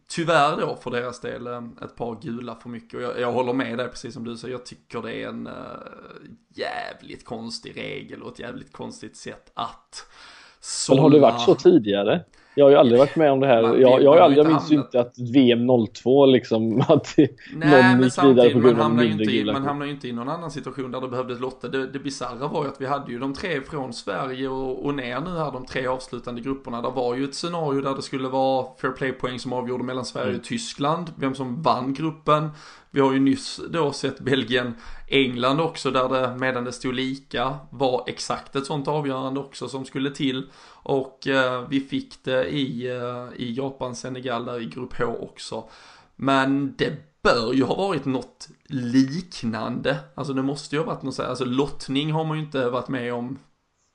tyvärr 0.07 0.57
då 0.57 0.75
för 0.75 0.91
deras 0.91 1.19
del 1.19 1.47
äh, 1.47 1.63
ett 1.81 1.95
par 1.95 2.21
gula 2.21 2.55
för 2.55 2.69
mycket. 2.69 2.93
Och 2.93 3.01
jag, 3.01 3.19
jag 3.19 3.31
håller 3.31 3.53
med 3.53 3.77
dig 3.77 3.87
precis 3.87 4.13
som 4.13 4.23
du 4.23 4.37
säger, 4.37 4.53
jag 4.53 4.65
tycker 4.65 5.01
det 5.01 5.13
är 5.13 5.27
en 5.27 5.47
uh, 5.47 5.53
jävligt 6.49 7.25
konstig 7.25 7.77
regel 7.77 8.21
och 8.21 8.31
ett 8.33 8.39
jävligt 8.39 8.73
konstigt 8.73 9.17
sätt 9.17 9.51
att 9.53 10.05
sålla... 10.59 11.01
Men 11.01 11.03
har 11.03 11.09
det 11.09 11.19
varit 11.19 11.41
så 11.41 11.55
tidigare? 11.55 12.23
Jag 12.55 12.65
har 12.65 12.69
ju 12.69 12.77
aldrig 12.77 12.99
varit 12.99 13.15
med 13.15 13.31
om 13.31 13.39
det 13.39 13.47
här. 13.47 13.61
Man, 13.61 13.81
jag, 13.81 14.03
jag, 14.03 14.37
jag 14.37 14.47
minns 14.47 14.71
ju 14.71 14.75
inte 14.75 14.99
att 14.99 15.19
VM 15.33 15.67
02 15.93 16.25
liksom, 16.25 16.81
att 16.87 17.15
Nej, 17.17 17.95
någon 17.95 18.03
gick 18.03 18.23
vidare 18.23 18.49
på 18.49 18.59
grund 18.59 18.81
av 18.81 18.95
mindre 18.95 19.25
gula 19.25 19.53
Man 19.53 19.63
hamnar 19.63 19.85
ju 19.85 19.91
inte 19.91 20.07
i 20.07 20.11
någon 20.11 20.29
annan 20.29 20.51
situation 20.51 20.91
där 20.91 21.01
det 21.01 21.07
behövdes 21.07 21.39
lotta. 21.39 21.67
Det, 21.67 21.87
det 21.87 21.99
bisarra 21.99 22.47
var 22.47 22.63
ju 22.63 22.69
att 22.69 22.81
vi 22.81 22.85
hade 22.85 23.11
ju 23.11 23.19
de 23.19 23.33
tre 23.33 23.61
från 23.61 23.93
Sverige 23.93 24.47
och, 24.47 24.85
och 24.85 24.95
ner 24.95 25.19
nu 25.19 25.29
här, 25.29 25.51
de 25.51 25.65
tre 25.65 25.87
avslutande 25.87 26.41
grupperna. 26.41 26.81
Det 26.81 26.89
var 26.89 27.15
ju 27.15 27.23
ett 27.23 27.35
scenario 27.35 27.81
där 27.81 27.95
det 27.95 28.01
skulle 28.01 28.27
vara 28.27 28.65
fair 28.81 28.91
play-poäng 28.91 29.39
som 29.39 29.53
avgjorde 29.53 29.83
mellan 29.83 30.05
Sverige 30.05 30.25
och 30.25 30.33
mm. 30.33 30.43
Tyskland, 30.43 31.11
vem 31.15 31.35
som 31.35 31.61
vann 31.61 31.93
gruppen. 31.93 32.49
Vi 32.91 33.01
har 33.01 33.13
ju 33.13 33.19
nyss 33.19 33.61
då 33.69 33.91
sett 33.91 34.19
Belgien, 34.19 34.75
England 35.07 35.59
också 35.59 35.91
där 35.91 36.09
det 36.09 36.35
medan 36.37 36.63
det 36.63 36.71
stod 36.71 36.93
lika 36.93 37.57
var 37.69 38.03
exakt 38.07 38.55
ett 38.55 38.65
sånt 38.65 38.87
avgörande 38.87 39.39
också 39.39 39.67
som 39.67 39.85
skulle 39.85 40.11
till. 40.11 40.49
Och 40.85 41.27
eh, 41.27 41.67
vi 41.69 41.79
fick 41.79 42.23
det 42.23 42.45
i, 42.45 42.87
eh, 42.87 43.27
i 43.35 43.53
Japan, 43.53 43.95
Senegal 43.95 44.45
där 44.45 44.61
i 44.61 44.65
grupp 44.65 44.93
H 44.99 45.05
också. 45.19 45.63
Men 46.15 46.75
det 46.77 47.21
bör 47.23 47.53
ju 47.53 47.63
ha 47.63 47.75
varit 47.75 48.05
något 48.05 48.47
liknande. 48.67 49.97
Alltså 50.15 50.33
det 50.33 50.41
måste 50.41 50.75
ju 50.75 50.81
ha 50.81 50.85
varit 50.85 51.03
något 51.03 51.15
så 51.15 51.21
här, 51.21 51.29
alltså 51.29 51.45
lottning 51.45 52.11
har 52.11 52.23
man 52.23 52.37
ju 52.37 52.43
inte 52.43 52.69
varit 52.69 52.87
med 52.87 53.13
om. 53.13 53.39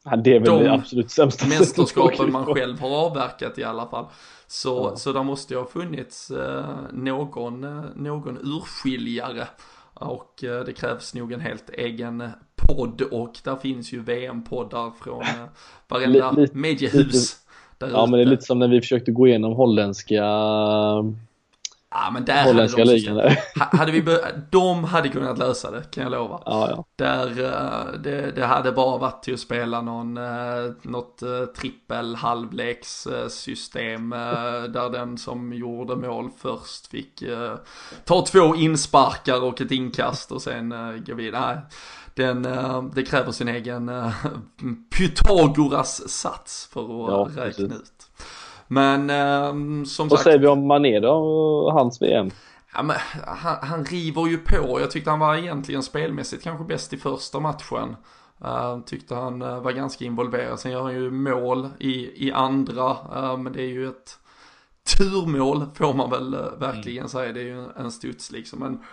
Ja, 0.05 0.17
det 0.17 0.37
är 0.37 0.41
väl 0.41 0.49
de 0.49 0.63
det 0.63 0.73
absolut 0.73 1.11
sämsta 1.11 1.47
mästerskapen 1.47 2.33
man 2.33 2.47
själv 2.47 2.81
har 2.81 3.07
avverkat 3.07 3.59
i 3.59 3.65
alla 3.65 3.87
fall. 3.87 4.07
Så, 4.47 4.91
ja. 4.93 4.97
så 4.97 5.13
där 5.13 5.23
måste 5.23 5.55
ju 5.55 5.61
ha 5.61 5.67
funnits 5.67 6.31
eh, 6.31 6.77
någon, 6.93 7.65
eh, 7.65 7.85
någon 7.97 8.39
urskiljare. 8.39 9.49
Och 9.95 10.45
eh, 10.45 10.65
det 10.65 10.73
krävs 10.73 11.15
nog 11.15 11.33
en 11.33 11.41
helt 11.41 11.71
egen 11.71 12.31
podd 12.67 13.03
och 13.03 13.39
där 13.45 13.57
finns 13.57 13.93
ju 13.93 14.03
VM-poddar 14.03 14.93
från 15.03 15.23
eh, 15.23 15.49
varenda 15.89 16.37
mediehus. 16.53 17.37
ja 17.79 18.07
men 18.07 18.13
det 18.13 18.23
är 18.23 18.27
lite 18.27 18.43
som 18.43 18.59
när 18.59 18.69
vi 18.69 18.81
försökte 18.81 19.13
gå 19.13 19.27
igenom 19.27 19.53
holländska 19.53 20.25
Ja 21.93 22.11
men 22.13 22.25
där 22.25 22.35
hade 22.35 22.67
de, 22.67 22.85
ligan, 22.85 23.37
hade 23.55 23.93
vi 23.93 24.19
de 24.51 24.85
hade 24.85 25.09
kunnat 25.09 25.39
lösa 25.39 25.71
det 25.71 25.91
kan 25.91 26.03
jag 26.03 26.13
lova. 26.13 26.43
Ja, 26.45 26.71
ja. 26.71 26.85
Där, 26.97 27.45
eh, 27.45 28.01
det, 28.01 28.31
det, 28.31 28.47
hade 28.47 28.73
bara 28.73 28.99
varit 28.99 29.23
till 29.23 29.35
att 29.35 29.41
spela 29.41 29.81
någon, 29.81 30.17
eh, 30.17 30.73
något 30.83 31.23
eh, 31.23 31.45
trippel 31.45 32.15
halvlekssystem 32.15 34.11
där 34.69 34.91
den 34.91 35.19
som 35.19 35.53
gjorde 35.53 35.97
mål 35.97 36.31
först 36.39 36.87
fick 36.87 37.23
ta 38.05 38.25
två 38.27 38.57
insparkar 38.57 39.45
och 39.45 39.61
ett 39.61 39.71
inkast 39.71 40.33
och 40.33 40.43
sen 40.43 40.75
gå 41.07 41.15
vidare. 41.15 41.61
Den, 42.21 42.43
det 42.95 43.03
kräver 43.03 43.33
sin 43.33 43.49
egen 43.49 43.91
Pythagoras 44.97 46.09
sats 46.09 46.69
för 46.73 46.81
att 46.81 47.11
ja, 47.37 47.43
räkna 47.43 47.69
precis. 47.69 47.81
ut. 47.81 48.11
Men 48.67 49.11
eh, 49.11 49.85
som 49.85 49.87
sagt. 49.87 50.11
Vad 50.11 50.21
säger 50.21 50.39
vi 50.39 50.47
om 50.47 50.67
Mané 50.67 51.01
då 51.01 51.13
och 51.13 51.73
hans 51.73 52.03
VM? 52.03 52.31
Ja, 52.75 52.83
men, 52.83 52.97
han, 53.27 53.57
han 53.63 53.85
river 53.85 54.27
ju 54.27 54.39
på. 54.39 54.81
Jag 54.81 54.91
tyckte 54.91 55.11
han 55.11 55.19
var 55.19 55.37
egentligen 55.37 55.83
spelmässigt 55.83 56.43
kanske 56.43 56.65
bäst 56.65 56.93
i 56.93 56.97
första 56.97 57.41
matchen. 57.41 57.97
Uh, 58.45 58.81
tyckte 58.87 59.15
han 59.15 59.43
uh, 59.43 59.61
var 59.61 59.73
ganska 59.73 60.05
involverad. 60.05 60.61
Sen 60.61 60.73
gör 60.73 60.83
han 60.83 60.95
ju 60.95 61.11
mål 61.11 61.69
i, 61.79 62.27
i 62.27 62.33
andra. 62.33 62.91
Uh, 62.91 63.37
men 63.37 63.53
det 63.53 63.63
är 63.63 63.69
ju 63.69 63.89
ett 63.89 64.19
turmål 64.97 65.67
får 65.75 65.95
man 65.95 66.11
väl 66.11 66.37
verkligen 66.59 66.99
mm. 66.99 67.09
säga. 67.09 67.33
Det 67.33 67.41
är 67.41 67.45
ju 67.45 67.65
en, 67.65 67.71
en 67.77 67.91
studs 67.91 68.33
liksom. 68.33 68.59
Men 68.59 68.85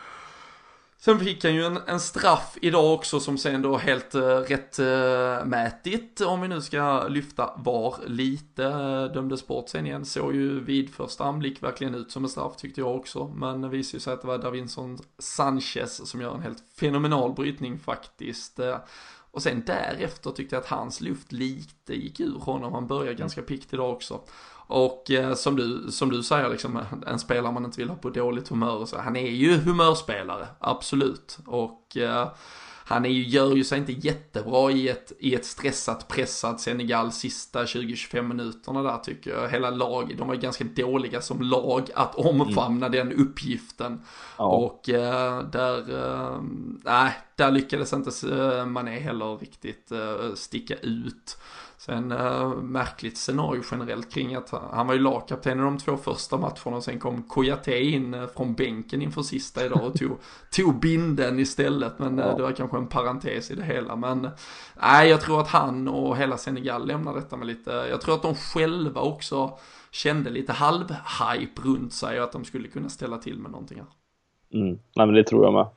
Sen 1.00 1.20
fick 1.20 1.44
han 1.44 1.56
ju 1.56 1.66
en, 1.66 1.80
en, 1.88 2.00
straff 2.00 2.58
idag 2.62 2.94
också 2.94 3.20
som 3.20 3.38
sen 3.38 3.62
då 3.62 3.78
helt 3.78 4.16
uh, 4.16 4.22
rättmätigt, 4.22 6.22
uh, 6.22 6.28
om 6.28 6.42
vi 6.42 6.48
nu 6.48 6.62
ska 6.62 7.08
lyfta 7.08 7.54
VAR 7.58 7.96
lite, 8.06 8.64
uh, 8.64 9.14
dömdes 9.14 9.48
bort 9.48 9.70
sen 9.70 9.88
igen. 9.88 10.06
Såg 10.06 10.36
ju 10.36 10.64
vid 10.64 10.90
första 10.90 11.24
anblick 11.24 11.64
verkligen 11.64 11.96
ut 11.96 12.12
som 12.12 12.24
en 12.24 12.30
straff 12.30 12.58
tyckte 12.58 12.82
jag 12.82 12.96
också. 12.96 13.28
Men 13.28 13.62
det 13.62 13.70
visade 13.70 13.98
ju 13.98 14.00
sig 14.00 14.14
att 14.14 14.22
det 14.22 14.28
var 14.28 14.38
Davinson 14.38 14.98
Sanchez 15.20 16.10
som 16.10 16.22
gör 16.22 16.36
en 16.36 16.42
helt 16.42 16.64
fenomenal 16.80 17.34
brytning 17.34 17.80
faktiskt. 17.80 18.60
Uh, 18.60 18.76
och 19.32 19.44
sen 19.44 19.64
därefter 19.66 20.32
tyckte 20.32 20.56
jag 20.56 20.62
att 20.62 20.70
hans 20.70 21.02
luft 21.02 21.32
lite 21.32 21.94
gick 21.94 22.20
ur 22.20 22.40
honom. 22.40 22.74
Han 22.74 22.88
började 22.88 23.16
ganska 23.16 23.42
pikt 23.42 23.74
idag 23.74 23.94
också. 23.94 24.22
Och 24.68 25.12
eh, 25.12 25.34
som, 25.34 25.56
du, 25.56 25.92
som 25.92 26.10
du 26.10 26.24
säger, 26.24 26.50
liksom, 26.50 26.80
en 27.08 27.20
spelare 27.20 27.52
man 27.52 27.66
inte 27.66 27.82
vill 27.82 27.90
ha 27.90 27.96
på 27.96 28.10
dåligt 28.10 28.48
humör. 28.48 28.86
Så, 28.86 28.98
han 28.98 29.16
är 29.16 29.30
ju 29.30 29.58
humörspelare, 29.58 30.48
absolut. 30.60 31.38
Och 31.46 31.98
eh, 31.98 32.28
han 32.90 33.06
är 33.06 33.10
ju, 33.10 33.24
gör 33.24 33.56
ju 33.56 33.64
sig 33.64 33.80
inte 33.80 33.92
jättebra 33.92 34.72
i 34.72 34.90
ett, 34.90 35.12
i 35.20 35.36
ett 35.36 35.46
stressat, 35.46 36.08
pressat 36.08 36.62
Senegal 36.62 37.12
sista 37.12 37.64
20-25 37.64 38.22
minuterna 38.22 38.84
där 38.84 38.98
tycker 38.98 39.32
jag. 39.32 39.50
Hela 39.50 39.70
lag, 39.70 40.16
de 40.18 40.28
var 40.28 40.36
ganska 40.36 40.64
dåliga 40.64 41.22
som 41.22 41.42
lag 41.42 41.90
att 41.96 42.16
omfamna 42.16 42.86
mm. 42.86 42.92
den 42.92 43.14
uppgiften. 43.14 44.02
Ja. 44.38 44.46
Och 44.46 44.90
äh, 44.90 45.44
där, 45.50 45.78
äh, 45.80 46.42
nej, 46.84 47.12
där 47.36 47.52
lyckades 47.52 47.94
inte 47.94 48.66
Mané 48.66 49.00
heller 49.00 49.38
riktigt 49.38 49.92
äh, 49.92 50.34
sticka 50.36 50.76
ut. 50.76 51.38
Sen 51.88 52.12
äh, 52.12 52.50
märkligt 52.50 53.18
scenario 53.18 53.62
generellt 53.72 54.14
kring 54.14 54.36
att 54.36 54.54
han 54.72 54.88
var 54.88 54.94
ju 54.94 55.00
lagkapten 55.00 55.60
i 55.60 55.62
de 55.62 55.78
två 55.78 55.98
första 55.98 56.38
matcherna 56.38 56.78
och 56.78 56.84
sen 56.84 57.00
kom 57.00 57.24
Kouyaté 57.24 57.80
in 57.80 58.14
äh, 58.14 58.28
från 58.36 58.54
bänken 58.54 59.02
inför 59.02 59.22
sista 59.22 59.66
idag 59.66 59.84
och 59.84 59.94
tog, 59.94 60.18
tog 60.52 60.80
binden 60.80 61.40
istället. 61.40 62.00
Men 62.00 62.20
äh, 62.20 62.26
ja. 62.26 62.36
det 62.36 62.44
var 62.44 62.52
kanske 62.52 62.78
en 62.78 62.88
parentes 62.88 63.52
i 63.52 63.56
det 63.56 63.64
hela. 63.64 63.96
Men 63.96 64.30
nej, 64.82 65.10
jag 65.10 65.22
tror 65.22 65.42
att 65.42 65.48
han 65.48 65.88
och 65.88 66.18
hela 66.18 66.38
Senegal 66.38 66.88
lämnar 66.88 67.16
detta 67.16 67.38
med 67.38 67.48
lite, 67.48 67.72
jag 67.72 68.02
tror 68.02 68.16
att 68.16 68.22
de 68.22 68.36
själva 68.36 69.02
också 69.02 69.52
kände 69.92 70.30
lite 70.30 70.54
halv-hype 70.54 71.62
runt 71.64 71.94
sig 71.94 72.20
och 72.20 72.24
att 72.24 72.32
de 72.32 72.46
skulle 72.46 72.68
kunna 72.68 72.90
ställa 72.90 73.18
till 73.18 73.40
med 73.40 73.52
någonting 73.52 73.78
här. 73.78 73.88
Mm. 74.60 74.80
Nej 74.96 75.06
men 75.06 75.14
det 75.14 75.24
tror 75.24 75.44
jag 75.44 75.54
med. 75.54 75.68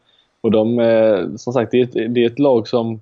Och 0.40 0.50
de, 0.50 1.38
som 1.38 1.52
sagt, 1.52 1.70
det 1.70 1.80
är 1.80 1.84
ett, 1.84 2.14
det 2.14 2.24
är 2.24 2.26
ett 2.26 2.38
lag 2.38 2.68
som 2.68 3.00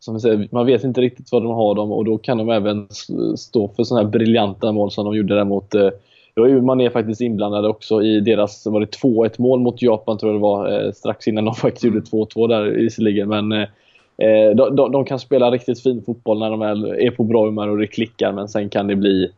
som 0.00 0.20
säger, 0.20 0.48
man 0.50 0.66
vet 0.66 0.84
inte 0.84 1.00
riktigt 1.00 1.32
vad 1.32 1.42
de 1.42 1.52
har 1.52 1.74
dem 1.74 1.92
och 1.92 2.04
då 2.04 2.18
kan 2.18 2.38
de 2.38 2.50
även 2.50 2.88
stå 3.36 3.68
för 3.68 3.84
sådana 3.84 4.04
här 4.04 4.10
briljanta 4.10 4.72
mål 4.72 4.90
som 4.90 5.04
de 5.04 5.16
gjorde 5.16 5.34
där 5.34 5.44
mot 5.44 5.74
då 6.36 6.62
man 6.62 6.80
är 6.80 6.90
faktiskt 6.90 7.20
inblandade 7.20 7.68
också 7.68 8.02
i 8.02 8.20
deras, 8.20 8.66
var 8.66 8.80
det 8.80 8.98
2-1 9.02 9.34
mål 9.38 9.60
mot 9.60 9.82
Japan 9.82 10.18
tror 10.18 10.32
jag 10.32 10.40
det 10.40 10.42
var, 10.42 10.86
eh, 10.86 10.92
strax 10.92 11.28
innan 11.28 11.44
de 11.44 11.54
faktiskt 11.54 11.84
gjorde 11.84 12.00
2-2 12.00 12.48
där 12.48 12.62
visserligen. 12.62 13.28
Men 13.28 13.52
eh, 13.52 13.68
eh, 14.18 14.56
de, 14.56 14.76
de, 14.76 14.92
de, 14.92 15.04
kan 15.04 15.18
spela 15.18 15.50
riktigt 15.50 15.82
fin 15.82 16.02
fotboll 16.02 16.38
när 16.38 16.50
de 16.50 16.62
är 16.62 17.10
på 17.10 17.24
bra 17.24 17.44
humör 17.44 17.68
och 17.68 17.78
det 17.78 17.86
klickar 17.86 18.32
men 18.32 18.48
sen 18.48 18.68
kan 18.68 18.86
det 18.86 18.96
bli 18.96 19.30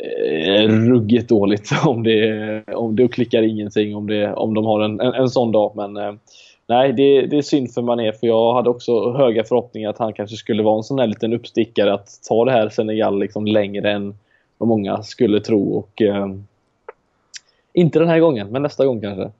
eh, 0.00 0.68
ruggigt 0.68 1.28
dåligt 1.28 1.70
om 1.86 2.02
det, 2.02 2.62
om 2.66 2.96
det 2.96 3.08
klickar 3.08 3.42
ingenting 3.42 3.96
om, 3.96 4.06
det, 4.06 4.32
om 4.34 4.54
de 4.54 4.64
har 4.64 4.80
en, 4.80 5.00
en, 5.00 5.14
en 5.14 5.28
sån 5.28 5.52
dag. 5.52 5.72
Men 5.76 6.18
nej, 6.66 6.92
det, 6.92 7.26
det 7.26 7.36
är 7.36 7.42
synd 7.42 7.72
för 7.74 7.82
Mané 7.82 8.12
för 8.12 8.26
jag 8.26 8.54
hade 8.54 8.70
också 8.70 9.12
höga 9.12 9.44
förhoppningar 9.44 9.90
att 9.90 9.98
han 9.98 10.12
kanske 10.12 10.36
skulle 10.36 10.62
vara 10.62 10.76
en 10.76 10.82
sån 10.82 10.98
här 10.98 11.06
liten 11.06 11.32
uppstickare 11.32 11.94
att 11.94 12.08
ta 12.28 12.44
det 12.44 12.52
här 12.52 12.68
Senegal 12.68 13.18
liksom 13.18 13.46
längre 13.46 13.92
än 13.92 14.14
vad 14.58 14.68
många 14.68 15.02
skulle 15.02 15.40
tro. 15.40 15.74
Och, 15.74 16.02
eh, 16.02 16.26
inte 17.72 17.98
den 17.98 18.08
här 18.08 18.18
gången, 18.18 18.48
men 18.48 18.62
nästa 18.62 18.86
gång 18.86 19.00
kanske. 19.00 19.30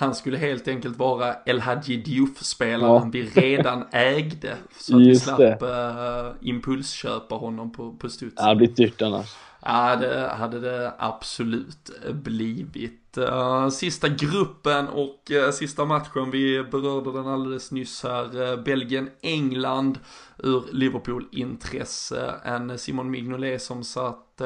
Han 0.00 0.14
skulle 0.14 0.38
helt 0.38 0.68
enkelt 0.68 0.98
vara 0.98 1.34
El 1.46 1.60
Hadji 1.60 1.96
Diouf-spelaren 1.96 3.02
ja. 3.02 3.10
vi 3.12 3.22
redan 3.22 3.84
ägde. 3.92 4.56
Så 4.78 4.96
att 4.96 5.02
Just 5.02 5.22
vi 5.22 5.26
slapp 5.26 5.62
uh, 5.62 6.32
impulsköpa 6.40 7.34
honom 7.34 7.72
på, 7.72 7.92
på 7.92 8.08
studs. 8.08 8.34
Det 8.34 8.42
hade 8.42 8.56
blivit 8.56 8.76
dyrt 8.76 9.02
annars. 9.02 9.36
Ja, 9.62 9.96
det 9.96 10.28
hade 10.38 10.60
det 10.60 10.92
absolut 10.98 11.90
blivit. 12.12 13.18
Uh, 13.18 13.68
sista 13.68 14.08
gruppen 14.08 14.88
och 14.88 15.30
uh, 15.30 15.50
sista 15.50 15.84
matchen, 15.84 16.30
vi 16.30 16.62
berörde 16.62 17.12
den 17.12 17.28
alldeles 17.28 17.70
nyss 17.70 18.02
här. 18.02 18.52
Uh, 18.52 18.62
Belgien-England 18.62 19.98
ur 20.38 20.64
Liverpool-intresse. 20.72 22.34
En 22.44 22.78
Simon 22.78 23.10
Mignolet 23.10 23.62
som 23.62 23.84
satt 23.84 24.40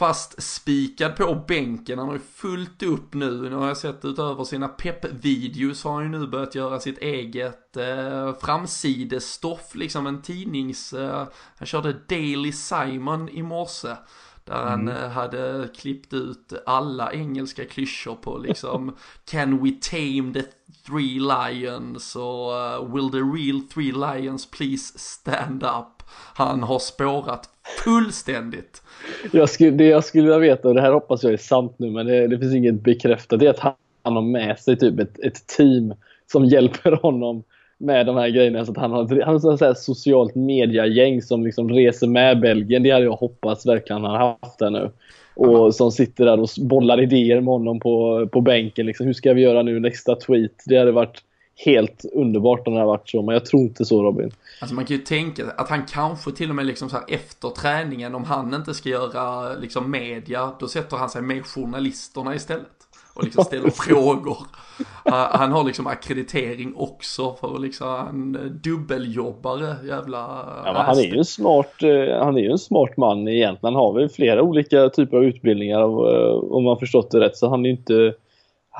fastspikad 0.00 1.16
på 1.16 1.44
bänken. 1.48 1.98
Han 1.98 2.08
har 2.08 2.14
ju 2.14 2.20
fullt 2.34 2.82
upp 2.82 3.14
nu. 3.14 3.50
Nu 3.50 3.54
har 3.54 3.68
jag 3.68 3.76
sett 3.76 4.04
utöver 4.04 4.44
sina 4.44 4.68
pepp-videos 4.68 5.84
har 5.84 5.92
han 5.92 6.02
ju 6.02 6.08
nu 6.08 6.26
börjat 6.26 6.54
göra 6.54 6.80
sitt 6.80 6.98
eget 6.98 7.76
eh, 7.76 8.34
framsidestoff, 8.40 9.74
liksom 9.74 10.06
en 10.06 10.22
tidnings... 10.22 10.92
Eh, 10.92 11.26
han 11.56 11.66
körde 11.66 11.92
Daily 12.08 12.52
Simon 12.52 13.28
i 13.28 13.42
morse. 13.42 13.96
Där 14.44 14.64
han 14.64 14.88
mm. 14.88 14.96
Eh, 14.96 15.10
hade 15.10 15.68
klippt 15.76 16.12
ut 16.12 16.52
alla 16.66 17.12
engelska 17.12 17.64
klyschor 17.64 18.14
på 18.14 18.38
liksom 18.38 18.96
Can 19.24 19.64
we 19.64 19.70
tame 19.70 20.32
the 20.34 20.42
three 20.86 21.20
lions 21.20 22.16
och 22.16 22.50
uh, 22.50 22.94
Will 22.94 23.10
the 23.10 23.18
real 23.18 23.60
three 23.60 23.92
lions 23.92 24.50
please 24.50 24.98
stand 24.98 25.62
up? 25.62 25.99
Han 26.34 26.62
har 26.62 26.78
spårat 26.78 27.48
fullständigt. 27.84 28.82
Jag 29.32 29.50
skulle, 29.50 29.70
det 29.70 29.84
jag 29.84 30.04
skulle 30.04 30.24
vilja 30.24 30.38
veta, 30.38 30.68
och 30.68 30.74
det 30.74 30.80
här 30.80 30.92
hoppas 30.92 31.22
jag 31.22 31.32
är 31.32 31.36
sant 31.36 31.74
nu, 31.76 31.90
men 31.90 32.06
det, 32.06 32.26
det 32.26 32.38
finns 32.38 32.54
inget 32.54 32.82
bekräftat, 32.82 33.40
det 33.40 33.46
är 33.46 33.50
att 33.50 33.58
han, 33.58 33.72
han 34.02 34.14
har 34.14 34.22
med 34.22 34.58
sig 34.58 34.78
typ 34.78 35.00
ett, 35.00 35.18
ett 35.18 35.46
team 35.46 35.94
som 36.32 36.44
hjälper 36.44 36.92
honom 36.92 37.42
med 37.80 38.06
de 38.06 38.16
här 38.16 38.28
grejerna. 38.28 38.64
Så 38.64 38.72
att 38.72 38.78
han 38.78 38.92
har, 38.92 39.22
han 39.24 39.40
har 39.40 39.70
ett 39.70 39.78
socialt 39.78 40.34
mediagäng 40.34 41.22
som 41.22 41.44
liksom 41.44 41.70
reser 41.70 42.06
med 42.06 42.40
Belgien. 42.40 42.82
Det 42.82 42.90
hade 42.90 43.04
jag 43.04 43.12
hoppats 43.12 43.66
verkligen 43.66 44.04
han 44.04 44.36
haft 44.42 44.58
det 44.58 44.70
nu. 44.70 44.90
Och 45.34 45.74
som 45.74 45.92
sitter 45.92 46.24
där 46.24 46.40
och 46.40 46.48
bollar 46.60 47.02
idéer 47.02 47.40
med 47.40 47.52
honom 47.52 47.80
på, 47.80 48.26
på 48.32 48.40
bänken. 48.40 48.86
Liksom, 48.86 49.06
hur 49.06 49.12
ska 49.12 49.32
vi 49.32 49.42
göra 49.42 49.62
nu 49.62 49.80
nästa 49.80 50.16
tweet? 50.16 50.62
Det 50.66 50.78
hade 50.78 50.92
varit 50.92 51.22
helt 51.64 52.04
underbart 52.12 52.66
om 52.66 52.72
det 52.72 52.80
hade 52.80 52.88
varit 52.88 53.08
så, 53.08 53.22
men 53.22 53.32
jag 53.32 53.44
tror 53.44 53.62
inte 53.62 53.84
så 53.84 54.02
Robin. 54.02 54.32
Alltså 54.60 54.74
man 54.74 54.84
kan 54.84 54.96
ju 54.96 55.02
tänka 55.02 55.44
att 55.56 55.68
han 55.68 55.86
kanske 55.86 56.32
till 56.32 56.50
och 56.50 56.56
med 56.56 56.66
liksom 56.66 56.90
så 56.90 56.96
här 56.96 57.04
efter 57.08 57.48
träningen, 57.48 58.14
om 58.14 58.24
han 58.24 58.54
inte 58.54 58.74
ska 58.74 58.88
göra 58.88 59.54
liksom 59.54 59.90
media, 59.90 60.52
då 60.60 60.68
sätter 60.68 60.96
han 60.96 61.10
sig 61.10 61.22
med 61.22 61.46
journalisterna 61.46 62.34
istället. 62.34 62.66
Och 63.14 63.24
liksom 63.24 63.44
ställer 63.50 63.70
frågor. 63.70 64.36
Han 65.32 65.52
har 65.52 65.64
liksom 65.64 65.86
akkreditering 65.86 66.74
också 66.76 67.34
för 67.40 67.58
liksom 67.58 68.06
en 68.08 68.60
dubbeljobbare 68.64 69.76
jävla 69.88 70.18
ja, 70.64 70.82
Han 70.86 70.98
är 70.98 71.02
ju 71.02 71.18
en 71.18 71.24
smart, 71.24 71.82
eh, 71.82 72.24
han 72.24 72.36
är 72.36 72.40
ju 72.40 72.50
en 72.50 72.58
smart 72.58 72.96
man 72.96 73.28
egentligen. 73.28 73.74
Han 73.74 73.82
har 73.82 73.92
väl 73.92 74.08
flera 74.08 74.42
olika 74.42 74.88
typer 74.88 75.16
av 75.16 75.24
utbildningar 75.24 75.80
eh, 75.80 76.34
om 76.34 76.64
man 76.64 76.78
förstått 76.78 77.10
det 77.10 77.20
rätt. 77.20 77.36
Så 77.36 77.48
han 77.48 77.66
är 77.66 77.70
inte 77.70 78.14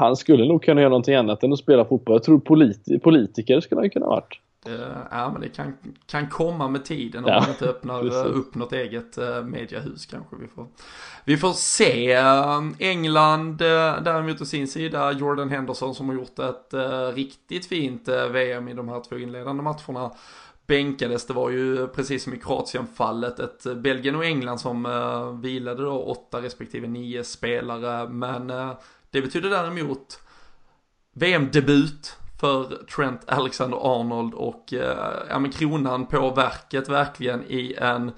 han 0.01 0.17
skulle 0.17 0.45
nog 0.45 0.63
kunna 0.63 0.81
göra 0.81 0.89
någonting 0.89 1.15
annat 1.15 1.43
än 1.43 1.53
att 1.53 1.59
spela 1.59 1.85
fotboll. 1.85 2.15
Jag 2.15 2.23
tror 2.23 2.41
polit 2.41 3.03
politiker 3.03 3.61
skulle 3.61 3.81
han 3.81 3.91
kunna 3.91 4.07
varit. 4.07 4.41
Uh, 4.69 4.99
ja 5.11 5.31
men 5.33 5.41
det 5.41 5.49
kan, 5.49 5.77
kan 6.07 6.29
komma 6.29 6.69
med 6.69 6.85
tiden 6.85 7.25
om 7.25 7.31
ja, 7.31 7.41
man 7.41 7.51
inte 7.51 7.65
öppnar 7.65 8.03
precis. 8.03 8.25
upp 8.25 8.55
något 8.55 8.73
eget 8.73 9.19
uh, 9.19 9.45
mediahus 9.45 10.07
kanske. 10.07 10.37
Vi 10.37 10.49
får, 10.49 10.67
vi 11.25 11.37
får 11.37 11.53
se. 11.53 12.13
England 12.79 13.59
däremot 13.59 14.41
å 14.41 14.45
sin 14.45 14.69
sida, 14.69 15.13
Jordan 15.13 15.51
Henderson 15.51 15.95
som 15.95 16.09
har 16.09 16.17
gjort 16.17 16.39
ett 16.39 16.75
riktigt 17.15 17.67
fint 17.67 18.09
VM 18.09 18.69
i 18.69 18.75
de 18.75 18.89
här 18.89 19.01
två 19.01 19.19
inledande 19.19 19.63
matcherna 19.63 20.11
bänkades. 20.67 21.27
Det 21.27 21.33
var 21.33 21.51
ju 21.51 21.89
precis 21.89 22.25
som 22.25 22.35
i 22.35 22.39
Kroatien-fallet 22.39 23.41
ett 23.41 23.77
Belgien 23.77 24.17
och 24.17 24.25
England 24.25 24.59
som 24.59 25.41
vilade 25.43 25.83
då 25.83 26.03
åtta 26.03 26.43
respektive 26.43 26.89
nio 26.89 27.25
spelare. 27.25 28.09
Men 28.09 28.53
det 29.11 29.23
betyder 29.23 29.51
däremot 29.51 30.21
VM-debut 31.13 32.17
för 32.41 32.85
Trent 32.97 33.21
Alexander-Arnold 33.29 34.35
och 34.35 34.73
eh, 34.73 35.27
ja, 35.29 35.39
men 35.39 35.51
kronan 35.51 36.07
på 36.07 36.31
verket 36.31 36.89
verkligen 36.89 37.45
i 37.49 37.75
en 37.79 38.13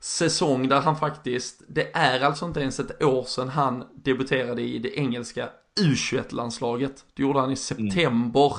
säsong 0.00 0.68
där 0.68 0.80
han 0.80 0.96
faktiskt, 0.96 1.62
det 1.68 1.96
är 1.96 2.20
alltså 2.20 2.46
inte 2.46 2.60
ens 2.60 2.80
ett 2.80 3.02
år 3.02 3.24
sedan 3.24 3.48
han 3.48 3.84
debuterade 3.94 4.62
i 4.62 4.78
det 4.78 4.98
engelska 4.98 5.48
U21-landslaget. 5.80 7.04
Det 7.14 7.22
gjorde 7.22 7.40
han 7.40 7.50
i 7.50 7.56
september 7.56 8.52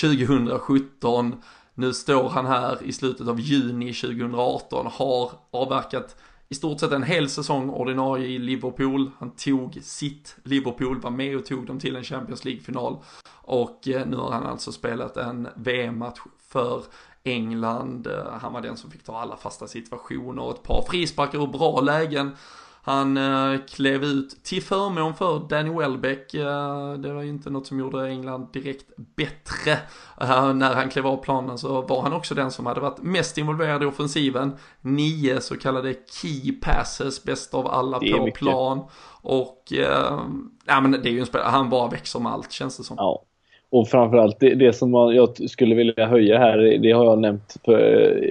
2017. 0.00 1.42
Nu 1.74 1.92
står 1.92 2.28
han 2.28 2.46
här 2.46 2.82
i 2.82 2.92
slutet 2.92 3.28
av 3.28 3.40
juni 3.40 3.92
2018, 3.92 4.86
har 4.92 5.32
avverkat 5.50 6.16
i 6.52 6.54
stort 6.54 6.80
sett 6.80 6.92
en 6.92 7.02
hel 7.02 7.28
säsong 7.28 7.70
ordinarie 7.70 8.26
i 8.26 8.38
Liverpool. 8.38 9.10
Han 9.18 9.30
tog 9.30 9.78
sitt 9.82 10.36
Liverpool, 10.44 11.00
var 11.00 11.10
med 11.10 11.36
och 11.36 11.46
tog 11.46 11.66
dem 11.66 11.78
till 11.78 11.96
en 11.96 12.04
Champions 12.04 12.44
League-final. 12.44 12.96
Och 13.30 13.88
eh, 13.88 14.06
nu 14.06 14.16
har 14.16 14.30
han 14.30 14.46
alltså 14.46 14.72
spelat 14.72 15.16
en 15.16 15.48
VM-match 15.54 16.20
för 16.48 16.84
England. 17.24 18.06
Eh, 18.06 18.32
han 18.40 18.52
var 18.52 18.60
den 18.60 18.76
som 18.76 18.90
fick 18.90 19.04
ta 19.04 19.18
alla 19.18 19.36
fasta 19.36 19.66
situationer 19.66 20.42
och 20.42 20.54
ett 20.54 20.62
par 20.62 20.82
frisparkar 20.82 21.38
och 21.38 21.48
bra 21.48 21.80
lägen. 21.80 22.36
Han 22.84 23.16
eh, 23.16 23.60
klev 23.74 24.04
ut 24.04 24.44
till 24.44 24.62
förmån 24.62 25.14
för 25.14 25.48
Danny 25.48 25.70
Welbeck. 25.70 26.34
Eh, 26.34 26.92
det 26.92 27.12
var 27.12 27.22
ju 27.22 27.28
inte 27.28 27.50
något 27.50 27.66
som 27.66 27.78
gjorde 27.78 28.08
England 28.08 28.48
direkt 28.52 28.86
bättre. 29.16 29.72
Eh, 30.20 30.54
när 30.54 30.74
han 30.74 30.88
klev 30.88 31.06
av 31.06 31.16
planen 31.16 31.58
så 31.58 31.82
var 31.82 32.02
han 32.02 32.12
också 32.12 32.34
den 32.34 32.50
som 32.50 32.66
hade 32.66 32.80
varit 32.80 33.02
mest 33.02 33.38
involverad 33.38 33.82
i 33.82 33.86
offensiven. 33.86 34.52
Nio 34.80 35.40
så 35.40 35.56
kallade 35.56 35.94
key 36.22 36.52
passes, 36.52 37.24
bäst 37.24 37.54
av 37.54 37.66
alla 37.66 37.98
på 37.98 38.24
mycket. 38.24 38.34
plan. 38.34 38.80
Och 39.22 39.72
eh, 39.72 40.20
ja, 40.66 40.80
men 40.80 40.90
det 40.90 41.08
är 41.08 41.12
ju 41.12 41.20
en 41.20 41.26
spelare, 41.26 41.48
han 41.48 41.70
bara 41.70 41.88
växer 41.88 42.20
med 42.20 42.32
allt 42.32 42.52
känns 42.52 42.76
det 42.76 42.84
som. 42.84 42.96
Ja. 42.98 43.22
Och 43.70 43.88
framförallt 43.88 44.40
det, 44.40 44.54
det 44.54 44.72
som 44.72 44.92
jag 44.92 45.50
skulle 45.50 45.74
vilja 45.74 46.06
höja 46.06 46.38
här, 46.38 46.58
det 46.58 46.92
har 46.92 47.04
jag 47.04 47.18
nämnt 47.18 47.56
för, 47.64 47.78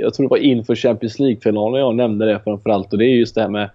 jag 0.02 0.14
tror 0.14 0.26
det 0.26 0.30
var 0.30 0.38
inför 0.38 0.76
Champions 0.76 1.20
League-finalen 1.20 1.80
jag 1.80 1.96
nämnde 1.96 2.26
det 2.26 2.40
framförallt 2.44 2.94
och 2.94 3.00
det 3.00 3.06
är 3.06 3.16
just 3.16 3.36
det 3.36 3.42
här 3.42 3.50
med 3.50 3.70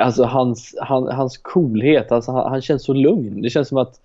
Alltså 0.00 0.24
hans, 0.24 0.76
han, 0.80 1.08
hans 1.08 1.38
coolhet, 1.38 2.12
alltså 2.12 2.32
han, 2.32 2.50
han, 2.50 2.60
känns 2.60 2.84
så 2.84 2.92
lugn. 2.92 3.42
Det 3.42 3.50
känns 3.50 3.68
som 3.68 3.78
att 3.78 4.00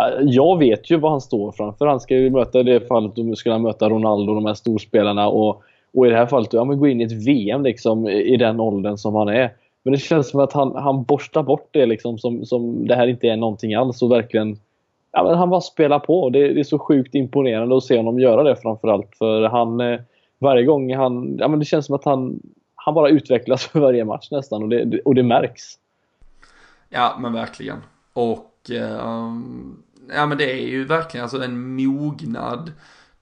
äh, 0.00 0.24
jag 0.24 0.58
vet 0.58 0.90
ju 0.90 0.96
vad 0.96 1.10
han 1.10 1.20
står 1.20 1.52
framför. 1.52 1.86
Han 1.86 2.00
ska 2.00 2.16
ju 2.16 2.30
möta 2.30 2.60
i 2.60 2.62
det 2.62 2.88
fallet, 2.88 3.16
då 3.16 3.36
skulle 3.36 3.54
han 3.54 3.62
möta 3.62 3.88
Ronaldo, 3.88 4.34
de 4.34 4.46
här 4.46 4.54
storspelarna. 4.54 5.28
Och, 5.28 5.62
och 5.94 6.06
i 6.06 6.10
det 6.10 6.16
här 6.16 6.26
fallet, 6.26 6.52
ja 6.52 6.64
men 6.64 6.78
gå 6.78 6.88
in 6.88 7.00
i 7.00 7.04
ett 7.04 7.26
VM 7.26 7.62
liksom, 7.62 8.08
i 8.08 8.36
den 8.36 8.60
åldern 8.60 8.96
som 8.96 9.14
han 9.14 9.28
är. 9.28 9.52
Men 9.82 9.92
det 9.92 9.98
känns 9.98 10.30
som 10.30 10.40
att 10.40 10.52
han, 10.52 10.74
han 10.74 11.02
borstar 11.04 11.42
bort 11.42 11.68
det 11.70 11.86
liksom, 11.86 12.18
som, 12.18 12.44
som 12.44 12.86
det 12.86 12.94
här 12.94 13.06
inte 13.06 13.26
är 13.26 13.36
någonting 13.36 13.74
alls 13.74 14.02
och 14.02 14.10
verkligen 14.10 14.58
ja, 15.16 15.24
men 15.24 15.34
han 15.34 15.50
bara 15.50 15.60
spelar 15.60 15.98
på. 15.98 16.30
Det, 16.30 16.52
det, 16.52 16.60
är 16.60 16.64
så 16.64 16.78
sjukt 16.78 17.14
imponerande 17.14 17.76
att 17.76 17.84
se 17.84 17.96
honom 17.96 18.20
göra 18.20 18.42
det 18.42 18.56
framförallt. 18.56 19.16
För 19.18 19.42
han, 19.42 19.80
eh, 19.80 20.00
varje 20.38 20.64
gång 20.64 20.94
han, 20.94 21.36
ja 21.38 21.48
men 21.48 21.58
det 21.58 21.64
känns 21.64 21.86
som 21.86 21.94
att 21.94 22.04
han, 22.04 22.40
han 22.86 22.94
bara 22.94 23.08
utvecklas 23.08 23.66
för 23.66 23.80
varje 23.80 24.04
match 24.04 24.28
nästan 24.30 24.62
och 24.62 24.68
det, 24.68 25.00
och 25.04 25.14
det 25.14 25.22
märks. 25.22 25.62
Ja 26.88 27.16
men 27.20 27.32
verkligen. 27.32 27.78
Och 28.12 28.70
eh, 28.70 29.32
ja 30.08 30.26
men 30.26 30.38
det 30.38 30.52
är 30.52 30.66
ju 30.66 30.84
verkligen 30.84 31.24
alltså 31.24 31.42
en 31.42 31.74
mognad. 31.74 32.72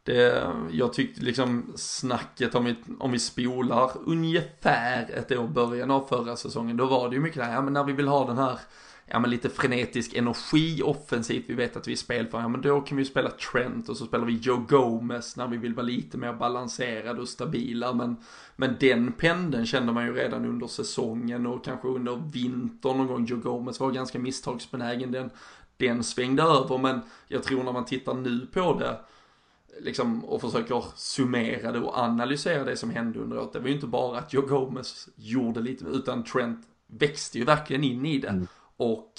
Det, 0.02 0.46
jag 0.70 0.92
tyckte 0.92 1.24
liksom 1.24 1.72
snacket 1.76 2.54
om 2.54 2.64
vi, 2.64 2.74
om 2.98 3.12
vi 3.12 3.18
spolar 3.18 3.90
ungefär 4.06 5.10
ett 5.14 5.32
år 5.32 5.48
början 5.48 5.90
av 5.90 6.06
förra 6.08 6.36
säsongen. 6.36 6.76
Då 6.76 6.86
var 6.86 7.08
det 7.08 7.14
ju 7.14 7.20
mycket 7.20 7.42
där, 7.42 7.52
ja 7.52 7.62
men 7.62 7.72
när 7.72 7.84
vi 7.84 7.92
vill 7.92 8.08
ha 8.08 8.26
den 8.26 8.38
här 8.38 8.58
ja, 9.06 9.20
men 9.20 9.30
lite 9.30 9.48
frenetisk 9.48 10.14
energi 10.14 10.82
offensivt. 10.82 11.44
Vi 11.46 11.54
vet 11.54 11.76
att 11.76 11.88
vi 11.88 11.92
är 11.92 11.96
spelför, 11.96 12.40
ja 12.40 12.48
men 12.48 12.60
då 12.60 12.80
kan 12.80 12.98
vi 12.98 13.04
spela 13.04 13.30
Trent 13.30 13.88
och 13.88 13.96
så 13.96 14.06
spelar 14.06 14.24
vi 14.24 14.32
Joe 14.32 14.56
Gomez 14.68 15.36
när 15.36 15.48
vi 15.48 15.56
vill 15.56 15.74
vara 15.74 15.86
lite 15.86 16.18
mer 16.18 16.32
balanserade 16.32 17.20
och 17.20 17.28
stabila. 17.28 17.92
Men, 17.92 18.16
men 18.56 18.76
den 18.80 19.12
pendeln 19.12 19.66
kände 19.66 19.92
man 19.92 20.06
ju 20.06 20.14
redan 20.14 20.44
under 20.44 20.66
säsongen 20.66 21.46
och 21.46 21.64
kanske 21.64 21.88
under 21.88 22.22
vintern 22.32 22.96
någon 22.96 23.06
gång. 23.06 23.24
Joe 23.24 23.38
Gomez 23.38 23.80
var 23.80 23.90
ganska 23.90 24.18
misstagsbenägen. 24.18 25.12
Den, 25.12 25.30
den 25.76 26.04
svängde 26.04 26.42
över, 26.42 26.78
men 26.78 27.00
jag 27.28 27.42
tror 27.42 27.62
när 27.62 27.72
man 27.72 27.84
tittar 27.84 28.14
nu 28.14 28.46
på 28.46 28.78
det 28.78 29.00
liksom, 29.80 30.24
och 30.24 30.40
försöker 30.40 30.84
summera 30.96 31.72
det 31.72 31.80
och 31.80 31.98
analysera 31.98 32.64
det 32.64 32.76
som 32.76 32.90
hände 32.90 33.18
under 33.18 33.38
året. 33.38 33.52
Det 33.52 33.58
var 33.58 33.68
ju 33.68 33.74
inte 33.74 33.86
bara 33.86 34.18
att 34.18 34.32
Joe 34.32 34.46
Gomez 34.46 35.08
gjorde 35.16 35.60
lite, 35.60 35.84
utan 35.84 36.24
Trent 36.24 36.66
växte 36.86 37.38
ju 37.38 37.44
verkligen 37.44 37.84
in 37.84 38.06
i 38.06 38.18
det. 38.18 38.28
Mm. 38.28 38.46
Och 38.76 39.12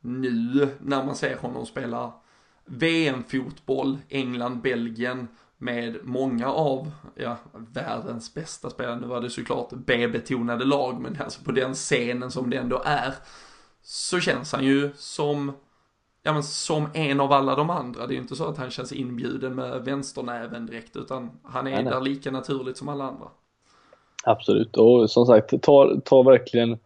nu 0.00 0.68
när 0.80 1.04
man 1.04 1.16
ser 1.16 1.36
honom 1.36 1.66
spela 1.66 2.12
VM-fotboll, 2.64 3.98
England, 4.08 4.60
Belgien 4.62 5.28
med 5.58 5.96
många 6.02 6.52
av 6.52 6.90
ja, 7.14 7.36
världens 7.52 8.34
bästa 8.34 8.70
spelare. 8.70 9.00
Nu 9.00 9.06
var 9.06 9.20
det 9.20 9.30
såklart 9.30 9.70
B-betonade 9.72 10.64
lag, 10.64 11.00
men 11.00 11.18
alltså 11.22 11.44
på 11.44 11.52
den 11.52 11.74
scenen 11.74 12.30
som 12.30 12.50
det 12.50 12.56
ändå 12.56 12.82
är 12.84 13.14
så 13.82 14.20
känns 14.20 14.52
han 14.52 14.64
ju 14.64 14.90
som 14.96 15.52
ja, 16.22 16.32
men 16.32 16.42
som 16.42 16.88
en 16.94 17.20
av 17.20 17.32
alla 17.32 17.54
de 17.54 17.70
andra. 17.70 18.06
Det 18.06 18.12
är 18.12 18.16
ju 18.16 18.22
inte 18.22 18.36
så 18.36 18.44
att 18.44 18.58
han 18.58 18.70
känns 18.70 18.92
inbjuden 18.92 19.54
med 19.54 19.84
vänsternäven 19.84 20.66
direkt, 20.66 20.96
utan 20.96 21.30
han 21.42 21.66
är 21.66 21.70
nej, 21.70 21.84
nej. 21.84 21.92
där 21.92 22.00
lika 22.00 22.30
naturligt 22.30 22.76
som 22.76 22.88
alla 22.88 23.04
andra. 23.04 23.28
Absolut, 24.24 24.76
och 24.76 25.10
som 25.10 25.26
sagt, 25.26 25.62
tar, 25.62 26.00
tar 26.00 26.24
verkligen 26.24 26.78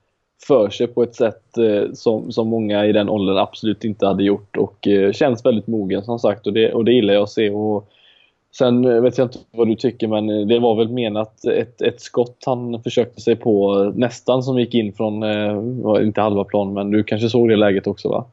för 0.46 0.70
sig 0.70 0.86
på 0.86 1.02
ett 1.02 1.14
sätt 1.14 1.58
eh, 1.58 1.92
som, 1.92 2.32
som 2.32 2.48
många 2.48 2.86
i 2.86 2.92
den 2.92 3.08
åldern 3.08 3.38
absolut 3.38 3.84
inte 3.84 4.06
hade 4.06 4.22
gjort 4.22 4.56
och 4.56 4.88
eh, 4.88 5.12
känns 5.12 5.44
väldigt 5.44 5.66
mogen 5.66 6.04
som 6.04 6.18
sagt 6.18 6.46
och 6.46 6.52
det, 6.52 6.72
och 6.72 6.84
det 6.84 6.92
gillar 6.92 7.14
jag 7.14 7.22
att 7.22 7.30
se. 7.30 7.50
Och 7.50 7.88
sen 8.58 8.84
eh, 8.84 9.00
vet 9.00 9.18
jag 9.18 9.24
inte 9.24 9.38
vad 9.50 9.68
du 9.68 9.74
tycker 9.74 10.08
men 10.08 10.30
eh, 10.30 10.46
det 10.46 10.58
var 10.58 10.74
väl 10.74 10.88
menat 10.88 11.44
ett, 11.44 11.82
ett 11.82 12.00
skott 12.00 12.42
han 12.46 12.82
försökte 12.82 13.20
sig 13.20 13.36
på 13.36 13.82
eh, 13.82 13.92
nästan 13.94 14.42
som 14.42 14.58
gick 14.58 14.74
in 14.74 14.92
från, 14.92 15.22
eh, 15.22 16.04
inte 16.04 16.20
halva 16.20 16.44
plan 16.44 16.72
men 16.72 16.90
du 16.90 17.02
kanske 17.02 17.28
såg 17.28 17.48
det 17.48 17.56
läget 17.56 17.86
också 17.86 18.08
va? 18.08 18.24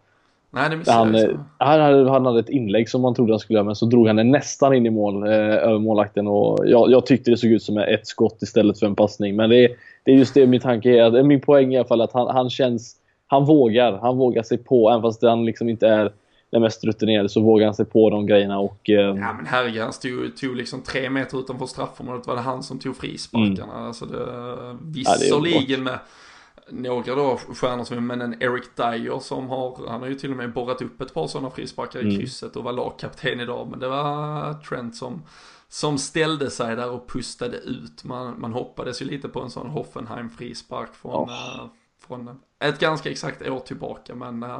Nej, 0.51 0.69
det 0.69 0.77
missade 0.77 0.97
han, 0.97 1.15
jag. 1.15 1.39
Han 1.57 1.81
hade, 1.81 2.09
han 2.09 2.25
hade 2.25 2.39
ett 2.39 2.49
inlägg 2.49 2.89
som 2.89 3.01
man 3.01 3.15
trodde 3.15 3.33
han 3.33 3.39
skulle 3.39 3.57
göra, 3.57 3.65
men 3.65 3.75
så 3.75 3.85
drog 3.85 4.07
han 4.07 4.15
den 4.15 4.31
nästan 4.31 4.73
in 4.73 4.85
i 4.85 4.89
mål, 4.89 5.23
eh, 5.23 5.31
över 5.39 5.79
målakten. 5.79 6.27
Och 6.27 6.67
jag, 6.67 6.91
jag, 6.91 7.05
tyckte 7.05 7.31
det 7.31 7.37
såg 7.37 7.51
ut 7.51 7.63
som 7.63 7.77
ett 7.77 8.07
skott 8.07 8.41
istället 8.41 8.79
för 8.79 8.85
en 8.85 8.95
passning. 8.95 9.35
Men 9.35 9.49
det, 9.49 9.71
det 10.03 10.11
är 10.11 10.15
just 10.15 10.33
det 10.33 10.47
min 10.47 10.61
tanke 10.61 10.89
är. 10.89 11.23
Min 11.23 11.41
poäng 11.41 11.73
i 11.73 11.77
alla 11.77 11.87
fall 11.87 12.01
att 12.01 12.13
han, 12.13 12.27
han 12.27 12.49
känns... 12.49 12.95
Han 13.27 13.45
vågar. 13.45 13.97
Han 13.97 14.17
vågar 14.17 14.43
sig 14.43 14.57
på, 14.57 14.89
även 14.89 15.01
fast 15.01 15.21
han 15.21 15.45
liksom 15.45 15.69
inte 15.69 15.87
är 15.87 16.11
den 16.49 16.61
mest 16.61 16.83
rutinerade 16.83 17.29
så 17.29 17.41
vågar 17.41 17.65
han 17.65 17.75
sig 17.75 17.85
på 17.85 18.09
de 18.09 18.25
grejerna 18.25 18.59
och... 18.59 18.89
Eh... 18.89 18.95
Ja 18.95 19.33
men 19.33 19.45
herregud, 19.45 19.81
han 19.81 19.93
stod, 19.93 20.37
tog 20.37 20.55
liksom 20.55 20.81
tre 20.81 21.09
meter 21.09 21.39
utanför 21.39 21.65
straffområdet 21.65 22.27
var 22.27 22.35
det 22.35 22.41
han 22.41 22.63
som 22.63 22.79
tog 22.79 22.97
frisparkarna. 22.97 23.73
Mm. 23.73 23.87
Alltså 23.87 24.05
det, 24.05 24.25
visserligen 24.81 25.79
ja, 25.79 25.83
med 25.83 25.99
några 26.69 27.15
då 27.15 27.37
stjärnor 27.37 27.83
som, 27.83 28.07
men 28.07 28.21
en 28.21 28.43
Eric 28.43 28.63
Dyer 28.75 29.19
som 29.19 29.49
har, 29.49 29.87
han 29.87 30.01
har 30.01 30.07
ju 30.07 30.15
till 30.15 30.31
och 30.31 30.37
med 30.37 30.53
borrat 30.53 30.81
upp 30.81 31.01
ett 31.01 31.13
par 31.13 31.27
sådana 31.27 31.49
frisparkar 31.49 31.99
mm. 31.99 32.11
i 32.11 32.17
krysset 32.17 32.55
och 32.55 32.63
var 32.63 32.71
lagkapten 32.71 33.39
idag. 33.39 33.67
Men 33.69 33.79
det 33.79 33.87
var 33.87 34.53
Trent 34.53 34.95
som, 34.95 35.23
som 35.67 35.97
ställde 35.97 36.49
sig 36.49 36.75
där 36.75 36.89
och 36.89 37.09
pustade 37.09 37.57
ut. 37.57 38.03
Man, 38.03 38.39
man 38.39 38.53
hoppades 38.53 39.01
ju 39.01 39.05
lite 39.05 39.29
på 39.29 39.41
en 39.41 39.49
sån 39.49 39.69
Hoffenheim 39.69 40.29
frispark 40.29 40.93
från, 40.93 41.29
oh. 41.29 41.65
Från 41.99 42.39
ett 42.59 42.79
ganska 42.79 43.11
exakt 43.11 43.41
år 43.41 43.59
tillbaka. 43.59 44.15
Men 44.15 44.43
uh, 44.43 44.59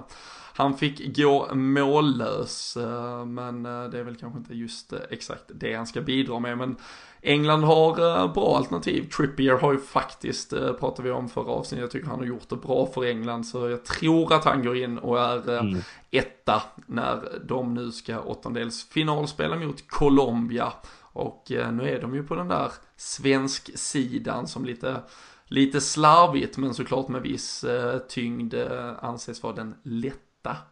han 0.53 0.77
fick 0.77 1.17
gå 1.17 1.55
mållös. 1.55 2.77
Uh, 2.77 3.25
men 3.25 3.63
det 3.63 3.99
är 3.99 4.03
väl 4.03 4.15
kanske 4.15 4.39
inte 4.39 4.53
just 4.53 4.93
exakt 5.09 5.43
det 5.47 5.73
han 5.73 5.87
ska 5.87 6.01
bidra 6.01 6.39
med. 6.39 6.57
Men 6.57 6.75
England 7.21 7.63
har 7.63 8.27
bra 8.27 8.57
alternativ. 8.57 9.09
Trippier 9.09 9.53
har 9.53 9.73
ju 9.73 9.79
faktiskt, 9.79 10.49
pratade 10.49 11.01
vi 11.01 11.11
om 11.11 11.29
förra 11.29 11.51
avsnittet, 11.51 11.81
jag 11.81 11.91
tycker 11.91 12.07
han 12.07 12.19
har 12.19 12.25
gjort 12.25 12.49
det 12.49 12.55
bra 12.55 12.85
för 12.93 13.05
England. 13.05 13.43
Så 13.43 13.69
jag 13.69 13.85
tror 13.85 14.33
att 14.33 14.45
han 14.45 14.63
går 14.63 14.77
in 14.77 14.97
och 14.97 15.19
är 15.19 15.59
mm. 15.59 15.81
etta 16.11 16.63
när 16.85 17.39
de 17.45 17.73
nu 17.73 17.91
ska 17.91 18.19
åttondelsfinalspela 18.19 19.55
mot 19.55 19.87
Colombia. 19.87 20.73
Och 20.99 21.43
nu 21.49 21.89
är 21.89 22.01
de 22.01 22.15
ju 22.15 22.23
på 22.23 22.35
den 22.35 22.47
där 22.47 22.71
svensk 22.97 23.77
sidan 23.77 24.47
som 24.47 24.65
lite 24.65 25.01
lite 25.47 25.81
slarvigt 25.81 26.57
men 26.57 26.73
såklart 26.73 27.07
med 27.07 27.21
viss 27.21 27.63
eh, 27.63 27.97
tyngd 27.97 28.53
eh, 28.53 28.91
anses 28.99 29.43
vara 29.43 29.53
den 29.53 29.75
lätt 29.83 30.21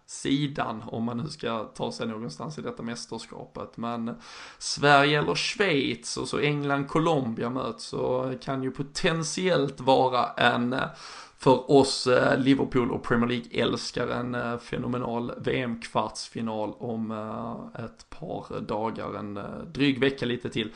sidan 0.05 0.83
om 0.87 1.03
man 1.03 1.17
nu 1.17 1.29
ska 1.29 1.63
ta 1.63 1.91
sig 1.91 2.07
någonstans 2.07 2.57
i 2.57 2.61
detta 2.61 2.83
mästerskapet. 2.83 3.77
Men 3.77 4.15
Sverige 4.57 5.19
eller 5.19 5.35
Schweiz 5.35 6.17
och 6.17 6.27
så 6.27 6.39
England, 6.39 6.87
Colombia 6.87 7.49
möts 7.49 7.83
så 7.83 8.33
kan 8.41 8.63
ju 8.63 8.71
potentiellt 8.71 9.81
vara 9.81 10.27
en 10.27 10.73
eh, 10.73 10.81
för 11.37 11.71
oss 11.71 12.07
Liverpool 12.37 12.91
och 12.91 13.03
Premier 13.03 13.29
League-älskare 13.29 14.13
en 14.13 14.59
fenomenal 14.59 15.31
VM-kvartsfinal 15.37 16.73
om 16.77 17.11
ett 17.75 18.09
par 18.09 18.59
dagar, 18.59 19.13
en 19.13 19.39
dryg 19.73 19.99
vecka 19.99 20.25
lite 20.25 20.49
till. 20.49 20.71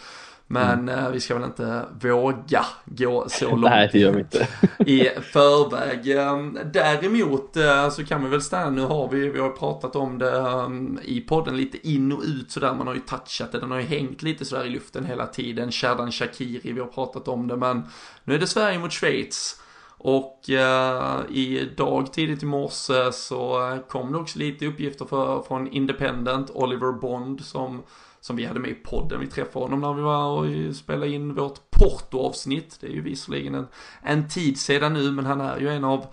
Men 0.51 0.89
mm. 0.89 1.11
vi 1.11 1.19
ska 1.19 1.33
väl 1.33 1.43
inte 1.43 1.85
våga 2.01 2.65
gå 2.85 3.25
så 3.29 3.49
långt 3.49 3.61
Nej, 3.61 3.89
det 3.91 3.99
gör 3.99 4.11
vi 4.11 4.19
inte. 4.19 4.47
i 4.85 5.09
förväg. 5.21 6.17
Ehm, 6.17 6.59
däremot 6.73 7.57
eh, 7.57 7.89
så 7.89 8.05
kan 8.05 8.23
vi 8.23 8.29
väl 8.29 8.41
stanna, 8.41 8.69
nu 8.69 8.81
har 8.81 9.09
vi, 9.09 9.29
vi 9.29 9.39
har 9.39 9.49
pratat 9.49 9.95
om 9.95 10.17
det 10.17 10.39
ehm, 10.39 10.99
i 11.03 11.21
podden 11.21 11.57
lite 11.57 11.89
in 11.89 12.11
och 12.11 12.23
ut 12.23 12.51
sådär, 12.51 12.73
man 12.73 12.87
har 12.87 12.93
ju 12.93 12.99
touchat 12.99 13.51
det, 13.51 13.59
den 13.59 13.71
har 13.71 13.79
ju 13.79 13.85
hängt 13.85 14.21
lite 14.21 14.45
sådär 14.45 14.65
i 14.65 14.69
luften 14.69 15.05
hela 15.05 15.27
tiden. 15.27 15.71
Sherdan 15.71 16.11
Shakiri, 16.11 16.71
vi 16.71 16.79
har 16.79 16.87
pratat 16.87 17.27
om 17.27 17.47
det, 17.47 17.55
men 17.55 17.83
nu 18.23 18.35
är 18.35 18.39
det 18.39 18.47
Sverige 18.47 18.79
mot 18.79 18.93
Schweiz. 18.93 19.61
Och 20.01 20.49
uh, 20.49 21.37
idag 21.37 22.13
tidigt 22.13 22.43
i 22.43 22.45
morse 22.45 23.11
så 23.11 23.77
kom 23.89 24.11
det 24.11 24.17
också 24.17 24.39
lite 24.39 24.65
uppgifter 24.65 25.05
för, 25.05 25.41
från 25.41 25.67
Independent, 25.67 26.51
Oliver 26.53 26.91
Bond 26.91 27.41
som 27.41 27.81
som 28.21 28.35
vi 28.35 28.45
hade 28.45 28.59
med 28.59 28.71
i 28.71 28.73
podden. 28.73 29.19
Vi 29.19 29.27
träffade 29.27 29.65
honom 29.65 29.81
när 29.81 29.93
vi 29.93 30.01
var 30.01 30.27
och 30.27 30.75
spelade 30.75 31.11
in 31.11 31.33
vårt 31.33 31.71
Porto-avsnitt. 31.71 32.77
Det 32.81 32.87
är 32.87 32.91
ju 32.91 33.01
visserligen 33.01 33.55
en, 33.55 33.67
en 34.01 34.29
tid 34.29 34.59
sedan 34.59 34.93
nu, 34.93 35.11
men 35.11 35.25
han 35.25 35.41
är 35.41 35.59
ju 35.59 35.69
en 35.69 35.83
av 35.83 36.05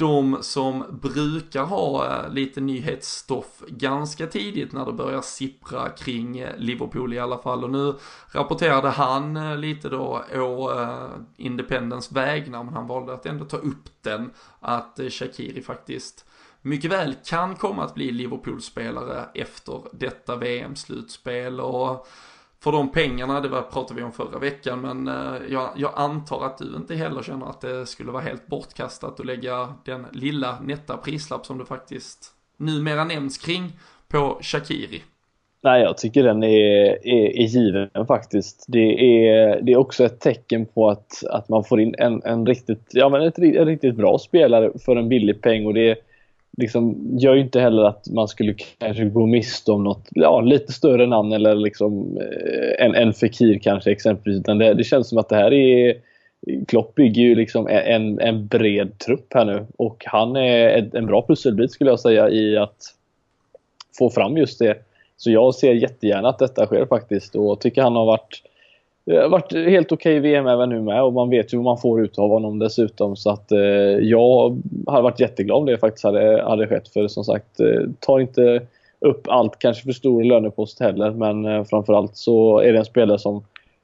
de 0.00 0.38
som 0.40 0.84
brukar 1.02 1.64
ha 1.64 2.06
eh, 2.06 2.32
lite 2.32 2.60
nyhetsstoff 2.60 3.62
ganska 3.68 4.26
tidigt 4.26 4.72
när 4.72 4.86
det 4.86 4.92
börjar 4.92 5.20
sippra 5.20 5.88
kring 5.88 6.38
eh, 6.38 6.56
Liverpool 6.56 7.14
i 7.14 7.18
alla 7.18 7.38
fall. 7.38 7.64
Och 7.64 7.70
nu 7.70 7.94
rapporterade 8.32 8.88
han 8.88 9.36
eh, 9.36 9.56
lite 9.56 9.88
då 9.88 10.24
å 10.34 10.72
Independence 11.36 12.14
vägnar, 12.14 12.64
men 12.64 12.74
han 12.74 12.86
valde 12.86 13.12
att 13.12 13.26
ändå 13.26 13.44
ta 13.44 13.56
upp 13.56 14.02
den, 14.02 14.30
att 14.60 15.00
Shakiri 15.10 15.62
faktiskt 15.62 16.26
mycket 16.62 16.92
väl 16.92 17.14
kan 17.26 17.54
komma 17.54 17.84
att 17.84 17.94
bli 17.94 18.12
Liverpool-spelare 18.12 19.24
efter 19.34 19.80
detta 19.92 20.36
VM-slutspel. 20.36 21.60
Och 21.60 22.06
för 22.60 22.72
de 22.72 22.92
pengarna, 22.92 23.40
det 23.40 23.48
var, 23.48 23.62
pratade 23.62 24.00
vi 24.00 24.06
om 24.06 24.12
förra 24.12 24.38
veckan, 24.38 24.80
men 24.80 25.08
eh, 25.08 25.42
jag, 25.48 25.70
jag, 25.76 25.92
antar 25.94 26.44
att 26.44 26.58
du 26.58 26.76
inte 26.76 26.94
heller 26.94 27.22
känner 27.22 27.46
att 27.46 27.60
det 27.60 27.86
skulle 27.86 28.12
vara 28.12 28.22
helt 28.22 28.46
bortkastat 28.46 29.20
att 29.20 29.26
lägga 29.26 29.74
den 29.84 30.06
lilla 30.12 30.60
nätta 30.60 30.96
prislapp 30.96 31.46
som 31.46 31.58
du 31.58 31.64
faktiskt 31.64 32.32
numera 32.56 33.04
nämns 33.04 33.38
kring 33.38 33.72
på 34.08 34.38
Shakiri. 34.40 35.02
Nej, 35.62 35.82
jag 35.82 35.98
tycker 35.98 36.22
den 36.22 36.42
är, 36.42 37.06
är, 37.06 37.38
är 37.38 37.46
given 37.46 38.06
faktiskt. 38.06 38.64
Det 38.68 39.26
är, 39.28 39.62
det 39.62 39.72
är 39.72 39.76
också 39.76 40.04
ett 40.04 40.20
tecken 40.20 40.66
på 40.66 40.90
att, 40.90 41.24
att 41.30 41.48
man 41.48 41.64
får 41.64 41.80
in 41.80 41.94
en, 41.98 42.22
en, 42.22 42.46
riktigt, 42.46 42.88
ja, 42.90 43.08
men 43.08 43.22
ett, 43.22 43.38
en 43.38 43.66
riktigt 43.66 43.96
bra 43.96 44.18
spelare 44.18 44.70
för 44.84 44.96
en 44.96 45.08
billig 45.08 45.42
peng 45.42 45.66
och 45.66 45.74
det 45.74 45.96
liksom, 46.56 46.98
gör 47.18 47.34
ju 47.34 47.40
inte 47.40 47.60
heller 47.60 47.84
att 47.84 48.08
man 48.08 48.28
skulle 48.28 48.54
kanske 48.78 49.04
gå 49.04 49.26
miste 49.26 49.72
om 49.72 49.84
något 49.84 50.08
ja, 50.10 50.40
lite 50.40 50.72
större 50.72 51.06
namn 51.06 51.32
eller 51.32 51.54
liksom, 51.54 52.16
eh, 52.16 52.84
en, 52.86 52.94
en 52.94 53.12
Fekir 53.12 53.58
kanske 53.58 53.90
exempelvis. 53.90 54.40
Utan 54.40 54.58
det, 54.58 54.74
det 54.74 54.84
känns 54.84 55.08
som 55.08 55.18
att 55.18 55.28
det 55.28 55.36
här 55.36 55.52
är 55.52 55.94
Klopp 56.68 56.94
bygger 56.94 57.22
ju 57.22 57.34
liksom 57.34 57.66
en, 57.68 58.20
en 58.20 58.46
bred 58.46 58.98
trupp 58.98 59.34
här 59.34 59.44
nu 59.44 59.66
och 59.76 60.04
han 60.06 60.36
är 60.36 60.96
en 60.96 61.06
bra 61.06 61.26
pusselbit 61.26 61.72
skulle 61.72 61.90
jag 61.90 62.00
säga 62.00 62.28
i 62.30 62.56
att 62.56 62.94
få 63.98 64.10
fram 64.10 64.36
just 64.36 64.58
det. 64.58 64.78
Så 65.16 65.30
jag 65.30 65.54
ser 65.54 65.74
jättegärna 65.74 66.28
att 66.28 66.38
detta 66.38 66.66
sker 66.66 66.86
faktiskt 66.86 67.34
och 67.34 67.60
tycker 67.60 67.82
han 67.82 67.96
har 67.96 68.06
varit 68.06 68.42
det 69.04 69.16
har 69.16 69.28
varit 69.28 69.52
helt 69.52 69.92
okej 69.92 70.18
okay 70.18 70.30
VM 70.30 70.46
även 70.46 70.68
nu 70.68 70.80
med 70.80 71.02
och 71.02 71.12
man 71.12 71.30
vet 71.30 71.54
ju 71.54 71.56
vad 71.56 71.64
man 71.64 71.78
får 71.78 72.00
ut 72.00 72.18
av 72.18 72.30
honom 72.30 72.58
dessutom. 72.58 73.16
Så 73.16 73.30
att 73.30 73.52
eh, 73.52 73.58
jag 74.00 74.62
hade 74.86 75.02
varit 75.02 75.20
jätteglad 75.20 75.58
om 75.58 75.66
det 75.66 75.78
faktiskt 75.78 76.04
hade, 76.04 76.42
hade 76.42 76.66
skett. 76.66 76.88
För 76.88 77.08
som 77.08 77.24
sagt, 77.24 77.60
eh, 77.60 77.80
tar 78.00 78.20
inte 78.20 78.60
upp 79.00 79.28
allt, 79.28 79.58
kanske 79.58 79.84
för 79.84 79.92
stor 79.92 80.24
lönepost 80.24 80.80
heller. 80.80 81.10
Men 81.10 81.44
eh, 81.44 81.64
framförallt 81.64 82.16
så 82.16 82.58
är 82.58 82.72
det 82.72 82.78
en 82.78 82.84
spelare 82.84 83.18
som 83.18 83.42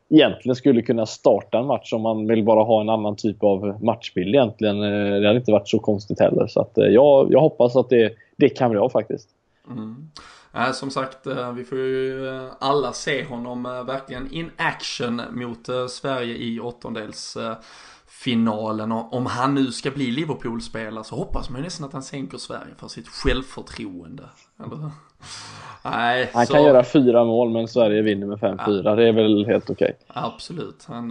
egentligen 0.09 0.57
skulle 0.57 0.83
kunna 0.83 1.07
starta 1.07 1.59
en 1.59 1.67
match 1.67 1.93
om 1.93 2.03
man 2.03 2.27
vill 2.27 2.45
bara 2.45 2.63
ha 2.63 2.81
en 2.81 2.89
annan 2.89 3.17
typ 3.17 3.43
av 3.43 3.85
matchbild 3.85 4.35
egentligen. 4.35 4.83
Eh, 4.83 5.21
det 5.21 5.27
hade 5.27 5.39
inte 5.39 5.53
varit 5.53 5.69
så 5.69 5.79
konstigt 5.79 6.21
heller. 6.21 6.47
Så 6.47 6.61
att, 6.61 6.79
eh, 6.79 6.87
jag, 6.87 7.33
jag 7.33 7.41
hoppas 7.41 7.77
att 7.77 7.89
det, 7.89 8.13
det 8.37 8.49
kan 8.49 8.71
bli 8.71 8.81
av 8.81 8.89
faktiskt. 8.89 9.29
Mm. 9.71 10.11
Äh, 10.57 10.73
som 10.73 10.91
sagt, 10.91 11.27
eh, 11.27 11.53
vi 11.53 11.65
får 11.65 11.79
ju 11.79 12.29
eh, 12.29 12.45
alla 12.59 12.93
se 12.93 13.25
honom 13.25 13.67
eh, 13.67 13.85
verkligen 13.85 14.33
in 14.33 14.51
action 14.57 15.23
mot 15.31 15.69
Sverige 15.91 16.37
i 16.37 16.61
åttondelsfinalen. 16.61 18.93
Och 18.93 19.15
om 19.15 19.27
han 19.27 19.55
nu 19.55 19.73
ska 19.73 19.91
bli 19.91 20.11
Liverpool-spelare 20.11 21.05
så 21.05 21.17
hoppas 21.17 21.51
man 21.51 21.59
ju 21.59 21.65
nästan 21.65 21.87
att 21.87 21.93
han 21.93 22.03
sänker 22.03 22.39
Sverige 22.39 22.75
för 22.77 22.89
sitt 22.89 23.09
självförtroende. 23.09 24.25
Eller? 24.65 24.91
Nej, 25.83 26.31
han 26.35 26.47
så... 26.47 26.53
kan 26.53 26.63
göra 26.63 26.85
fyra 26.85 27.25
mål 27.25 27.51
men 27.51 27.69
Sverige 27.69 28.03
vinner 28.03 28.27
med 28.27 28.39
5-4. 28.39 28.83
Ja. 28.85 28.95
Det 28.95 29.09
är 29.09 29.13
väl 29.13 29.47
helt 29.47 29.71
okej. 29.71 29.97
Okay. 30.09 30.23
Absolut. 30.25 30.85
Han, 30.89 31.11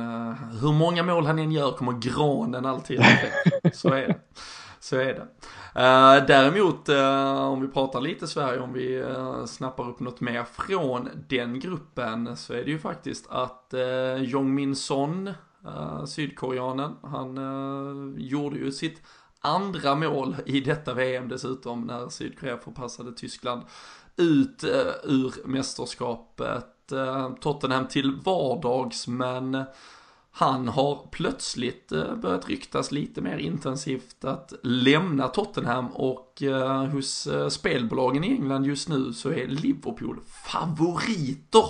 hur 0.61 0.73
många 0.73 1.03
mål 1.03 1.25
han 1.25 1.39
än 1.39 1.51
gör 1.51 1.71
kommer 1.71 1.93
granen 1.93 2.65
alltid 2.65 3.01
Så 3.73 3.93
är 3.93 4.07
det. 4.07 4.15
Så 4.86 4.95
är 4.95 5.13
det. 5.13 5.21
Uh, 5.21 6.25
däremot, 6.27 6.89
uh, 6.89 7.41
om 7.41 7.61
vi 7.61 7.67
pratar 7.67 8.01
lite 8.01 8.27
Sverige, 8.27 8.59
om 8.59 8.73
vi 8.73 9.03
uh, 9.03 9.45
snappar 9.45 9.89
upp 9.89 9.99
något 9.99 10.21
mer 10.21 10.43
från 10.43 11.09
den 11.29 11.59
gruppen, 11.59 12.38
så 12.38 12.53
är 12.53 12.63
det 12.63 12.71
ju 12.71 12.79
faktiskt 12.79 13.27
att 13.29 13.73
uh, 13.73 14.23
Jong 14.23 14.55
Min 14.55 14.75
Son, 14.75 15.27
uh, 15.65 16.05
sydkoreanen, 16.05 16.95
han 17.03 18.15
gjorde 18.17 18.57
ju 18.57 18.71
sitt 18.71 19.01
andra 19.39 19.95
mål 19.95 20.36
i 20.45 20.59
detta 20.59 20.93
VM 20.93 21.27
dessutom, 21.27 21.81
när 21.81 22.09
Sydkorea 22.09 22.57
förpassade 22.57 23.13
Tyskland 23.13 23.61
ut 24.17 24.63
ur 25.03 25.47
mästerskapet. 25.47 26.71
Tottenham 27.39 27.88
till 27.88 28.15
vardags, 28.25 29.07
men 29.07 29.65
han 30.38 30.67
har 30.67 30.99
plötsligt 31.11 31.91
eh, 31.91 32.15
börjat 32.15 32.49
ryktas 32.49 32.91
lite 32.91 33.21
mer 33.21 33.38
intensivt 33.38 34.25
att 34.25 34.53
lämna 34.63 35.27
Tottenham 35.27 35.88
och 35.88 36.43
eh, 36.43 36.86
hos 36.86 37.27
eh, 37.27 37.47
spelbolagen 37.47 38.23
i 38.23 38.27
England 38.27 38.65
just 38.65 38.89
nu 38.89 39.13
så 39.13 39.29
är 39.29 39.47
Liverpool 39.47 40.19
favoriter 40.45 41.65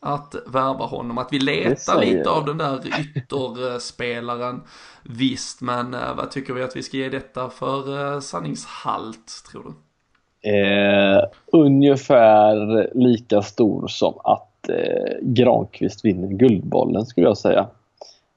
att 0.00 0.34
värva 0.46 0.84
honom. 0.84 1.18
Att 1.18 1.32
vi 1.32 1.38
letar 1.38 2.00
lite 2.00 2.30
av 2.30 2.44
den 2.44 2.58
där 2.58 2.80
ytterspelaren. 3.00 4.62
Visst, 5.02 5.60
men 5.60 5.90
vad 5.90 6.30
tycker 6.30 6.54
vi 6.54 6.62
att 6.62 6.76
vi 6.76 6.82
ska 6.82 6.96
ge 6.96 7.08
detta 7.08 7.50
för 7.50 8.20
sanningshalt, 8.20 9.44
tror 9.50 9.62
du? 9.62 9.72
Eh, 10.50 11.22
ungefär 11.52 12.90
lika 12.94 13.42
stor 13.42 13.86
som 13.86 14.14
att 14.24 14.68
eh, 14.68 15.16
Granqvist 15.22 16.04
vinner 16.04 16.28
Guldbollen 16.28 17.06
skulle 17.06 17.26
jag 17.26 17.38
säga. 17.38 17.66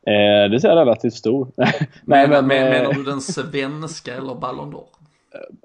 Eh, 0.07 0.49
det 0.51 0.63
är 0.63 0.75
relativt 0.75 1.13
stor. 1.13 1.47
Nej, 1.55 1.73
men, 2.05 2.29
men, 2.29 2.47
menar 2.47 2.91
eh, 2.91 2.97
du 2.97 3.03
den 3.03 3.21
svenska 3.21 4.15
eller 4.15 4.35
Ballon 4.35 4.73
d'Or? 4.73 4.83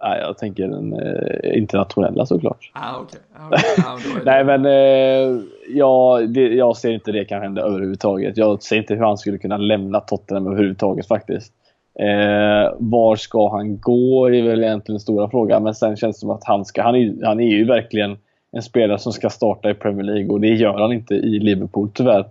Nej, 0.03 0.20
jag 0.20 0.39
tänker 0.39 0.68
den 0.68 0.93
eh, 0.93 1.59
internationella 1.59 2.26
såklart. 2.26 2.70
Ah, 2.72 3.01
okay. 3.01 3.20
Ah, 3.37 3.47
okay. 3.49 3.84
Ah, 3.87 4.20
Nej, 4.24 4.45
men 4.45 4.66
eh, 4.66 5.43
ja, 5.68 6.20
det, 6.28 6.41
jag 6.41 6.76
ser 6.76 6.91
inte 6.91 7.12
det 7.12 7.24
kan 7.24 7.43
hända 7.43 7.62
överhuvudtaget. 7.62 8.37
Jag 8.37 8.62
ser 8.62 8.76
inte 8.76 8.95
hur 8.95 9.05
han 9.05 9.18
skulle 9.18 9.39
kunna 9.39 9.57
lämna 9.57 10.01
Tottenham 10.01 10.47
överhuvudtaget 10.47 11.09
faktiskt. 11.09 11.53
Eh, 11.99 12.74
var 12.78 13.16
ska 13.16 13.51
han 13.51 13.80
gå 13.80 14.26
är 14.26 14.43
väl 14.43 14.64
egentligen 14.64 14.95
den 14.95 15.01
stora 15.01 15.30
frågan. 15.30 15.62
Men 15.62 15.74
sen 15.74 15.97
känns 15.97 16.16
det 16.16 16.20
som 16.20 16.30
att 16.30 16.45
han 16.45 16.64
ska, 16.64 16.82
han 16.82 16.95
är, 16.95 17.24
han 17.26 17.41
är 17.41 17.49
ju 17.49 17.64
verkligen 17.64 18.16
en 18.53 18.62
spelare 18.62 18.99
som 18.99 19.12
ska 19.12 19.30
starta 19.30 19.70
i 19.70 19.74
Premier 19.74 20.05
League 20.05 20.30
och 20.30 20.41
det 20.41 20.55
gör 20.55 20.78
han 20.78 20.93
inte 20.93 21.14
i 21.14 21.39
Liverpool 21.39 21.91
tyvärr 21.95 22.24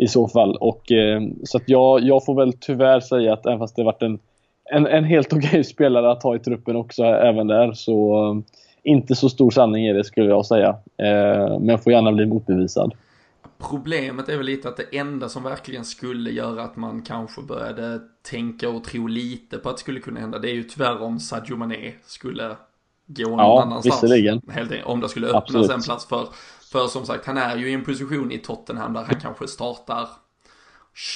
i 0.00 0.08
så 0.08 0.28
fall. 0.28 0.56
Och, 0.56 0.92
eh, 0.92 1.22
så 1.44 1.56
att 1.56 1.62
jag, 1.66 2.00
jag 2.00 2.24
får 2.24 2.34
väl 2.34 2.52
tyvärr 2.60 3.00
säga 3.00 3.32
att 3.32 3.46
även 3.46 3.58
fast 3.58 3.76
det 3.76 3.84
varit 3.84 4.02
en, 4.02 4.18
en, 4.70 4.86
en 4.86 5.04
helt 5.04 5.32
okej 5.32 5.48
okay 5.48 5.64
spelare 5.64 6.10
att 6.10 6.22
ha 6.22 6.36
i 6.36 6.38
truppen 6.38 6.76
också 6.76 7.02
även 7.02 7.46
där 7.46 7.72
så 7.72 8.26
eh, 8.28 8.54
inte 8.82 9.14
så 9.14 9.28
stor 9.28 9.50
sanning 9.50 9.86
är 9.86 9.94
det 9.94 10.04
skulle 10.04 10.28
jag 10.28 10.46
säga. 10.46 10.68
Eh, 10.96 11.58
men 11.60 11.78
får 11.78 11.92
gärna 11.92 12.12
bli 12.12 12.26
motbevisad. 12.26 12.94
Problemet 13.70 14.28
är 14.28 14.36
väl 14.36 14.46
lite 14.46 14.68
att 14.68 14.76
det 14.76 14.98
enda 14.98 15.28
som 15.28 15.42
verkligen 15.42 15.84
skulle 15.84 16.30
göra 16.30 16.62
att 16.62 16.76
man 16.76 17.02
kanske 17.02 17.42
började 17.42 18.00
tänka 18.30 18.68
och 18.68 18.84
tro 18.84 19.06
lite 19.06 19.58
på 19.58 19.68
att 19.68 19.76
det 19.76 19.80
skulle 19.80 20.00
kunna 20.00 20.20
hända, 20.20 20.38
det 20.38 20.50
är 20.50 20.54
ju 20.54 20.62
tyvärr 20.62 21.02
om 21.02 21.20
Sadio 21.20 21.56
Mané 21.56 21.92
skulle 22.06 22.56
gå 23.06 23.28
någon 23.28 23.38
ja, 23.38 23.62
annanstans. 23.62 24.02
Visserligen. 24.02 24.40
Helt 24.48 24.70
enkelt, 24.70 24.88
om 24.88 25.00
det 25.00 25.08
skulle 25.08 25.26
öppnas 25.26 25.42
Absolut. 25.42 25.70
en 25.70 25.82
plats 25.82 26.06
för 26.06 26.28
för 26.72 26.86
som 26.86 27.06
sagt, 27.06 27.26
han 27.26 27.38
är 27.38 27.56
ju 27.56 27.70
i 27.70 27.74
en 27.74 27.84
position 27.84 28.32
i 28.32 28.38
Tottenham 28.38 28.92
där 28.92 29.04
han 29.04 29.20
kanske 29.20 29.48
startar 29.48 30.08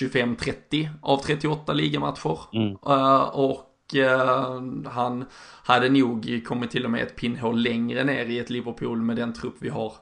25-30 0.00 0.88
av 1.02 1.18
38 1.18 1.72
ligamatcher. 1.72 2.38
Mm. 2.52 2.70
Uh, 2.70 3.22
och 3.22 3.70
uh, 3.96 4.88
han 4.90 5.24
hade 5.64 5.88
nog 5.88 6.42
kommit 6.46 6.70
till 6.70 6.84
och 6.84 6.90
med 6.90 7.02
ett 7.02 7.16
pinnhål 7.16 7.62
längre 7.62 8.04
ner 8.04 8.26
i 8.26 8.38
ett 8.38 8.50
Liverpool 8.50 9.02
med 9.02 9.16
den 9.16 9.32
trupp 9.32 9.56
vi 9.58 9.68
har 9.68 9.92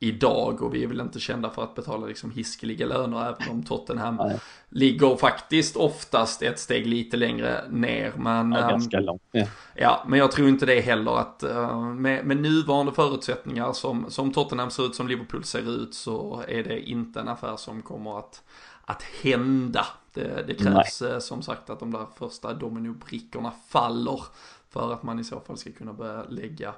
idag 0.00 0.62
och 0.62 0.74
vi 0.74 0.84
är 0.84 0.86
väl 0.86 1.00
inte 1.00 1.20
kända 1.20 1.50
för 1.50 1.62
att 1.62 1.74
betala 1.74 2.06
liksom 2.06 2.30
hiskeliga 2.30 2.86
löner 2.86 3.20
även 3.20 3.50
om 3.50 3.62
Tottenham 3.62 4.16
Nej. 4.16 4.40
ligger 4.68 5.16
faktiskt 5.16 5.76
oftast 5.76 6.42
ett 6.42 6.58
steg 6.58 6.86
lite 6.86 7.16
längre 7.16 7.64
ner. 7.70 8.12
Men, 8.16 8.52
ja, 8.52 8.60
ganska 8.60 9.00
långt. 9.00 9.22
Ja. 9.32 9.46
ja. 9.74 10.04
men 10.08 10.18
jag 10.18 10.32
tror 10.32 10.48
inte 10.48 10.66
det 10.66 10.80
heller 10.80 11.18
att 11.18 11.44
uh, 11.48 11.84
med, 11.84 12.26
med, 12.26 12.36
nuvarande 12.36 12.92
förutsättningar 12.92 13.72
som, 13.72 14.10
som 14.10 14.32
Tottenham 14.32 14.70
ser 14.70 14.86
ut, 14.86 14.94
som 14.94 15.08
Liverpool 15.08 15.44
ser 15.44 15.82
ut 15.82 15.94
så 15.94 16.44
är 16.48 16.64
det 16.64 16.90
inte 16.90 17.20
en 17.20 17.28
affär 17.28 17.56
som 17.56 17.82
kommer 17.82 18.18
att, 18.18 18.42
att 18.84 19.02
hända. 19.02 19.86
Det, 20.14 20.44
det 20.46 20.54
krävs 20.54 21.00
Nej. 21.00 21.12
Eh, 21.12 21.18
som 21.18 21.42
sagt 21.42 21.70
att 21.70 21.80
de 21.80 21.92
där 21.92 22.06
första 22.18 22.54
dominobrickorna 22.54 23.52
faller 23.68 24.22
för 24.70 24.92
att 24.92 25.02
man 25.02 25.18
i 25.18 25.24
så 25.24 25.40
fall 25.40 25.56
ska 25.56 25.72
kunna 25.72 25.92
börja 25.92 26.22
lägga 26.22 26.74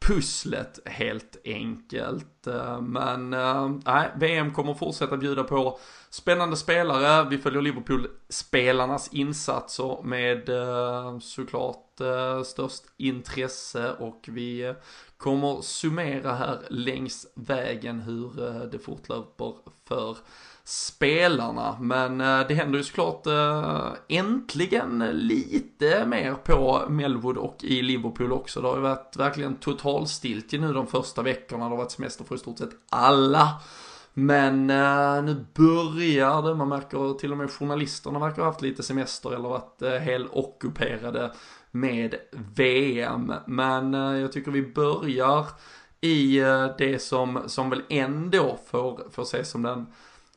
pusslet 0.00 0.78
helt 0.84 1.36
enkelt. 1.44 2.46
Eh, 2.46 2.80
men 2.80 3.32
eh, 3.32 3.70
nej, 3.84 4.10
VM 4.16 4.52
kommer 4.52 4.74
fortsätta 4.74 5.16
bjuda 5.16 5.44
på 5.44 5.78
spännande 6.10 6.56
spelare. 6.56 7.28
Vi 7.30 7.38
följer 7.38 7.62
Liverpool-spelarnas 7.62 9.08
insatser 9.12 10.02
med 10.02 10.48
eh, 10.48 11.18
såklart 11.18 11.82
störst 12.44 12.84
intresse 12.96 13.92
och 13.92 14.24
vi 14.28 14.74
kommer 15.16 15.62
summera 15.62 16.34
här 16.34 16.58
längs 16.70 17.26
vägen 17.34 18.00
hur 18.00 18.30
det 18.70 18.78
fortlöper 18.78 19.54
för 19.88 20.16
spelarna. 20.68 21.76
Men 21.80 22.20
eh, 22.20 22.40
det 22.48 22.54
händer 22.54 22.78
ju 22.78 22.84
såklart 22.84 23.26
eh, 23.26 23.92
äntligen 24.08 24.98
lite 25.12 26.06
mer 26.06 26.34
på 26.34 26.86
Melwood 26.88 27.36
och 27.36 27.56
i 27.64 27.82
Liverpool 27.82 28.32
också. 28.32 28.60
Det 28.60 28.68
har 28.68 28.76
ju 28.76 28.82
varit 28.82 29.16
verkligen 29.16 29.56
totalstiltje 29.56 30.60
nu 30.60 30.72
de 30.72 30.86
första 30.86 31.22
veckorna. 31.22 31.64
Det 31.64 31.70
har 31.70 31.76
varit 31.76 31.90
semester 31.90 32.24
för 32.24 32.34
i 32.34 32.38
stort 32.38 32.58
sett 32.58 32.70
alla. 32.90 33.48
Men 34.14 34.70
eh, 34.70 35.22
nu 35.22 35.46
börjar 35.54 36.42
det, 36.42 36.54
man 36.54 36.68
märker 36.68 37.18
till 37.18 37.32
och 37.32 37.38
med 37.38 37.50
journalisterna 37.50 38.18
verkar 38.18 38.42
ha 38.42 38.50
haft 38.50 38.62
lite 38.62 38.82
semester 38.82 39.34
eller 39.34 39.48
varit 39.48 39.82
äh, 39.82 39.90
helockuperade 39.90 41.32
med 41.70 42.14
VM. 42.54 43.32
Men 43.46 43.92
jag 43.92 44.32
tycker 44.32 44.50
vi 44.50 44.62
börjar 44.62 45.46
i 46.00 46.40
det 46.78 47.02
som, 47.02 47.42
som 47.46 47.70
väl 47.70 47.82
ändå 47.88 48.58
får, 48.66 49.10
får 49.10 49.22
ses 49.22 49.50
som 49.50 49.62
den 49.62 49.86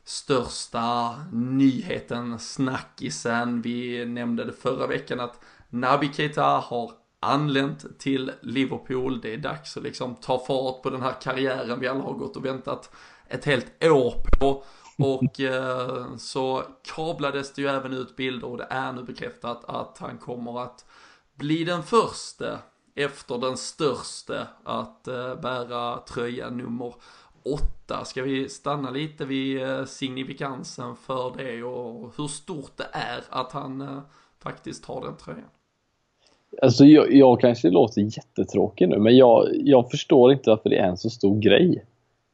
största 0.04 1.14
nyheten, 1.32 2.38
snackisen. 2.38 3.62
Vi 3.62 4.06
nämnde 4.06 4.44
det 4.44 4.52
förra 4.52 4.86
veckan 4.86 5.20
att 5.20 5.40
Naby 5.68 6.12
Keita 6.12 6.42
har 6.42 6.92
anlänt 7.20 7.98
till 7.98 8.32
Liverpool. 8.40 9.20
Det 9.20 9.34
är 9.34 9.38
dags 9.38 9.76
att 9.76 9.82
liksom 9.82 10.14
ta 10.14 10.38
fart 10.38 10.82
på 10.82 10.90
den 10.90 11.02
här 11.02 11.14
karriären 11.22 11.80
vi 11.80 11.88
alla 11.88 12.02
har 12.02 12.12
gått 12.12 12.36
och 12.36 12.44
väntat 12.44 12.90
ett 13.28 13.44
helt 13.44 13.84
år 13.84 14.14
på. 14.38 14.64
Och 14.98 15.40
eh, 15.40 16.16
så 16.16 16.62
kablades 16.82 17.52
det 17.52 17.62
ju 17.62 17.68
även 17.68 17.92
ut 17.92 18.16
bilder 18.16 18.48
och 18.48 18.58
det 18.58 18.66
är 18.70 18.92
nu 18.92 19.02
bekräftat 19.02 19.64
att 19.64 19.98
han 19.98 20.18
kommer 20.18 20.62
att 20.62 20.84
bli 21.34 21.64
den 21.64 21.82
första 21.82 22.58
efter 22.94 23.38
den 23.38 23.56
största 23.56 24.46
att 24.64 25.08
eh, 25.08 25.34
bära 25.34 25.98
tröja 25.98 26.50
nummer 26.50 26.94
åtta. 27.42 28.04
Ska 28.04 28.22
vi 28.22 28.48
stanna 28.48 28.90
lite 28.90 29.24
vid 29.24 29.62
eh, 29.62 29.84
signifikansen 29.84 30.96
för 30.96 31.32
det 31.36 31.62
och 31.62 32.12
hur 32.16 32.26
stort 32.26 32.72
det 32.76 32.86
är 32.92 33.20
att 33.28 33.52
han 33.52 33.80
eh, 33.80 33.98
faktiskt 34.42 34.84
har 34.84 35.04
den 35.04 35.16
tröjan? 35.16 35.48
Alltså 36.62 36.84
jag, 36.84 37.12
jag 37.12 37.40
kanske 37.40 37.70
låter 37.70 38.00
jättetråkig 38.00 38.88
nu, 38.88 38.98
men 38.98 39.16
jag, 39.16 39.48
jag 39.52 39.90
förstår 39.90 40.32
inte 40.32 40.50
varför 40.50 40.70
det 40.70 40.78
är 40.78 40.88
en 40.88 40.96
så 40.96 41.10
stor 41.10 41.40
grej. 41.40 41.84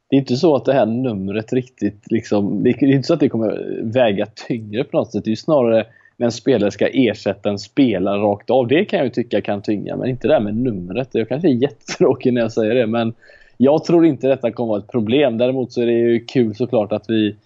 Det 0.09 0.16
är 0.16 0.20
inte 0.20 0.36
så 0.36 0.57
att 0.57 0.64
det 0.64 0.72
här 0.72 0.86
numret 0.86 1.52
riktigt 1.52 2.11
liksom, 2.11 2.62
det 2.62 2.70
är 2.70 2.84
inte 2.84 3.07
så 3.07 3.14
att 3.14 3.20
det 3.20 3.28
kommer 3.28 3.80
väga 3.82 4.26
tyngre 4.26 4.84
på 4.84 4.96
något 4.96 5.12
sätt. 5.12 5.24
Det 5.24 5.28
är 5.28 5.32
ju 5.32 5.36
snarare 5.36 5.86
när 6.16 6.26
en 6.26 6.32
spelare 6.32 6.70
ska 6.70 6.86
ersätta 6.86 7.50
en 7.50 7.59
spelare 7.59 8.18
rakt 8.18 8.50
av. 8.50 8.68
Det 8.68 8.84
kan 8.84 8.98
jag 8.98 9.07
ju 9.07 9.11
tycka 9.11 9.40
kan 9.40 9.62
tynga, 9.62 9.96
men 9.96 10.09
inte 10.09 10.28
det 10.28 10.34
här 10.34 10.40
med 10.40 10.57
numret. 10.57 11.09
Jag 11.12 11.28
kanske 11.28 11.48
är 11.48 11.62
jättetråkig 11.62 12.32
när 12.32 12.40
jag 12.40 12.52
säger 12.52 12.74
det, 12.74 12.86
men 12.86 13.14
jag 13.57 13.84
tror 13.84 14.07
inte 14.07 14.28
detta 14.28 14.52
kommer 14.52 14.68
vara 14.68 14.78
ett 14.78 14.90
problem. 14.90 15.38
Däremot 15.38 15.72
så 15.72 15.82
är 15.82 15.86
det 15.86 15.92
ju 15.92 16.24
kul 16.24 16.54
såklart 16.54 16.92
att 16.92 17.11
vi 17.11 17.36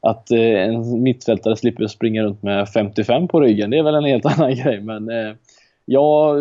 att 0.00 0.30
eh, 0.30 0.38
en 0.38 1.02
mittfältare 1.02 1.56
slipper 1.56 1.86
springa 1.86 2.22
runt 2.22 2.42
med 2.42 2.68
55 2.68 3.28
på 3.28 3.40
ryggen. 3.40 3.70
Det 3.70 3.78
är 3.78 3.82
väl 3.82 3.94
en 3.94 4.04
helt 4.04 4.26
annan 4.38 4.54
grej, 4.54 4.80
men 4.80 5.08
eh, 5.08 5.34
ja, 5.84 6.36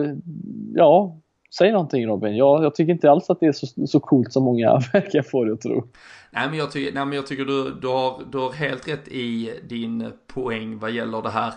ja, 0.76 1.17
säg 1.57 1.72
någonting 1.72 2.07
Robin. 2.07 2.36
Jag, 2.36 2.63
jag 2.63 2.76
tycker 2.76 2.93
inte 2.93 3.11
alls 3.11 3.30
att 3.30 3.39
det 3.39 3.45
är 3.45 3.51
så, 3.51 3.88
så 3.88 3.99
coolt 3.99 4.34
som 4.34 4.43
många 4.43 4.74
verkar 4.93 5.22
få 5.22 5.45
det 5.45 5.53
att 5.53 5.61
tro. 5.61 5.88
Nej 6.32 6.49
men 6.49 6.57
jag, 6.57 6.72
tycker, 6.72 6.93
nej, 6.93 7.05
men 7.05 7.15
jag 7.15 7.28
tycker 7.28 7.45
du, 7.45 7.80
du, 7.82 7.88
har, 7.88 8.22
du 8.32 8.38
har 8.38 8.51
helt 8.51 8.88
rätt 8.88 9.07
i 9.07 9.53
din 9.69 10.11
poäng 10.34 10.80
vad 10.80 10.91
gäller 10.91 11.22
det 11.22 11.30
här 11.30 11.53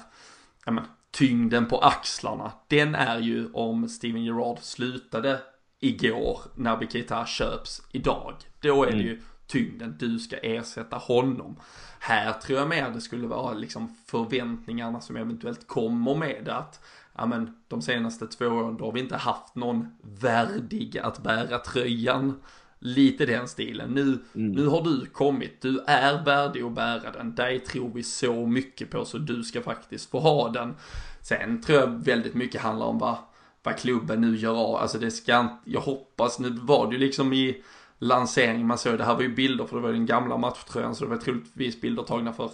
men, 0.66 0.80
tyngden 1.18 1.66
på 1.66 1.78
axlarna. 1.78 2.52
Den 2.68 2.94
är 2.94 3.18
ju 3.20 3.48
om 3.52 3.88
Steven 3.88 4.24
Gerrard 4.24 4.58
slutade 4.60 5.38
igår 5.84 6.40
när 6.54 6.76
Bikita 6.76 7.26
köps 7.26 7.82
idag. 7.92 8.34
Då 8.60 8.82
är 8.82 8.86
det 8.86 8.92
mm. 8.92 9.06
ju 9.06 9.20
tyngden, 9.46 9.96
du 9.98 10.18
ska 10.18 10.36
ersätta 10.36 10.96
honom. 10.96 11.56
Här 11.98 12.32
tror 12.32 12.58
jag 12.58 12.68
mer 12.68 12.90
det 12.90 13.00
skulle 13.00 13.26
vara 13.26 13.54
liksom 13.54 13.96
förväntningarna 14.06 15.00
som 15.00 15.16
eventuellt 15.16 15.66
kommer 15.66 16.14
med 16.14 16.48
att 16.48 16.80
ja 17.16 17.26
men 17.26 17.56
de 17.68 17.82
senaste 17.82 18.26
två 18.26 18.46
åren 18.46 18.76
då 18.76 18.84
har 18.84 18.92
vi 18.92 19.00
inte 19.00 19.16
haft 19.16 19.54
någon 19.54 19.88
värdig 20.02 20.98
att 20.98 21.22
bära 21.22 21.58
tröjan. 21.58 22.40
Lite 22.78 23.26
den 23.26 23.48
stilen. 23.48 23.90
Nu, 23.90 24.02
mm. 24.02 24.52
nu 24.52 24.66
har 24.66 24.82
du 24.82 25.06
kommit, 25.06 25.62
du 25.62 25.84
är 25.86 26.24
värdig 26.24 26.62
att 26.62 26.72
bära 26.72 27.10
den. 27.10 27.34
Dig 27.34 27.60
tror 27.60 27.90
vi 27.94 28.02
så 28.02 28.46
mycket 28.46 28.90
på 28.90 29.04
så 29.04 29.18
du 29.18 29.42
ska 29.42 29.62
faktiskt 29.62 30.10
få 30.10 30.20
ha 30.20 30.48
den. 30.48 30.74
Sen 31.20 31.62
tror 31.62 31.78
jag 31.78 32.04
väldigt 32.04 32.34
mycket 32.34 32.60
handlar 32.60 32.86
om 32.86 32.98
vad, 32.98 33.16
vad 33.64 33.78
klubben 33.78 34.20
nu 34.20 34.36
gör 34.36 34.54
av. 34.54 34.76
Alltså 34.76 34.98
det 34.98 35.10
ska 35.10 35.40
inte, 35.40 35.56
jag 35.64 35.80
hoppas, 35.80 36.38
nu 36.38 36.50
var 36.50 36.86
det 36.86 36.92
ju 36.92 36.98
liksom 36.98 37.32
i 37.32 37.62
lanseringen 37.98 38.66
man 38.66 38.78
såg, 38.78 38.98
det 38.98 39.04
här 39.04 39.14
var 39.14 39.22
ju 39.22 39.34
bilder 39.34 39.64
för 39.64 39.76
det 39.76 39.82
var 39.82 39.92
den 39.92 40.06
gamla 40.06 40.36
matchtröjan 40.36 40.94
så 40.94 41.04
det 41.04 41.10
var 41.10 41.16
troligtvis 41.16 41.80
bilder 41.80 42.02
tagna 42.02 42.32
för 42.32 42.50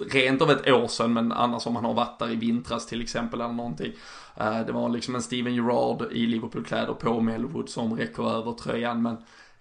rent 0.00 0.42
av 0.42 0.50
ett 0.50 0.68
år 0.68 0.88
sedan, 0.88 1.12
men 1.12 1.32
annars 1.32 1.66
om 1.66 1.76
han 1.76 1.84
har 1.84 1.94
varit 1.94 2.18
där 2.18 2.30
i 2.30 2.36
vintras 2.36 2.86
till 2.86 3.02
exempel 3.02 3.40
eller 3.40 3.52
någonting. 3.52 3.92
Eh, 4.36 4.60
det 4.60 4.72
var 4.72 4.88
liksom 4.88 5.14
en 5.14 5.22
Steven 5.22 5.54
Gerrard 5.54 6.12
i 6.12 6.26
Liverpool-kläder 6.26 6.94
på 6.94 7.20
Melwood 7.20 7.68
som 7.68 7.96
räcker 7.96 8.30
över 8.30 8.52
tröjan, 8.52 9.02
men 9.02 9.16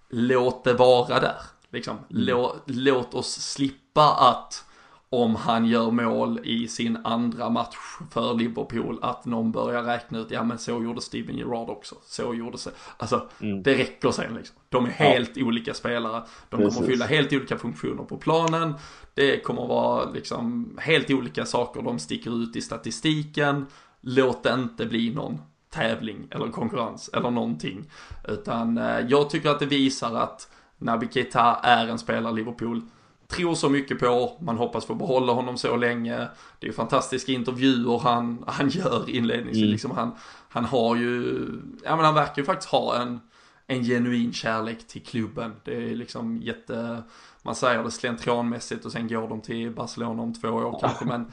låt 0.10 0.64
det 0.64 0.74
vara 0.74 1.20
där. 1.20 1.42
Liksom, 1.70 1.96
mm. 1.96 2.06
låt, 2.10 2.64
låt 2.66 3.14
oss 3.14 3.32
slippa 3.32 4.14
att 4.14 4.66
om 5.10 5.36
han 5.36 5.66
gör 5.66 5.92
mål 5.92 6.40
i 6.44 6.68
sin 6.68 6.98
andra 7.04 7.50
match 7.50 7.78
för 8.12 8.34
Liverpool, 8.34 9.00
att 9.02 9.26
någon 9.26 9.52
börjar 9.52 9.84
räkna 9.84 10.20
ut, 10.20 10.32
ja 10.32 10.44
men 10.44 10.58
så 10.58 10.72
gjorde 10.72 11.02
Steven 11.02 11.38
Gerrard 11.38 11.70
också, 11.70 11.96
så 12.06 12.34
gjorde 12.34 12.58
sig. 12.58 12.74
Alltså, 12.98 13.30
mm. 13.40 13.64
det 13.64 13.78
räcker 13.78 14.12
sen 14.12 14.34
liksom. 14.34 14.56
De 14.70 14.86
är 14.86 14.90
helt 14.90 15.38
ja. 15.38 15.46
olika 15.46 15.74
spelare, 15.74 16.24
de 16.50 16.58
Precis. 16.58 16.76
kommer 16.76 16.88
fylla 16.88 17.06
helt 17.06 17.34
olika 17.34 17.58
funktioner 17.58 18.04
på 18.04 18.18
planen, 18.18 18.74
det 19.14 19.44
kommer 19.44 19.68
vara 19.68 20.12
liksom 20.12 20.72
helt 20.82 21.12
olika 21.12 21.46
saker 21.46 21.82
de 21.82 22.00
sticker 22.00 22.44
ut 22.44 22.56
i 22.56 22.62
statistiken, 22.62 23.66
låt 24.02 24.44
det 24.44 24.54
inte 24.54 24.86
bli 24.86 25.14
någon 25.14 25.42
tävling 25.70 26.28
eller 26.32 26.48
konkurrens 26.48 27.10
eller 27.14 27.32
någonting. 27.32 27.90
Utan 28.28 28.78
eh, 28.78 29.00
jag 29.08 29.30
tycker 29.30 29.50
att 29.50 29.60
det 29.60 29.66
visar 29.66 30.16
att 30.16 30.50
Naby 30.78 31.08
Keita 31.12 31.60
är 31.64 31.88
en 31.88 32.00
spelare 32.00 32.34
Liverpool 32.34 32.82
tror 33.28 33.56
så 33.56 33.70
mycket 33.70 34.00
på, 34.00 34.38
man 34.42 34.58
hoppas 34.58 34.86
få 34.86 34.96
behålla 34.96 35.34
honom 35.34 35.58
så 35.58 35.76
länge. 35.76 36.18
Det 36.60 36.66
är 36.66 36.68
ju 36.68 36.74
fantastiska 36.74 37.32
intervjuer 37.32 38.00
han, 38.00 38.44
han 38.48 38.70
gör 38.70 39.10
inledningsvis. 39.10 39.64
Mm. 39.64 39.72
Liksom 39.72 39.92
han, 39.92 40.12
han 40.50 40.66
har 40.66 40.96
ju, 40.96 41.48
ja 41.84 41.96
men 41.96 42.06
han 42.06 42.16
verkar 42.16 42.42
ju 42.42 42.46
faktiskt 42.46 42.72
ha 42.72 43.02
en, 43.02 43.20
en 43.68 43.84
genuin 43.84 44.34
kärlek 44.34 44.88
till 44.88 45.04
klubben. 45.04 45.56
Det 45.64 45.92
är 45.92 45.96
liksom 45.96 46.42
jätte, 46.42 47.04
man 47.42 47.56
säger 47.56 47.84
det 47.84 47.92
slentrianmässigt 47.92 48.86
och 48.86 48.92
sen 48.92 49.08
går 49.08 49.30
de 49.30 49.42
till 49.42 49.72
Barcelona 49.72 50.24
om 50.24 50.34
två 50.34 50.50
år 50.50 50.80
kanske. 50.82 51.06
Men, 51.06 51.32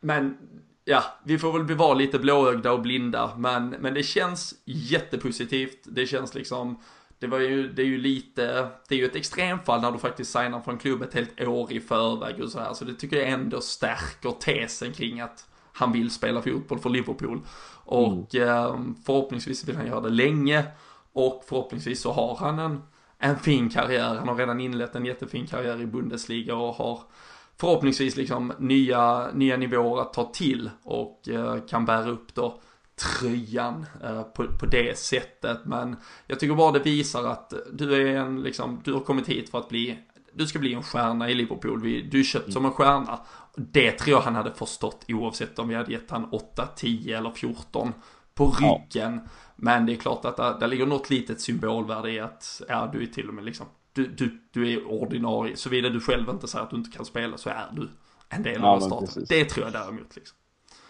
men 0.00 0.36
ja, 0.84 1.04
vi 1.24 1.38
får 1.38 1.52
väl 1.52 1.76
vara 1.76 1.94
lite 1.94 2.18
blåögda 2.18 2.72
och 2.72 2.82
blinda. 2.82 3.32
Men, 3.36 3.68
men 3.68 3.94
det 3.94 4.02
känns 4.02 4.54
jättepositivt. 4.64 5.78
Det 5.84 6.06
känns 6.06 6.34
liksom 6.34 6.78
det 7.18 7.26
var 7.26 7.38
ju, 7.38 7.72
det 7.72 7.82
är 7.82 7.86
ju 7.86 7.98
lite, 7.98 8.68
det 8.88 8.94
är 8.94 8.98
ju 8.98 9.04
ett 9.04 9.16
extremfall 9.16 9.80
när 9.80 9.92
du 9.92 9.98
faktiskt 9.98 10.32
signar 10.32 10.60
från 10.60 10.78
klubb 10.78 11.02
ett 11.02 11.14
helt 11.14 11.40
år 11.40 11.72
i 11.72 11.80
förväg 11.80 12.42
och 12.42 12.50
så 12.50 12.58
här. 12.58 12.74
Så 12.74 12.84
det 12.84 12.94
tycker 12.94 13.16
jag 13.16 13.28
ändå 13.28 13.60
stärker 13.60 14.30
tesen 14.30 14.92
kring 14.92 15.20
att 15.20 15.46
han 15.72 15.92
vill 15.92 16.10
spela 16.10 16.42
fotboll 16.42 16.78
för 16.78 16.90
Liverpool. 16.90 17.40
Och 17.84 18.34
mm. 18.34 18.94
förhoppningsvis 19.06 19.68
vill 19.68 19.76
han 19.76 19.86
göra 19.86 20.00
det 20.00 20.08
länge. 20.08 20.64
Och 21.12 21.44
förhoppningsvis 21.48 22.00
så 22.00 22.12
har 22.12 22.36
han 22.36 22.58
en, 22.58 22.82
en 23.18 23.38
fin 23.38 23.70
karriär. 23.70 24.14
Han 24.14 24.28
har 24.28 24.34
redan 24.34 24.60
inlett 24.60 24.94
en 24.94 25.06
jättefin 25.06 25.46
karriär 25.46 25.80
i 25.80 25.86
Bundesliga 25.86 26.54
och 26.54 26.74
har 26.74 27.00
förhoppningsvis 27.56 28.16
liksom 28.16 28.52
nya, 28.58 29.30
nya 29.32 29.56
nivåer 29.56 30.02
att 30.02 30.12
ta 30.12 30.24
till 30.24 30.70
och 30.82 31.28
eh, 31.28 31.58
kan 31.68 31.86
bära 31.86 32.10
upp 32.10 32.34
då 32.34 32.60
tröjan 32.96 33.86
eh, 34.02 34.22
på, 34.22 34.46
på 34.46 34.66
det 34.66 34.98
sättet. 34.98 35.64
Men 35.64 35.96
jag 36.26 36.40
tycker 36.40 36.54
bara 36.54 36.72
det 36.72 36.78
visar 36.78 37.24
att 37.24 37.52
du 37.72 37.94
är 37.94 38.16
en, 38.16 38.42
liksom, 38.42 38.80
du 38.84 38.92
har 38.92 39.00
kommit 39.00 39.28
hit 39.28 39.50
för 39.50 39.58
att 39.58 39.68
bli, 39.68 39.98
du 40.32 40.46
ska 40.46 40.58
bli 40.58 40.74
en 40.74 40.82
stjärna 40.82 41.30
i 41.30 41.34
Liverpool. 41.34 41.80
Du 42.10 42.20
är 42.20 42.24
köpt 42.24 42.44
mm. 42.44 42.52
som 42.52 42.64
en 42.64 42.72
stjärna. 42.72 43.20
Det 43.56 43.92
tror 43.92 44.16
jag 44.16 44.20
han 44.20 44.34
hade 44.34 44.54
förstått 44.54 45.04
oavsett 45.08 45.58
om 45.58 45.68
vi 45.68 45.74
hade 45.74 45.92
gett 45.92 46.10
han 46.10 46.24
8, 46.24 46.68
10 46.76 47.18
eller 47.18 47.30
14 47.30 47.92
på 48.34 48.46
ryggen. 48.50 49.20
Ja. 49.24 49.30
Men 49.56 49.86
det 49.86 49.92
är 49.92 49.96
klart 49.96 50.24
att 50.24 50.36
där, 50.36 50.58
där 50.60 50.68
ligger 50.68 50.86
något 50.86 51.10
litet 51.10 51.40
symbolvärde 51.40 52.10
i 52.10 52.20
att, 52.20 52.62
ja 52.68 52.90
du 52.92 53.02
är 53.02 53.06
till 53.06 53.28
och 53.28 53.34
med 53.34 53.44
liksom, 53.44 53.66
du, 53.92 54.06
du, 54.06 54.40
du 54.52 54.72
är 54.72 54.86
ordinarie. 54.86 55.56
Såvida 55.56 55.88
du 55.88 56.00
själv 56.00 56.30
inte 56.30 56.48
säger 56.48 56.64
att 56.64 56.70
du 56.70 56.76
inte 56.76 56.96
kan 56.96 57.04
spela 57.04 57.38
så 57.38 57.50
är 57.50 57.68
du 57.72 57.88
en 58.28 58.42
del 58.42 58.64
av 58.64 58.80
ja, 58.80 58.86
starten. 58.86 59.24
Det 59.28 59.44
tror 59.44 59.66
jag 59.66 59.72
däremot 59.72 60.16
liksom. 60.16 60.36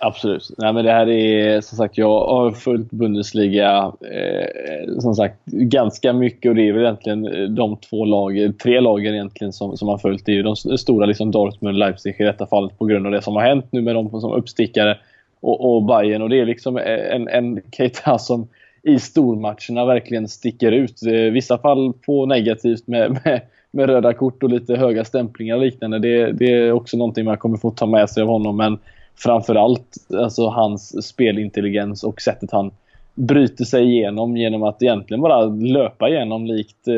Absolut. 0.07 0.51
Nej, 0.59 0.73
men 0.73 0.85
det 0.85 0.93
här 0.93 1.09
är 1.09 1.61
som 1.61 1.79
sagt, 1.79 1.99
jag 1.99 2.27
har 2.27 2.51
följt 2.51 2.91
Bundesliga 2.91 3.93
eh, 4.01 4.99
som 5.01 5.15
sagt 5.15 5.45
ganska 5.47 6.13
mycket 6.13 6.49
och 6.49 6.55
det 6.55 6.69
är 6.69 6.73
väl 6.73 6.83
egentligen 6.83 7.27
eh, 7.27 7.49
de 7.49 7.77
två 7.77 8.05
lagen, 8.05 8.53
tre 8.53 8.81
lagen 8.81 9.15
egentligen 9.15 9.53
som, 9.53 9.77
som 9.77 9.89
har 9.89 9.99
följt. 9.99 10.27
Det 10.27 10.33
är 10.33 10.37
ju 10.37 10.43
de 10.43 10.57
stora 10.57 11.07
liksom 11.07 11.31
Dortmund, 11.31 11.79
Leipzig 11.79 12.17
i 12.19 12.25
detta 12.25 12.47
fallet 12.47 12.79
på 12.79 12.85
grund 12.85 13.07
av 13.07 13.13
det 13.13 13.23
som 13.23 13.37
har 13.37 13.43
hänt 13.43 13.67
nu 13.71 13.81
med 13.83 13.95
dem 13.95 14.21
som 14.21 14.33
uppstickare 14.33 14.99
och, 15.41 15.75
och 15.75 15.83
Bayern 15.83 16.23
och 16.23 16.29
det 16.29 16.41
är 16.41 16.47
liksom 16.47 16.77
eh, 16.79 17.15
en, 17.15 17.29
en 17.29 17.61
Keita 17.77 18.19
som 18.19 18.49
i 18.83 18.99
stormatcherna 18.99 19.85
verkligen 19.87 20.29
sticker 20.29 20.73
ut. 20.73 21.03
I 21.03 21.31
vissa 21.31 21.59
fall 21.59 21.93
på 22.07 22.27
negativt 22.27 22.87
med, 22.87 23.11
med, 23.25 23.41
med 23.71 23.87
röda 23.87 24.13
kort 24.13 24.43
och 24.43 24.51
lite 24.51 24.77
höga 24.77 25.05
stämplingar 25.05 25.57
och 25.57 25.63
liknande. 25.63 25.99
Det, 25.99 26.33
det 26.33 26.53
är 26.53 26.73
också 26.73 26.97
någonting 26.97 27.25
man 27.25 27.37
kommer 27.37 27.57
få 27.57 27.71
ta 27.71 27.87
med 27.87 28.11
sig 28.11 28.23
av 28.23 28.29
honom 28.29 28.57
men 28.57 28.79
framförallt 29.17 29.97
alltså 30.15 30.47
hans 30.47 31.07
spelintelligens 31.07 32.05
och 32.05 32.21
sättet 32.21 32.51
han 32.51 32.71
bryter 33.15 33.65
sig 33.65 33.85
igenom 33.85 34.37
genom 34.37 34.63
att 34.63 34.83
egentligen 34.83 35.21
bara 35.21 35.45
löpa 35.45 36.09
igenom 36.09 36.47
likt, 36.47 36.89
eh, 36.89 36.95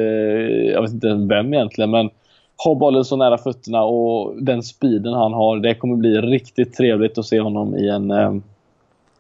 jag 0.72 0.82
vet 0.82 0.92
inte 0.92 1.14
vem 1.28 1.54
egentligen, 1.54 1.90
men 1.90 2.10
ha 2.64 2.74
bollen 2.74 3.04
så 3.04 3.16
nära 3.16 3.38
fötterna 3.38 3.82
och 3.82 4.42
den 4.42 4.62
speeden 4.62 5.12
han 5.12 5.32
har. 5.32 5.56
Det 5.56 5.74
kommer 5.74 5.96
bli 5.96 6.20
riktigt 6.20 6.74
trevligt 6.74 7.18
att 7.18 7.26
se 7.26 7.40
honom 7.40 7.76
i 7.76 7.88
en, 7.88 8.10
eh, 8.10 8.34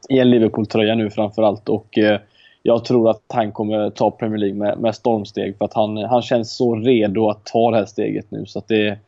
i 0.08 0.18
en 0.18 0.30
Liverpool-tröja 0.30 0.94
nu 0.94 1.10
framförallt. 1.10 1.68
Och 1.68 1.98
eh, 1.98 2.20
jag 2.62 2.84
tror 2.84 3.10
att 3.10 3.22
han 3.28 3.52
kommer 3.52 3.90
ta 3.90 4.10
Premier 4.10 4.38
League 4.38 4.58
med, 4.58 4.78
med 4.78 4.94
stormsteg 4.94 5.58
för 5.58 5.64
att 5.64 5.74
han, 5.74 5.96
han 5.96 6.22
känns 6.22 6.56
så 6.56 6.76
redo 6.76 7.28
att 7.28 7.44
ta 7.44 7.70
det 7.70 7.76
här 7.76 7.84
steget 7.84 8.30
nu. 8.30 8.46
Så 8.46 8.58
att 8.58 8.68
det, 8.68 8.98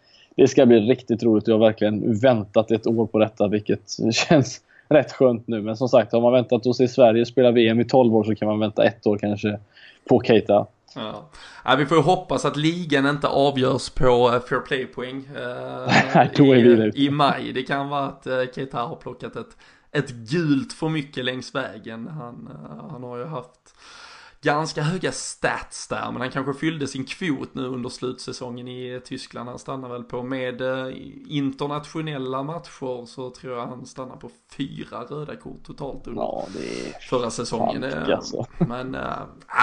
det 0.40 0.48
ska 0.48 0.66
bli 0.66 0.80
riktigt 0.80 1.22
roligt. 1.22 1.48
Jag 1.48 1.54
har 1.54 1.66
verkligen 1.66 2.20
väntat 2.20 2.70
ett 2.70 2.86
år 2.86 3.06
på 3.06 3.18
detta, 3.18 3.48
vilket 3.48 3.80
känns 4.12 4.60
rätt 4.88 5.12
skönt 5.12 5.48
nu. 5.48 5.62
Men 5.62 5.76
som 5.76 5.88
sagt, 5.88 6.12
har 6.12 6.20
man 6.20 6.32
väntat 6.32 6.66
att 6.66 6.76
se 6.76 6.88
Sverige 6.88 7.26
spela 7.26 7.50
VM 7.50 7.80
i 7.80 7.84
12 7.84 8.16
år 8.16 8.24
så 8.24 8.34
kan 8.34 8.48
man 8.48 8.58
vänta 8.58 8.84
ett 8.84 9.06
år 9.06 9.18
kanske 9.18 9.58
på 10.08 10.22
Keita. 10.22 10.66
Ja. 10.94 11.28
ja. 11.64 11.76
vi 11.76 11.86
får 11.86 11.96
ju 11.96 12.02
hoppas 12.02 12.44
att 12.44 12.56
ligan 12.56 13.06
inte 13.06 13.28
avgörs 13.28 13.90
på 13.90 14.28
uh, 14.28 14.40
fair 14.40 14.60
play-poäng 14.60 15.28
uh, 15.36 16.90
i, 16.94 17.04
i, 17.04 17.10
maj. 17.10 17.52
Det 17.52 17.62
kan 17.62 17.88
vara 17.88 18.06
att 18.06 18.26
uh, 18.26 18.42
Keita 18.54 18.78
har 18.78 18.96
plockat 18.96 19.36
ett, 19.36 19.56
ett 19.92 20.10
gult 20.10 20.72
för 20.72 20.88
mycket 20.88 21.24
längs 21.24 21.54
vägen. 21.54 22.08
Han, 22.08 22.48
eh, 22.50 22.90
han 22.90 23.02
har 23.02 23.18
ju 23.18 23.24
haft 23.24 23.74
ganska 24.42 24.82
höga 24.82 25.12
stats 25.12 25.88
där, 25.88 26.12
men 26.12 26.20
han 26.20 26.30
kanske 26.30 26.54
fyllde 26.54 26.86
sin 26.86 27.04
kvot 27.04 27.54
nu 27.54 27.66
under 27.66 27.88
slutsäsongen 27.88 28.68
i 28.68 29.00
Tyskland. 29.04 29.48
Han 29.48 29.58
stannar 29.58 29.88
väl 29.88 30.04
på, 30.04 30.22
med 30.22 30.60
eh, 30.60 30.94
internationella 31.28 32.42
matcher 32.42 33.06
så 33.06 33.30
tror 33.30 33.58
jag 33.58 33.66
han 33.66 33.86
stannar 33.86 34.16
på 34.16 34.30
fyra 34.56 35.04
röda 35.04 35.36
kort 35.36 35.64
totalt 35.64 36.06
under 36.06 36.22
ja, 36.22 36.46
förra 37.10 37.30
säsongen. 37.30 37.90
Fan, 37.90 38.12
alltså. 38.12 38.46
Men, 38.58 38.96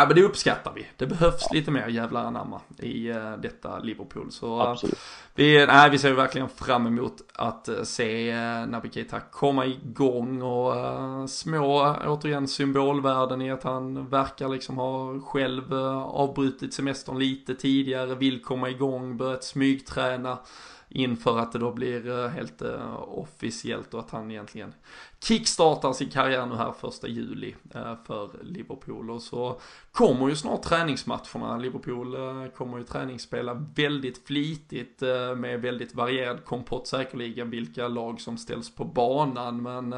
äh, 0.02 0.08
men 0.08 0.16
det 0.16 0.24
uppskattar 0.24 0.72
vi. 0.76 0.88
Det 0.98 1.08
behövs 1.08 1.42
ja. 1.42 1.54
lite 1.54 1.72
mer 1.72 1.88
jävla 1.88 2.20
anamma 2.20 2.62
i 2.80 3.10
äh, 3.10 3.38
detta 3.38 3.80
Liverpool. 3.80 4.32
Så 4.32 4.62
Absolut. 4.62 5.00
vi, 5.36 5.66
nej, 5.66 5.90
vi 5.90 5.98
ser 5.98 6.14
verkligen 6.14 6.50
fram 6.50 6.88
emot 6.88 7.22
att 7.34 7.70
se 7.84 8.32
äh, 8.32 8.68
Naby 8.68 8.90
Keita 8.90 9.20
komma 9.20 9.66
igång 9.66 10.42
och 10.42 11.30
små, 11.30 11.96
återigen 12.06 12.48
symbolvärden 12.48 13.42
i 13.42 13.52
att 13.52 13.64
han 13.64 14.10
verkar 14.10 14.50
liksom 14.50 14.78
ha 14.78 15.20
själv 15.20 15.74
avbrutit 15.74 16.74
semestern 16.74 17.20
lite 17.20 17.56
tidigare, 17.56 18.16
vill 18.16 18.42
komma 18.42 18.70
igång, 18.70 19.18
börjat 19.18 19.44
smygträna 19.44 20.38
inför 20.90 21.40
att 21.40 21.52
det 21.52 21.60
då 21.60 21.72
blir 21.72 22.24
eh, 22.24 22.30
helt 22.30 22.62
officiellt 23.08 23.94
och 23.94 24.00
att 24.00 24.12
han 24.12 24.32
egentligen 24.32 24.74
kickstartar 25.24 25.94
sin 25.94 26.10
karriär 26.10 26.46
nu 26.46 26.56
här 26.56 26.72
första 26.72 27.08
juli 27.08 27.56
uh, 27.76 27.94
för 28.08 28.30
Liverpool 28.44 29.12
och 29.12 29.22
så 29.22 29.60
kommer 29.92 30.30
ju 30.30 30.36
snart 30.36 30.62
träningsmatcherna. 30.62 31.58
Liverpool 31.58 32.16
uh, 32.16 32.48
kommer 32.48 32.78
ju 32.78 32.84
träningsspela 32.84 33.66
väldigt 33.76 34.28
flitigt 34.28 35.02
med 35.38 35.62
väldigt 35.62 35.96
varierad 35.96 36.46
kompott 36.46 36.88
säkerligen 36.88 37.50
vilka 37.50 37.88
lag 37.88 38.22
som 38.22 38.38
ställs 38.38 38.76
på 38.76 38.86
banan 38.86 39.62
men 39.62 39.96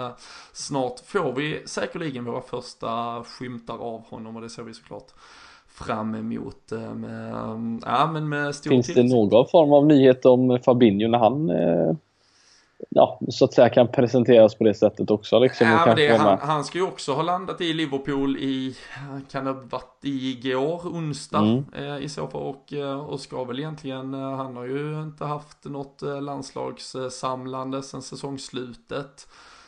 snart 0.53 0.99
får 0.99 1.34
vi 1.34 1.61
säkerligen 1.65 2.26
våra 2.26 2.41
första 2.41 3.24
skymtar 3.24 3.78
av 3.78 4.01
honom 4.01 4.36
och 4.36 4.41
det 4.41 4.49
ser 4.49 4.63
vi 4.63 4.74
såklart 4.74 5.11
fram 5.80 6.15
emot 6.15 6.72
eh, 6.72 6.93
med, 6.93 7.34
ja, 7.86 8.09
men 8.13 8.30
med 8.30 8.55
stor 8.55 8.72
Finns 8.72 8.93
det 8.93 9.03
någon 9.03 9.47
form 9.47 9.74
av 9.74 9.86
nyhet 9.86 10.26
om 10.26 10.59
Fabinho 10.65 11.07
när 11.07 11.17
han 11.17 11.49
eh, 11.49 11.95
ja, 12.89 13.19
så 13.30 13.45
att 13.45 13.53
säga 13.53 13.69
kan 13.69 13.88
presenteras 13.88 14.55
på 14.55 14.63
det 14.63 14.73
sättet 14.73 15.11
också? 15.11 15.39
Liksom, 15.39 15.67
ja, 15.67 15.95
det, 15.95 16.17
han, 16.17 16.39
han, 16.39 16.63
ska 16.63 16.77
ju 16.77 16.84
också 16.84 17.13
ha 17.13 17.21
landat 17.21 17.61
i 17.61 17.73
Liverpool 17.73 18.38
i, 18.38 18.75
kan 19.32 19.45
det 19.45 19.51
ha 19.51 19.61
varit 19.69 19.99
igår, 20.01 20.82
onsdag 20.86 21.39
mm. 21.39 21.65
eh, 21.73 21.97
i 21.97 22.09
så 22.09 22.27
fall 22.27 22.41
och, 22.41 22.73
eh, 22.73 22.99
och 22.99 23.19
ska 23.19 23.43
väl 23.43 23.59
egentligen, 23.59 24.13
han 24.13 24.55
har 24.55 24.65
ju 24.65 25.01
inte 25.01 25.25
haft 25.25 25.65
något 25.65 26.01
landslagssamlande 26.01 27.84
sen 27.84 28.01
säsongslutet. 28.01 29.27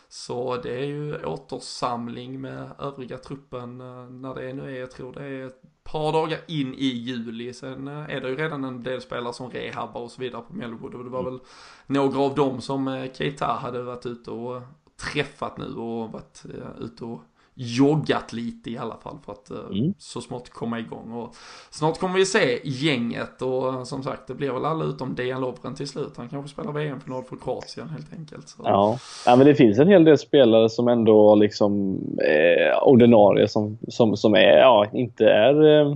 Så 0.10 0.58
det 0.58 0.80
är 0.80 0.86
ju 0.86 1.26
återsamling 1.26 2.42
med 2.42 2.70
övriga 2.80 3.18
truppen 3.18 3.78
när 4.22 4.36
det 4.36 4.54
nu 4.54 4.76
är, 4.76 4.80
jag 4.80 4.92
tror 4.92 5.14
det 5.14 5.26
är 5.26 5.52
par 5.92 6.12
dagar 6.12 6.40
in 6.48 6.74
i 6.74 6.86
juli. 6.86 7.54
Sen 7.54 7.88
eh, 7.88 8.16
är 8.16 8.22
det 8.22 8.30
ju 8.30 8.36
redan 8.36 8.64
en 8.64 8.84
del 8.84 9.02
spelare 9.02 9.34
som 9.34 9.50
rehabbar 9.50 10.02
och 10.02 10.12
så 10.12 10.22
vidare 10.22 10.42
på 10.42 10.54
Melwood. 10.54 10.96
Och 10.96 11.04
det 11.04 11.10
var 11.10 11.20
mm. 11.20 11.32
väl 11.32 11.42
några 11.86 12.20
av 12.20 12.36
dem 12.36 12.62
som 12.62 12.88
eh, 12.88 13.12
Keita 13.14 13.46
hade 13.46 13.82
varit 13.82 14.06
ute 14.06 14.32
och 14.32 14.62
träffat 14.96 15.58
nu 15.58 15.76
och 15.76 16.12
varit 16.12 16.44
eh, 16.46 16.84
ute 16.84 17.06
och 17.06 17.22
joggat 17.64 18.34
lite 18.34 18.72
i 18.72 18.78
alla 18.78 18.98
fall 18.98 19.18
för 19.26 19.32
att 19.32 19.50
mm. 19.50 19.94
så 19.98 20.22
smått 20.22 20.50
komma 20.50 20.80
igång. 20.80 21.12
Och 21.12 21.36
snart 21.70 22.00
kommer 22.00 22.20
vi 22.20 22.26
se 22.26 22.60
gänget 22.64 23.42
och 23.42 23.88
som 23.88 24.04
sagt 24.04 24.28
det 24.28 24.34
blir 24.34 24.52
väl 24.52 24.66
alla 24.66 24.86
utom 24.86 25.16
Dejan 25.16 25.42
Lovren 25.42 25.76
till 25.76 25.88
slut. 25.88 26.14
Han 26.18 26.30
kanske 26.30 26.54
spelar 26.54 26.72
VM-final 26.72 27.24
för 27.24 27.36
Kroatien 27.36 27.90
helt 27.90 28.14
enkelt. 28.14 28.50
Så. 28.50 28.62
Ja. 28.66 28.98
ja, 29.26 29.36
men 29.36 29.48
det 29.48 29.56
finns 29.56 29.80
en 29.80 29.88
hel 29.88 30.04
del 30.04 30.18
spelare 30.18 30.70
som 30.70 30.88
ändå 30.88 31.36
liksom 31.36 32.00
eh, 32.18 32.84
ordinarie 32.84 33.48
som, 33.48 33.78
som, 33.88 34.18
som 34.18 34.34
är, 34.34 34.58
ja, 34.58 34.88
inte 34.94 35.26
är 35.26 35.82
eh, 35.82 35.96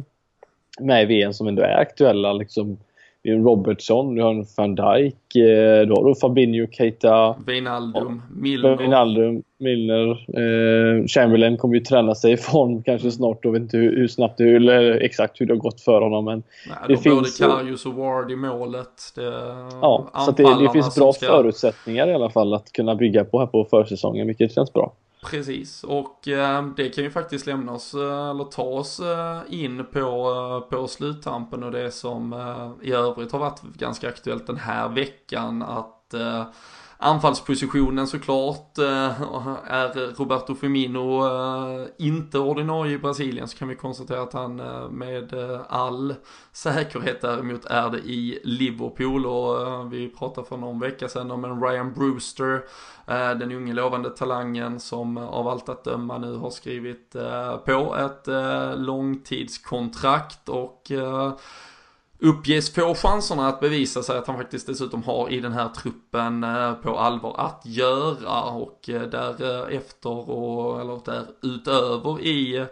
med 0.79 1.03
i 1.03 1.05
VM 1.05 1.33
som 1.33 1.47
ändå 1.47 1.61
är 1.61 1.77
aktuella. 1.77 2.33
Liksom 2.33 2.77
det 3.25 3.31
är 3.31 3.35
en 3.35 3.43
Robertson, 3.43 4.15
du 4.15 4.21
har 4.21 4.29
en 4.29 4.45
van 4.57 4.75
Dijk, 4.75 5.35
eh, 5.35 5.87
då 5.87 5.95
har 5.95 6.07
du 6.07 6.15
Fabinho, 6.15 6.67
Keita, 6.71 7.35
Wijnaldum, 7.47 8.21
Milner. 8.35 8.77
Wijnaldum, 8.77 9.43
Milner. 9.59 10.09
Eh, 10.11 11.07
Chamberlain 11.07 11.57
kommer 11.57 11.75
ju 11.75 11.81
träna 11.81 12.15
sig 12.15 12.31
i 12.31 12.37
form 12.37 12.83
kanske 12.83 13.11
snart. 13.11 13.39
Jag 13.41 13.51
vet 13.51 13.61
inte 13.61 13.77
hur, 13.77 13.97
hur 13.97 14.07
snabbt 14.07 14.37
det, 14.37 14.55
eller 14.55 14.91
exakt 14.91 15.41
hur 15.41 15.45
det 15.45 15.53
har 15.53 15.59
gått 15.59 15.81
för 15.81 16.01
honom. 16.01 16.25
Men 16.25 16.43
Nej, 16.67 16.77
det 16.87 16.97
finns 16.97 17.39
både 17.39 17.51
Karius 17.53 17.85
och 17.85 17.93
Ward 17.93 18.31
i 18.31 18.35
målet. 18.35 19.13
Det, 19.15 19.33
ja, 19.81 20.09
så 20.25 20.31
det, 20.31 20.63
det 20.63 20.69
finns 20.69 20.95
bra 20.95 21.13
ska... 21.13 21.25
förutsättningar 21.25 22.07
i 22.07 22.13
alla 22.13 22.29
fall 22.29 22.53
att 22.53 22.71
kunna 22.71 22.95
bygga 22.95 23.25
på 23.25 23.39
här 23.39 23.47
på 23.47 23.65
försäsongen, 23.69 24.27
vilket 24.27 24.53
känns 24.53 24.73
bra. 24.73 24.93
Precis, 25.25 25.83
och 25.83 26.27
eh, 26.27 26.67
det 26.77 26.89
kan 26.89 27.03
ju 27.03 27.11
faktiskt 27.11 27.45
lämna 27.45 27.71
oss, 27.71 27.93
eh, 27.93 28.29
eller 28.29 28.43
ta 28.43 28.63
oss 28.63 28.99
eh, 28.99 29.41
in 29.49 29.85
på, 29.91 29.99
eh, 29.99 30.69
på 30.69 30.87
sluttampen 30.87 31.63
och 31.63 31.71
det 31.71 31.91
som 31.91 32.33
eh, 32.33 32.87
i 32.87 32.91
övrigt 32.91 33.31
har 33.31 33.39
varit 33.39 33.61
ganska 33.61 34.09
aktuellt 34.09 34.47
den 34.47 34.57
här 34.57 34.89
veckan 34.89 35.63
att 35.63 36.13
eh, 36.13 36.45
Anfallspositionen 37.05 38.07
såklart 38.07 38.77
eh, 38.77 39.21
är 39.65 40.15
Roberto 40.17 40.55
Firmino 40.55 41.25
eh, 41.25 41.87
inte 41.97 42.39
ordinarie 42.39 42.93
i 42.93 42.97
Brasilien 42.97 43.47
så 43.47 43.57
kan 43.57 43.67
vi 43.67 43.75
konstatera 43.75 44.21
att 44.21 44.33
han 44.33 44.59
eh, 44.59 44.89
med 44.89 45.33
all 45.69 46.15
säkerhet 46.51 47.21
däremot 47.21 47.65
är 47.65 47.89
det 47.89 47.97
i 47.97 48.39
Liverpool. 48.43 49.25
Och 49.25 49.93
vi 49.93 50.09
pratade 50.09 50.47
för 50.47 50.57
någon 50.57 50.79
vecka 50.79 51.07
sedan 51.07 51.31
om 51.31 51.45
en 51.45 51.61
Ryan 51.61 51.93
Brewster 51.93 52.61
den 53.39 53.51
unge 53.51 53.73
lovande 53.73 54.09
talangen 54.09 54.79
som 54.79 55.17
av 55.17 55.47
allt 55.47 55.69
att 55.69 55.83
döma 55.83 56.17
nu 56.17 56.35
har 56.35 56.49
skrivit 56.49 57.15
på 57.65 57.95
ett 57.95 58.27
långtidskontrakt. 58.77 60.49
Och 60.49 60.91
uppges 62.19 62.73
få 62.73 62.95
chanserna 62.95 63.47
att 63.47 63.59
bevisa 63.59 64.03
sig 64.03 64.17
att 64.17 64.27
han 64.27 64.37
faktiskt 64.37 64.67
dessutom 64.67 65.03
har 65.03 65.29
i 65.29 65.39
den 65.39 65.53
här 65.53 65.69
truppen 65.69 66.43
eh, 66.43 66.73
på 66.73 66.99
allvar 66.99 67.35
att 67.37 67.61
göra 67.65 68.41
och 68.41 68.89
eh, 68.89 69.01
därefter 69.01 70.09
eh, 70.09 70.29
och, 70.29 70.81
eller 70.81 71.01
där 71.05 71.25
utöver 71.41 72.21
i 72.21 72.65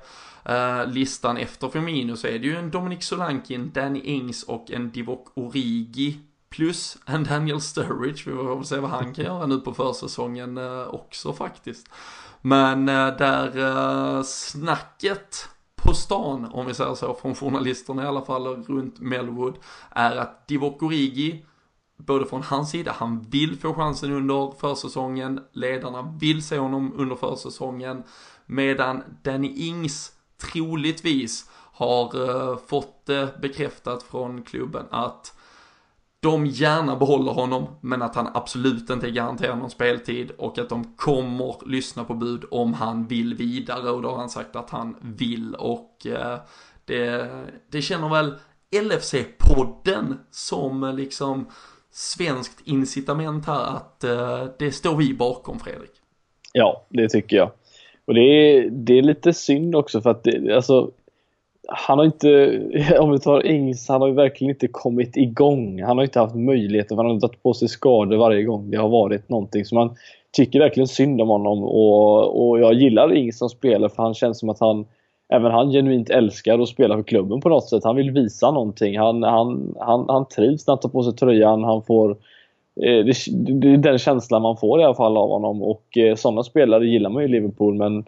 Uh, 0.49 0.91
listan 0.91 1.37
efter 1.37 1.69
Firmino 1.69 2.15
så 2.15 2.27
är 2.27 2.39
det 2.39 2.47
ju 2.47 2.55
en 2.55 2.71
Dominic 2.71 3.03
Solankin, 3.03 3.71
Danny 3.73 3.99
Ings 3.99 4.43
och 4.43 4.71
en 4.71 4.91
Divock 4.91 5.27
Origi 5.33 6.19
plus 6.49 6.97
en 7.05 7.23
Daniel 7.23 7.61
Sturridge. 7.61 8.23
Vi 8.25 8.35
får 8.35 8.55
väl 8.55 8.65
se 8.65 8.77
vad 8.77 8.89
han 8.89 9.13
kan 9.13 9.25
göra 9.25 9.45
nu 9.45 9.59
på 9.59 9.73
försäsongen 9.73 10.57
uh, 10.57 10.87
också 10.87 11.33
faktiskt. 11.33 11.89
Men 12.41 12.89
uh, 12.89 13.17
där 13.17 14.23
snacket 14.23 15.49
på 15.83 15.93
stan, 15.93 16.45
om 16.45 16.65
vi 16.65 16.73
säger 16.73 16.95
så, 16.95 17.13
från 17.13 17.35
journalisterna 17.35 18.03
i 18.03 18.07
alla 18.07 18.25
fall 18.25 18.47
runt 18.47 18.99
Melwood, 18.99 19.57
är 19.89 20.15
att 20.15 20.47
Divock 20.47 20.83
Origi, 20.83 21.45
både 21.97 22.25
från 22.25 22.43
hans 22.43 22.69
sida, 22.69 22.95
han 22.95 23.21
vill 23.21 23.59
få 23.59 23.73
chansen 23.73 24.11
under 24.11 24.51
försäsongen, 24.59 25.39
ledarna 25.51 26.17
vill 26.19 26.43
se 26.43 26.57
honom 26.57 26.93
under 26.95 27.15
försäsongen, 27.15 28.03
medan 28.45 29.03
Danny 29.23 29.53
Ings 29.55 30.11
troligtvis 30.51 31.49
har 31.73 32.29
eh, 32.29 32.57
fått 32.67 33.05
det 33.05 33.41
bekräftat 33.41 34.03
från 34.03 34.43
klubben 34.43 34.85
att 34.91 35.33
de 36.23 36.45
gärna 36.45 36.95
behåller 36.95 37.31
honom, 37.31 37.67
men 37.81 38.01
att 38.01 38.15
han 38.15 38.29
absolut 38.33 38.89
inte 38.89 39.07
är 39.07 39.11
garanterad 39.11 39.57
någon 39.57 39.69
speltid 39.69 40.31
och 40.37 40.57
att 40.57 40.69
de 40.69 40.83
kommer 40.95 41.69
lyssna 41.69 42.03
på 42.03 42.13
bud 42.13 42.43
om 42.51 42.73
han 42.73 43.07
vill 43.07 43.33
vidare 43.33 43.89
och 43.89 44.01
då 44.01 44.09
har 44.09 44.17
han 44.17 44.29
sagt 44.29 44.55
att 44.55 44.69
han 44.69 44.95
vill 45.01 45.55
och 45.55 46.05
eh, 46.05 46.39
det, 46.85 47.29
det 47.71 47.81
känner 47.81 48.09
väl 48.09 48.33
LFC-podden 48.71 50.15
som 50.31 50.83
eh, 50.83 50.93
liksom 50.93 51.47
svenskt 51.91 52.61
incitament 52.63 53.45
här 53.45 53.75
att 53.75 54.03
eh, 54.03 54.45
det 54.59 54.71
står 54.71 54.95
vi 54.95 55.13
bakom 55.13 55.59
Fredrik. 55.59 55.91
Ja, 56.53 56.85
det 56.89 57.09
tycker 57.09 57.37
jag. 57.37 57.51
Och 58.05 58.13
det 58.13 58.21
är, 58.21 58.69
det 58.69 58.97
är 58.97 59.01
lite 59.01 59.33
synd 59.33 59.75
också 59.75 60.01
för 60.01 60.09
att 60.09 60.23
det, 60.23 60.55
alltså 60.55 60.91
han 61.67 61.97
har 61.97 62.05
inte, 62.05 62.61
om 62.99 63.11
vi 63.11 63.19
tar 63.19 63.45
Ings, 63.45 63.87
han 63.89 64.01
har 64.01 64.07
ju 64.07 64.13
verkligen 64.13 64.53
inte 64.53 64.67
kommit 64.67 65.17
igång. 65.17 65.83
Han 65.83 65.97
har 65.97 66.03
inte 66.03 66.19
haft 66.19 66.35
möjligheter, 66.35 66.95
han 66.95 67.05
har 67.05 67.19
tagit 67.19 67.43
på 67.43 67.53
sig 67.53 67.67
skador 67.67 68.17
varje 68.17 68.43
gång 68.43 68.71
det 68.71 68.77
har 68.77 68.89
varit 68.89 69.29
någonting. 69.29 69.65
Så 69.65 69.75
man 69.75 69.95
tycker 70.31 70.59
verkligen 70.59 70.87
synd 70.87 71.21
om 71.21 71.29
honom 71.29 71.63
och, 71.63 72.49
och 72.49 72.59
jag 72.59 72.73
gillar 72.73 73.15
Ings 73.15 73.37
som 73.37 73.49
spelare 73.49 73.89
för 73.89 74.03
han 74.03 74.13
känns 74.13 74.39
som 74.39 74.49
att 74.49 74.59
han 74.59 74.85
Även 75.33 75.51
han 75.51 75.71
genuint 75.71 76.09
älskar 76.09 76.59
att 76.59 76.69
spela 76.69 76.95
för 76.95 77.03
klubben 77.03 77.41
på 77.41 77.49
något 77.49 77.69
sätt. 77.69 77.83
Han 77.83 77.95
vill 77.95 78.11
visa 78.11 78.51
någonting. 78.51 78.99
Han, 78.99 79.23
han, 79.23 79.75
han, 79.79 80.05
han 80.07 80.27
trivs 80.27 80.67
när 80.67 80.71
han 80.71 80.79
tar 80.79 80.89
på 80.89 81.03
sig 81.03 81.13
tröjan. 81.13 81.63
Han 81.63 81.81
får, 81.81 82.11
eh, 82.81 83.05
det, 83.05 83.13
det 83.61 83.73
är 83.73 83.77
den 83.77 83.97
känslan 83.97 84.41
man 84.41 84.57
får 84.57 84.81
i 84.81 84.83
alla 84.83 84.95
fall 84.95 85.17
av 85.17 85.29
honom 85.29 85.63
och 85.63 85.97
eh, 85.97 86.15
sådana 86.15 86.43
spelare 86.43 86.87
gillar 86.87 87.09
man 87.09 87.23
ju 87.23 87.29
i 87.29 87.31
Liverpool 87.31 87.75
men 87.75 88.05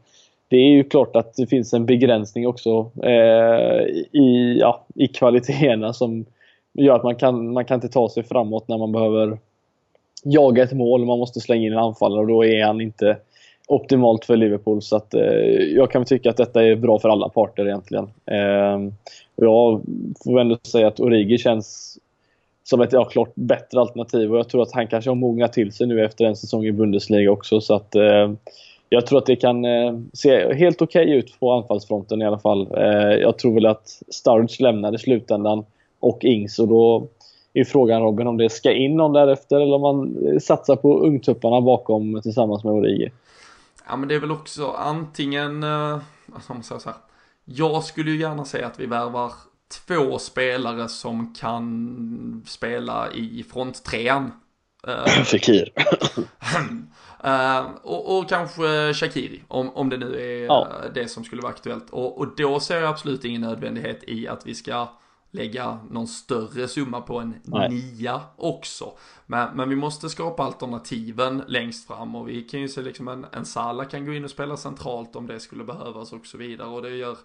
det 0.50 0.56
är 0.56 0.70
ju 0.70 0.84
klart 0.84 1.16
att 1.16 1.36
det 1.36 1.48
finns 1.48 1.74
en 1.74 1.86
begränsning 1.86 2.48
också 2.48 2.92
eh, 3.04 3.82
i, 4.12 4.58
ja, 4.60 4.86
i 4.96 5.08
kvaliteterna 5.08 5.94
som 5.94 6.26
gör 6.74 6.96
att 6.96 7.04
man 7.04 7.16
kan, 7.16 7.54
man 7.54 7.66
kan 7.66 7.76
inte 7.76 7.90
ta 7.90 8.10
sig 8.10 8.24
framåt 8.24 8.68
när 8.68 8.78
man 8.78 8.92
behöver 8.92 9.38
jaga 10.24 10.64
ett 10.64 10.74
mål. 10.74 11.06
Man 11.06 11.20
måste 11.20 11.40
slänga 11.40 11.66
in 11.66 11.74
en 11.74 11.80
anfallare 11.80 12.20
och 12.20 12.28
då 12.28 12.46
är 12.46 12.66
han 12.66 12.82
inte 12.82 13.18
optimalt 13.68 14.26
för 14.26 14.38
Liverpool. 14.38 14.82
Så 14.82 14.96
att, 14.96 15.14
eh, 15.14 15.22
jag 15.76 15.92
kan 15.92 16.06
tycka 16.06 16.30
att 16.30 16.38
detta 16.38 16.64
är 16.64 16.76
bra 16.76 17.00
för 17.00 17.10
alla 17.10 17.30
parter 17.30 17.68
egentligen. 17.68 18.10
Eh, 18.26 18.92
jag 19.36 19.82
får 20.24 20.40
ändå 20.40 20.58
säga 20.64 20.88
att 20.88 21.00
Origi 21.00 21.38
känns 21.38 21.98
som 22.64 22.82
ett 22.82 22.94
ja, 22.94 23.06
klart 23.06 23.32
bättre 23.36 23.80
alternativ 23.80 24.32
och 24.32 24.38
jag 24.38 24.50
tror 24.50 24.62
att 24.62 24.74
han 24.74 24.88
kanske 24.88 25.10
har 25.10 25.16
mognat 25.16 25.54
till 25.54 25.72
sig 25.72 25.88
nu 25.88 26.06
efter 26.06 26.26
en 26.26 26.36
säsong 26.36 26.66
i 26.66 26.72
Bundesliga 26.72 27.32
också. 27.32 27.62
Så 27.62 27.74
att, 27.74 27.96
eh, 27.96 28.32
jag 28.96 29.08
tror 29.08 29.20
att 29.20 29.26
det 29.26 29.36
kan 29.36 29.66
eh, 29.66 29.94
se 30.14 30.54
helt 30.54 30.82
okej 30.82 31.06
okay 31.06 31.18
ut 31.18 31.40
på 31.40 31.54
anfallsfronten 31.54 32.22
i 32.22 32.26
alla 32.26 32.40
fall. 32.40 32.68
Eh, 32.78 33.14
jag 33.22 33.38
tror 33.38 33.54
väl 33.54 33.66
att 33.66 34.02
Sturridge 34.10 34.64
lämnar 34.64 34.96
i 34.96 34.98
slutändan 34.98 35.66
och 36.00 36.24
Ings 36.24 36.60
och 36.60 36.68
då 36.68 37.08
är 37.54 37.64
frågan 37.64 38.02
Robin 38.02 38.28
om 38.28 38.38
det 38.38 38.50
ska 38.50 38.72
in 38.72 38.98
någon 38.98 39.14
därefter 39.14 39.56
eller 39.56 39.76
om 39.76 39.82
man 39.82 40.28
eh, 40.28 40.40
satsar 40.40 40.76
på 40.76 41.00
ungtupparna 41.00 41.62
bakom 41.62 42.22
tillsammans 42.22 42.64
med 42.64 42.74
Origi. 42.74 43.12
Ja 43.88 43.96
men 43.96 44.10
det 44.10 44.16
är 44.16 44.20
väl 44.20 44.32
också 44.32 44.68
antingen, 44.68 45.64
eh, 45.64 46.00
alltså 46.34 46.52
om 46.52 46.58
man 46.58 46.64
säger 46.64 46.80
så 46.80 46.90
här. 46.90 46.98
Jag 47.46 47.84
skulle 47.84 48.12
ju 48.12 48.20
gärna 48.20 48.46
säga 48.46 48.68
att 48.68 48.80
vi 48.80 48.86
värvar 48.86 49.32
två 49.88 50.18
spelare 50.18 50.88
som 50.88 51.34
kan 51.40 52.44
spela 52.48 53.12
i 53.12 53.46
fronttrean. 53.54 54.32
Uh, 54.88 55.24
Fekir. 55.24 55.72
uh, 57.26 57.70
och, 57.84 58.18
och, 58.18 58.30
kanske 58.30 58.94
Shakiri, 58.94 59.44
om, 59.48 59.70
om 59.70 59.90
det 59.90 59.98
nu 59.98 60.16
är 60.16 60.46
ja. 60.46 60.68
det 60.94 61.08
som 61.08 61.24
skulle 61.24 61.42
vara 61.42 61.54
aktuellt. 61.54 61.90
Och, 61.90 62.18
och 62.18 62.36
då 62.38 62.60
ser 62.60 62.82
jag 62.82 62.90
absolut 62.90 63.26
ingen 63.26 63.42
nödvändighet 63.42 64.04
i 64.08 64.28
att 64.28 64.48
vi 64.48 64.56
ska 64.56 64.88
lägga 65.36 65.80
någon 65.90 66.08
större 66.08 66.68
summa 66.68 67.02
på 67.02 67.20
en 67.20 67.36
Nej. 67.44 67.70
nia 67.70 68.22
också. 68.36 68.94
Men, 69.26 69.58
men 69.58 69.70
vi 69.70 69.76
måste 69.76 70.10
skapa 70.10 70.44
alternativen 70.44 71.44
längst 71.48 71.88
fram 71.88 72.16
och 72.16 72.30
vi 72.30 72.42
kan 72.42 72.62
ju 72.62 72.68
se 72.68 72.82
liksom 72.82 73.08
en, 73.08 73.26
en 73.32 73.46
Sala 73.46 73.86
kan 73.86 74.06
gå 74.06 74.14
in 74.14 74.24
och 74.24 74.30
spela 74.30 74.58
centralt 74.58 75.16
om 75.16 75.28
det 75.28 75.40
skulle 75.40 75.64
behövas 75.64 76.14
och 76.14 76.26
så 76.26 76.38
vidare. 76.38 76.68
Och 76.68 76.82
det 76.82 76.90
gör 76.90 77.18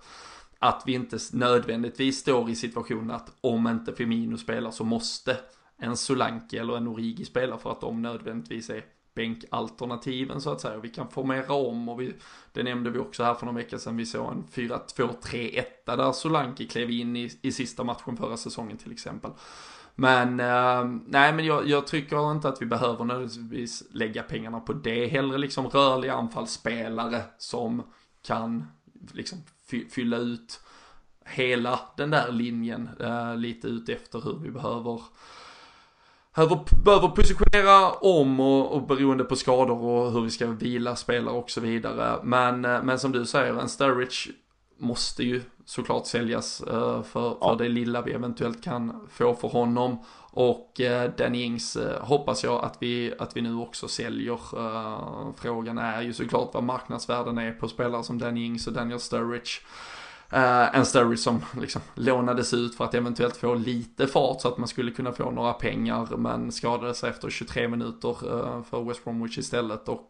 att 0.58 0.82
vi 0.86 0.92
inte 0.92 1.18
nödvändigtvis 1.32 2.18
står 2.18 2.50
i 2.50 2.56
situationen 2.56 3.10
att 3.10 3.32
om 3.40 3.66
inte 3.66 3.92
Firmino 3.92 4.36
spelar 4.36 4.70
så 4.70 4.84
måste 4.84 5.36
en 5.80 5.96
Solanke 5.96 6.60
eller 6.60 6.76
en 6.76 6.88
Origi 6.88 7.24
spelar 7.24 7.56
för 7.56 7.72
att 7.72 7.80
de 7.80 8.02
nödvändigtvis 8.02 8.70
är 8.70 8.84
bänkalternativen 9.14 10.40
så 10.40 10.52
att 10.52 10.60
säga. 10.60 10.78
Vi 10.78 10.88
kan 10.88 11.10
formera 11.10 11.52
om 11.52 11.88
och 11.88 12.00
vi, 12.00 12.14
det 12.52 12.62
nämnde 12.62 12.90
vi 12.90 12.98
också 12.98 13.22
här 13.22 13.34
för 13.34 13.46
någon 13.46 13.54
vecka 13.54 13.78
sedan. 13.78 13.96
Vi 13.96 14.06
såg 14.06 14.32
en 14.32 14.44
4-2-3-1 14.44 15.64
där 15.84 16.12
Solanke 16.12 16.66
klev 16.66 16.90
in 16.90 17.16
i, 17.16 17.30
i 17.42 17.52
sista 17.52 17.84
matchen 17.84 18.16
förra 18.16 18.36
säsongen 18.36 18.76
till 18.76 18.92
exempel. 18.92 19.30
Men 19.94 20.40
eh, 20.40 20.84
nej, 21.06 21.32
men 21.32 21.44
jag, 21.44 21.68
jag 21.68 21.86
tycker 21.86 22.32
inte 22.32 22.48
att 22.48 22.62
vi 22.62 22.66
behöver 22.66 23.04
nödvändigtvis 23.04 23.82
lägga 23.90 24.22
pengarna 24.22 24.60
på 24.60 24.72
det. 24.72 25.06
Hellre 25.06 25.38
liksom 25.38 25.68
rörliga 25.68 26.14
anfallsspelare 26.14 27.22
som 27.38 27.82
kan 28.22 28.66
liksom 29.12 29.38
fylla 29.90 30.16
ut 30.16 30.60
hela 31.24 31.80
den 31.96 32.10
där 32.10 32.32
linjen 32.32 32.88
eh, 33.00 33.36
lite 33.36 33.68
ut 33.68 33.88
efter 33.88 34.20
hur 34.20 34.38
vi 34.38 34.50
behöver 34.50 35.02
behöver, 36.34 37.08
positionera 37.08 37.92
om 37.92 38.40
och, 38.40 38.72
och 38.72 38.86
beroende 38.86 39.24
på 39.24 39.36
skador 39.36 39.82
och 39.82 40.12
hur 40.12 40.20
vi 40.20 40.30
ska 40.30 40.46
vila 40.46 40.96
spelare 40.96 41.34
och 41.34 41.50
så 41.50 41.60
vidare. 41.60 42.20
Men, 42.22 42.64
eh, 42.64 42.82
men 42.82 42.98
som 42.98 43.12
du 43.12 43.26
säger, 43.26 43.60
en 43.60 43.68
Sturridge 43.68 44.30
måste 44.78 45.22
ju 45.22 45.42
såklart 45.64 46.06
säljas 46.06 46.62
uh, 46.62 47.02
för, 47.02 47.02
för 47.02 47.56
det 47.58 47.68
lilla 47.68 48.02
vi 48.02 48.12
eventuellt 48.12 48.64
kan 48.64 49.08
få 49.10 49.34
för 49.34 49.48
honom. 49.48 50.04
Och 50.32 50.80
uh, 50.80 51.10
Danny 51.16 51.42
Ings 51.42 51.76
uh, 51.76 52.00
hoppas 52.00 52.44
jag 52.44 52.64
att 52.64 52.76
vi, 52.80 53.14
att 53.18 53.36
vi 53.36 53.40
nu 53.40 53.54
också 53.54 53.88
säljer. 53.88 54.38
Frågan 55.36 55.78
är 55.78 56.02
ju 56.02 56.12
såklart 56.12 56.50
vad 56.54 56.62
marknadsvärden 56.62 57.38
är 57.38 57.52
på 57.52 57.68
spelare 57.68 58.02
som 58.02 58.18
Danny 58.18 58.44
Ings 58.44 58.66
och 58.66 58.72
Daniel 58.72 59.00
Sturridge. 59.00 59.50
Uh, 60.32 60.76
en 60.76 60.86
Sturridge 60.86 61.16
som 61.16 61.44
liksom 61.60 61.82
lånades 61.94 62.54
ut 62.54 62.74
för 62.74 62.84
att 62.84 62.94
eventuellt 62.94 63.36
få 63.36 63.54
lite 63.54 64.06
fart 64.06 64.40
så 64.40 64.48
att 64.48 64.58
man 64.58 64.68
skulle 64.68 64.90
kunna 64.90 65.12
få 65.12 65.30
några 65.30 65.52
pengar 65.52 66.16
men 66.16 66.52
skadade 66.52 66.94
sig 66.94 67.10
efter 67.10 67.30
23 67.30 67.68
minuter 67.68 68.08
uh, 68.32 68.62
för 68.62 68.84
West 68.84 69.04
Bromwich 69.04 69.38
istället. 69.38 69.88
Och 69.88 70.08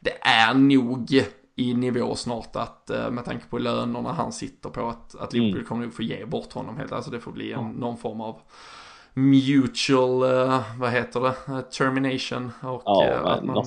det 0.00 0.18
är 0.20 0.54
nog 0.54 1.24
i 1.56 1.74
nivå 1.74 2.14
snart 2.14 2.56
att 2.56 2.90
uh, 2.94 3.10
med 3.10 3.24
tanke 3.24 3.44
på 3.50 3.58
lönerna 3.58 4.12
han 4.12 4.32
sitter 4.32 4.70
på 4.70 4.88
att, 4.88 5.14
att 5.14 5.32
Liverpool 5.32 5.56
mm. 5.56 5.68
kommer 5.68 5.84
nog 5.84 5.94
få 5.94 6.02
ge 6.02 6.24
bort 6.24 6.52
honom 6.52 6.76
helt, 6.76 6.92
alltså 6.92 7.10
det 7.10 7.20
får 7.20 7.32
bli 7.32 7.52
en, 7.52 7.70
någon 7.70 7.96
form 7.96 8.20
av 8.20 8.40
mutual, 9.14 10.22
uh, 10.22 10.60
vad 10.78 10.90
heter 10.90 11.20
det, 11.20 11.62
termination 11.62 12.52
och 12.62 12.82
ja, 12.84 13.10
uh, 13.10 13.26
att 13.26 13.44
man, 13.44 13.66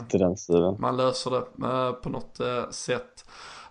man 0.79 0.97
löser 0.97 1.31
det 1.31 1.93
på 1.93 2.09
något 2.09 2.39
sätt. 2.71 3.25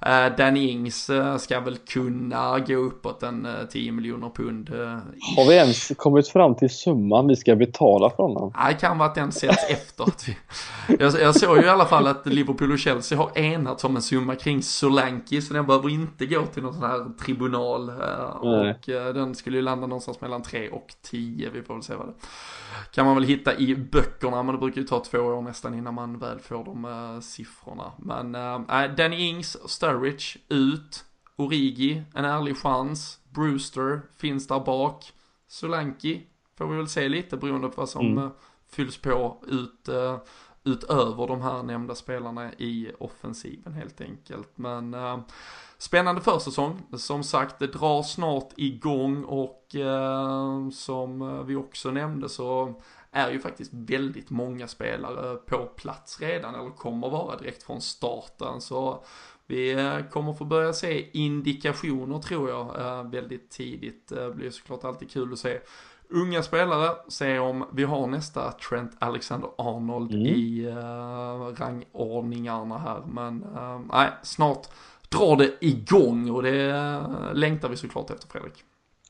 Uh, 0.07 0.37
Danny 0.37 0.71
Ings 0.71 1.11
uh, 1.11 1.37
ska 1.37 1.61
väl 1.61 1.77
kunna 1.77 2.59
gå 2.59 2.75
uppåt 2.75 3.23
en 3.23 3.47
uh, 3.47 3.67
10 3.71 3.93
miljoner 3.93 4.31
pund. 4.31 4.71
Har 5.37 5.49
vi 5.49 5.55
ens 5.55 5.93
kommit 5.97 6.29
fram 6.29 6.55
till 6.55 6.71
summan 6.71 7.27
vi 7.27 7.37
ska 7.37 7.57
betala 7.57 8.11
för 8.11 8.23
honom? 8.23 8.53
Nej, 8.57 8.75
det 8.75 8.81
kan 8.81 8.99
vara 8.99 9.09
att 9.09 9.15
den 9.15 9.33
sätts 9.33 9.71
efter. 9.71 10.05
Att 10.05 10.29
vi... 10.29 10.37
jag, 10.99 11.21
jag 11.21 11.37
såg 11.37 11.57
ju 11.57 11.65
i 11.65 11.69
alla 11.69 11.85
fall 11.85 12.07
att 12.07 12.27
Liverpool 12.27 12.73
och 12.73 12.79
Chelsea 12.79 13.19
har 13.19 13.39
enats 13.39 13.85
om 13.85 13.97
en 13.97 14.03
summa 14.03 14.35
kring 14.35 14.63
Solanki, 14.63 15.43
så 15.43 15.55
den 15.55 15.67
behöver 15.67 15.91
inte 15.91 16.27
gå 16.27 16.47
till 16.47 16.63
någon 16.63 16.75
sån 16.75 16.83
här 16.83 17.19
tribunal. 17.25 17.91
och 18.41 19.15
den 19.15 19.35
skulle 19.35 19.57
ju 19.57 19.63
landa 19.63 19.87
någonstans 19.87 20.21
mellan 20.21 20.43
3 20.43 20.69
och 20.69 20.87
10, 21.11 21.51
vi 21.51 21.63
får 21.63 21.75
väl 21.75 21.83
se 21.83 21.95
vad 21.95 22.07
det 22.07 22.15
kan 22.91 23.07
man 23.07 23.15
väl 23.15 23.25
hitta 23.25 23.59
i 23.59 23.77
böckerna, 23.77 24.43
men 24.43 24.55
det 24.55 24.59
brukar 24.59 24.81
ju 24.81 24.87
ta 24.87 25.05
två 25.05 25.19
år 25.19 25.43
nästan 25.43 25.75
innan 25.75 25.95
man 25.95 26.19
väl 26.19 26.41
får 26.41 26.65
de 26.65 26.85
uh, 26.85 27.21
siffrorna. 27.21 27.93
Men 27.99 28.35
uh, 28.35 28.95
Danny 28.97 29.17
Ings, 29.17 29.71
Sturridge 29.71 30.39
ut, 30.49 31.05
Origi, 31.37 32.03
en 32.15 32.25
ärlig 32.25 32.57
chans, 32.57 33.19
Brewster 33.31 34.03
finns 34.17 34.47
där 34.47 34.61
bak, 34.61 35.13
Solanki 35.49 36.23
får 36.59 36.67
vi 36.67 36.77
väl 36.77 36.89
se 36.89 37.09
lite 37.09 37.37
beroende 37.37 37.69
på 37.69 37.81
vad 37.81 37.89
som 37.89 38.19
mm. 38.19 38.31
fylls 38.71 38.97
på 38.97 39.43
ut, 39.47 39.89
uh, 39.89 40.17
utöver 40.65 41.27
de 41.27 41.43
här 41.43 41.63
nämnda 41.63 41.95
spelarna 41.95 42.53
i 42.53 42.93
offensiven 42.99 43.73
helt 43.73 44.01
enkelt. 44.01 44.59
Men 44.59 44.95
uh, 44.95 45.21
Spännande 45.83 46.21
försäsong. 46.21 46.83
Som 46.93 47.25
sagt, 47.25 47.59
det 47.59 47.67
drar 47.67 48.03
snart 48.03 48.53
igång 48.57 49.25
och 49.25 49.77
eh, 49.77 50.69
som 50.71 51.43
vi 51.47 51.57
också 51.57 51.91
nämnde 51.91 52.29
så 52.29 52.81
är 53.11 53.31
ju 53.31 53.41
faktiskt 53.41 53.71
väldigt 53.75 54.31
många 54.31 54.69
spelare 54.69 55.37
på 55.37 55.67
plats 55.67 56.21
redan 56.21 56.55
eller 56.55 56.71
kommer 56.71 57.11
vara 57.11 57.37
direkt 57.37 57.63
från 57.63 57.81
starten. 57.81 58.61
Så 58.61 59.05
vi 59.47 59.73
eh, 59.73 59.99
kommer 60.11 60.33
få 60.33 60.45
börja 60.45 60.73
se 60.73 61.19
indikationer 61.19 62.19
tror 62.19 62.51
jag 62.51 62.81
eh, 62.81 63.11
väldigt 63.11 63.51
tidigt. 63.51 64.09
Det 64.09 64.31
blir 64.35 64.51
såklart 64.51 64.85
alltid 64.85 65.11
kul 65.11 65.33
att 65.33 65.39
se 65.39 65.59
unga 66.09 66.43
spelare, 66.43 66.97
se 67.09 67.39
om 67.39 67.65
vi 67.73 67.85
har 67.85 68.07
nästa 68.07 68.53
Trent 68.53 68.93
Alexander-Arnold 68.99 70.15
mm. 70.15 70.27
i 70.27 70.67
uh, 70.67 71.55
rangordningarna 71.57 72.79
här. 72.79 73.03
Men 73.07 73.45
uh, 73.45 73.81
nej, 73.93 74.09
snart 74.23 74.67
drar 75.13 75.37
det 75.37 75.53
igång 75.61 76.31
och 76.31 76.43
det 76.43 77.01
längtar 77.35 77.69
vi 77.69 77.77
såklart 77.77 78.11
efter 78.11 78.29
Fredrik. 78.29 78.65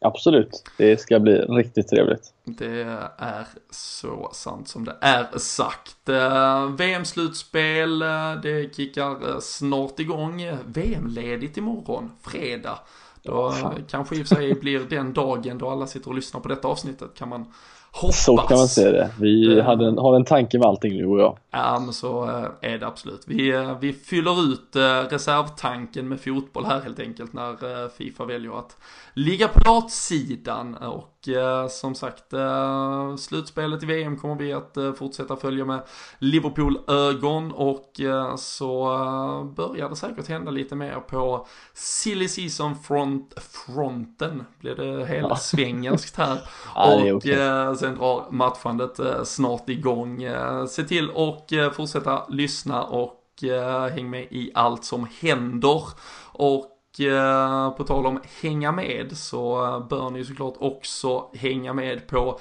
Absolut, 0.05 0.65
det 0.77 1.01
ska 1.01 1.21
bli 1.21 1.33
riktigt 1.33 1.89
trevligt. 1.89 2.35
Det 2.45 2.99
är 3.19 3.47
så 3.71 4.31
sant 4.33 4.69
som 4.69 4.85
det 4.85 4.97
är 5.01 5.39
sagt. 5.39 6.09
Eh, 6.09 6.67
VM-slutspel, 6.67 8.03
eh, 8.03 8.35
det 8.43 8.77
kickar 8.77 9.11
eh, 9.11 9.39
snart 9.41 10.01
igång. 10.01 10.43
VM-ledigt 10.67 11.57
imorgon, 11.57 12.11
fredag. 12.23 12.79
Då 13.23 13.55
kanske 13.89 14.17
i 14.17 14.23
och 14.23 14.27
för 14.27 14.35
sig 14.35 14.55
blir 14.55 14.81
den 14.81 15.13
dagen 15.13 15.59
då 15.59 15.71
alla 15.71 15.87
sitter 15.87 16.09
och 16.09 16.15
lyssnar 16.15 16.41
på 16.41 16.49
detta 16.49 16.69
avsnittet 16.69 17.15
kan 17.15 17.29
man 17.29 17.53
Hoppas. 17.95 18.25
Så 18.25 18.37
kan 18.37 18.57
man 18.57 18.69
se 18.69 18.91
det. 18.91 19.11
Vi 19.21 19.47
uh, 19.47 19.65
hade 19.65 19.87
en, 19.87 19.99
har 19.99 20.17
en 20.17 20.25
tanke 20.25 20.59
med 20.59 20.69
allting 20.69 20.97
nu 20.97 21.07
och 21.07 21.21
jag. 21.21 21.39
Ja 21.51 21.79
men 21.85 21.93
så 21.93 22.25
uh, 22.25 22.47
är 22.61 22.79
det 22.79 22.87
absolut. 22.87 23.23
Vi, 23.27 23.53
uh, 23.53 23.79
vi 23.81 23.93
fyller 23.93 24.53
ut 24.53 24.77
reservtanken 25.11 26.09
med 26.09 26.21
fotboll 26.21 26.65
här 26.65 26.81
helt 26.81 27.01
enkelt 27.01 27.33
när 27.33 27.89
Fifa 27.89 28.25
väljer 28.25 28.59
att 28.59 28.77
ligga 29.15 29.49
på 29.49 29.61
latsidan 29.71 30.75
och 30.75 31.12
som 31.71 31.95
sagt 31.95 32.25
slutspelet 33.19 33.83
i 33.83 33.87
VM 33.87 34.17
kommer 34.17 34.35
vi 34.35 34.53
att 34.53 34.77
fortsätta 34.99 35.37
följa 35.37 35.65
med 35.65 35.83
Liverpool-ögon 36.19 37.53
och 37.53 38.01
så 38.37 38.85
börjar 39.57 39.89
det 39.89 39.97
säkert 39.97 40.29
hända 40.29 40.51
lite 40.51 40.75
mer 40.75 41.01
på 41.01 41.47
silly 41.75 42.29
season 42.29 42.77
front 42.77 43.35
fronten 43.37 44.45
blir 44.61 44.75
det 44.75 45.07
hela 45.07 45.29
ja. 45.29 45.37
svengelskt 45.37 46.17
här. 46.17 46.39
ja, 46.75 46.95
och 46.95 47.17
okay 47.17 47.37
sen 47.77 47.95
drar 47.95 48.31
matchandet 48.31 48.99
eh, 48.99 49.25
snart 49.25 49.69
igång. 49.69 50.23
Eh, 50.23 50.67
se 50.67 50.85
till 50.85 51.11
och 51.11 51.53
eh, 51.53 51.73
fortsätta 51.73 52.27
lyssna 52.29 52.83
och 52.83 53.19
häng 53.91 54.11
med 54.11 54.27
i 54.31 54.51
allt 54.55 54.85
som 54.85 55.09
händer. 55.21 55.83
Och 56.33 56.72
Eh, 57.01 57.71
på 57.71 57.85
tal 57.85 58.07
om 58.07 58.21
hänga 58.43 58.73
med 58.73 59.17
så 59.17 59.57
bör 59.91 60.11
ni 60.11 60.25
såklart 60.25 60.55
också 60.59 61.31
hänga 61.35 61.73
med 61.73 62.09
på 62.09 62.41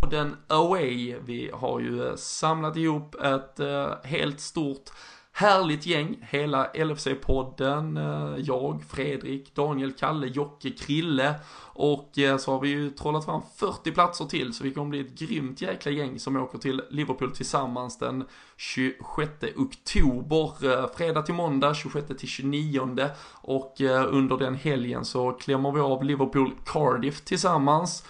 podden 0.00 0.36
Away. 0.48 1.16
Vi 1.24 1.50
har 1.54 1.80
ju 1.80 2.06
eh, 2.06 2.16
samlat 2.16 2.76
ihop 2.76 3.14
ett 3.14 3.60
eh, 3.60 3.88
helt 4.04 4.40
stort 4.40 4.90
härligt 5.36 5.86
gäng, 5.86 6.16
hela 6.30 6.66
LFC-podden, 6.66 7.96
eh, 7.96 8.40
jag, 8.40 8.84
Fredrik, 8.88 9.54
Daniel, 9.54 9.92
Kalle, 9.92 10.26
Jocke, 10.26 10.70
Krille. 10.70 11.34
Och 11.62 12.18
eh, 12.18 12.36
så 12.36 12.52
har 12.52 12.60
vi 12.60 12.68
ju 12.68 12.90
trollat 12.90 13.24
fram 13.24 13.42
40 13.56 13.92
platser 13.92 14.24
till 14.24 14.54
så 14.54 14.64
vi 14.64 14.70
kommer 14.70 14.90
bli 14.90 15.00
ett 15.00 15.18
grymt 15.18 15.60
jäkla 15.60 15.92
gäng 15.92 16.18
som 16.18 16.36
åker 16.36 16.58
till 16.58 16.82
Liverpool 16.90 17.30
tillsammans 17.30 17.98
den 17.98 18.24
26 18.56 19.30
oktober, 19.56 20.72
eh, 20.72 20.86
fredag 20.96 21.22
till 21.22 21.34
måndag, 21.34 21.74
26 21.74 22.06
till 22.18 22.28
29 22.28 23.10
och 23.32 23.80
under 24.08 24.36
den 24.36 24.54
helgen 24.54 25.04
så 25.04 25.32
klämmer 25.32 25.72
vi 25.72 25.80
av 25.80 26.04
Liverpool 26.04 26.50
Cardiff 26.64 27.20
tillsammans. 27.20 28.04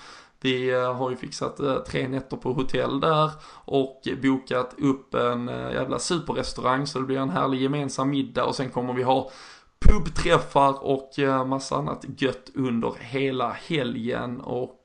Vi 0.45 0.71
eh, 0.71 0.95
har 0.95 1.11
ju 1.11 1.17
fixat 1.17 1.61
eh, 1.61 1.79
tre 1.79 2.09
nätter 2.09 2.37
på 2.37 2.53
hotell 2.53 3.01
där 3.01 3.31
och 3.65 4.03
bokat 4.23 4.75
upp 4.79 5.15
en 5.15 5.49
eh, 5.49 5.73
jävla 5.73 5.99
superrestaurang 5.99 6.87
så 6.87 6.99
det 6.99 7.05
blir 7.05 7.19
en 7.19 7.31
härlig 7.31 7.63
gemensam 7.63 8.11
middag 8.11 8.45
och 8.45 8.55
sen 8.55 8.71
kommer 8.71 8.93
vi 8.93 9.03
ha 9.03 9.31
pubträffar 9.81 10.85
och 10.85 11.11
massa 11.47 11.77
annat 11.77 12.05
gött 12.19 12.51
under 12.55 12.93
hela 13.01 13.51
helgen 13.51 14.41
och 14.41 14.81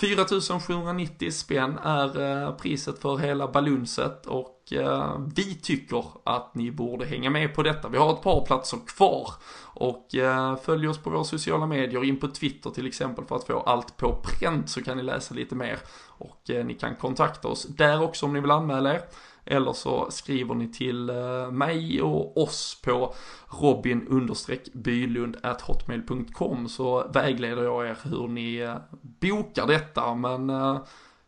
4790 0.00 1.30
spänn 1.30 1.78
är 1.78 2.20
eh, 2.20 2.52
priset 2.52 2.98
för 2.98 3.16
hela 3.16 3.48
balunset 3.48 4.26
och 4.26 4.72
eh, 4.72 5.20
vi 5.34 5.54
tycker 5.54 6.04
att 6.24 6.54
ni 6.54 6.70
borde 6.70 7.06
hänga 7.06 7.30
med 7.30 7.54
på 7.54 7.62
detta. 7.62 7.88
Vi 7.88 7.98
har 7.98 8.12
ett 8.12 8.22
par 8.22 8.46
platser 8.46 8.78
kvar 8.86 9.30
och 9.64 10.14
eh, 10.14 10.56
följ 10.56 10.88
oss 10.88 10.98
på 10.98 11.10
våra 11.10 11.24
sociala 11.24 11.66
medier, 11.66 12.04
in 12.04 12.20
på 12.20 12.28
Twitter 12.28 12.70
till 12.70 12.86
exempel 12.86 13.24
för 13.24 13.36
att 13.36 13.46
få 13.46 13.60
allt 13.60 13.96
på 13.96 14.22
pränt 14.22 14.70
så 14.70 14.82
kan 14.82 14.96
ni 14.96 15.02
läsa 15.02 15.34
lite 15.34 15.54
mer. 15.54 15.78
Och 16.06 16.50
ni 16.64 16.74
kan 16.74 16.96
kontakta 16.96 17.48
oss 17.48 17.64
där 17.64 18.02
också 18.02 18.26
om 18.26 18.32
ni 18.32 18.40
vill 18.40 18.50
anmäla 18.50 18.94
er. 18.94 19.02
Eller 19.50 19.72
så 19.72 20.06
skriver 20.10 20.54
ni 20.54 20.72
till 20.72 21.10
eh, 21.10 21.50
mig 21.50 22.02
och 22.02 22.36
oss 22.42 22.80
på 22.84 23.14
robin 23.62 24.28
bylund 24.72 25.36
hotmail.com 25.62 26.68
så 26.68 27.04
vägleder 27.14 27.62
jag 27.62 27.86
er 27.86 27.96
hur 28.04 28.28
ni 28.28 28.56
eh, 28.56 28.74
bokar 29.20 29.66
detta. 29.66 30.14
Men 30.14 30.50
eh, 30.50 30.76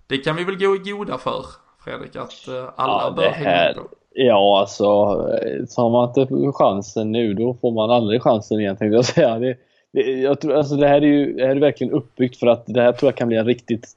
det 0.07 0.19
kan 0.19 0.37
vi 0.37 0.45
väl 0.45 0.59
gå 0.59 0.77
i 0.77 0.79
goda 0.91 1.19
för, 1.19 1.45
Fredrik, 1.85 2.17
att 2.17 2.49
alla 2.77 3.03
ja, 3.03 3.13
bör 3.17 3.31
hänga 3.31 3.75
på. 3.75 3.89
Ja, 4.15 4.61
alltså 4.61 4.85
tar 5.77 5.91
man 5.91 6.09
inte 6.09 6.53
chansen 6.53 7.13
nu 7.13 7.35
då 7.35 7.55
får 7.55 7.71
man 7.73 7.91
aldrig 7.91 8.23
chansen 8.23 8.61
igen 8.61 8.77
tänkte 8.77 8.97
jag 8.97 9.05
säga. 9.05 9.39
Det, 9.39 9.57
det, 9.93 10.03
jag 10.03 10.41
tror, 10.41 10.55
alltså, 10.55 10.77
det 10.77 10.89
här 10.89 11.03
är 11.03 11.07
ju 11.07 11.33
det 11.33 11.47
här 11.47 11.57
är 11.57 11.61
verkligen 11.61 11.93
uppbyggt 11.93 12.37
för 12.37 12.47
att 12.47 12.65
det 12.67 12.83
här 12.83 12.93
tror 12.93 13.09
jag 13.09 13.17
kan 13.17 13.29
bli 13.29 13.37
en 13.37 13.47
riktigt, 13.47 13.89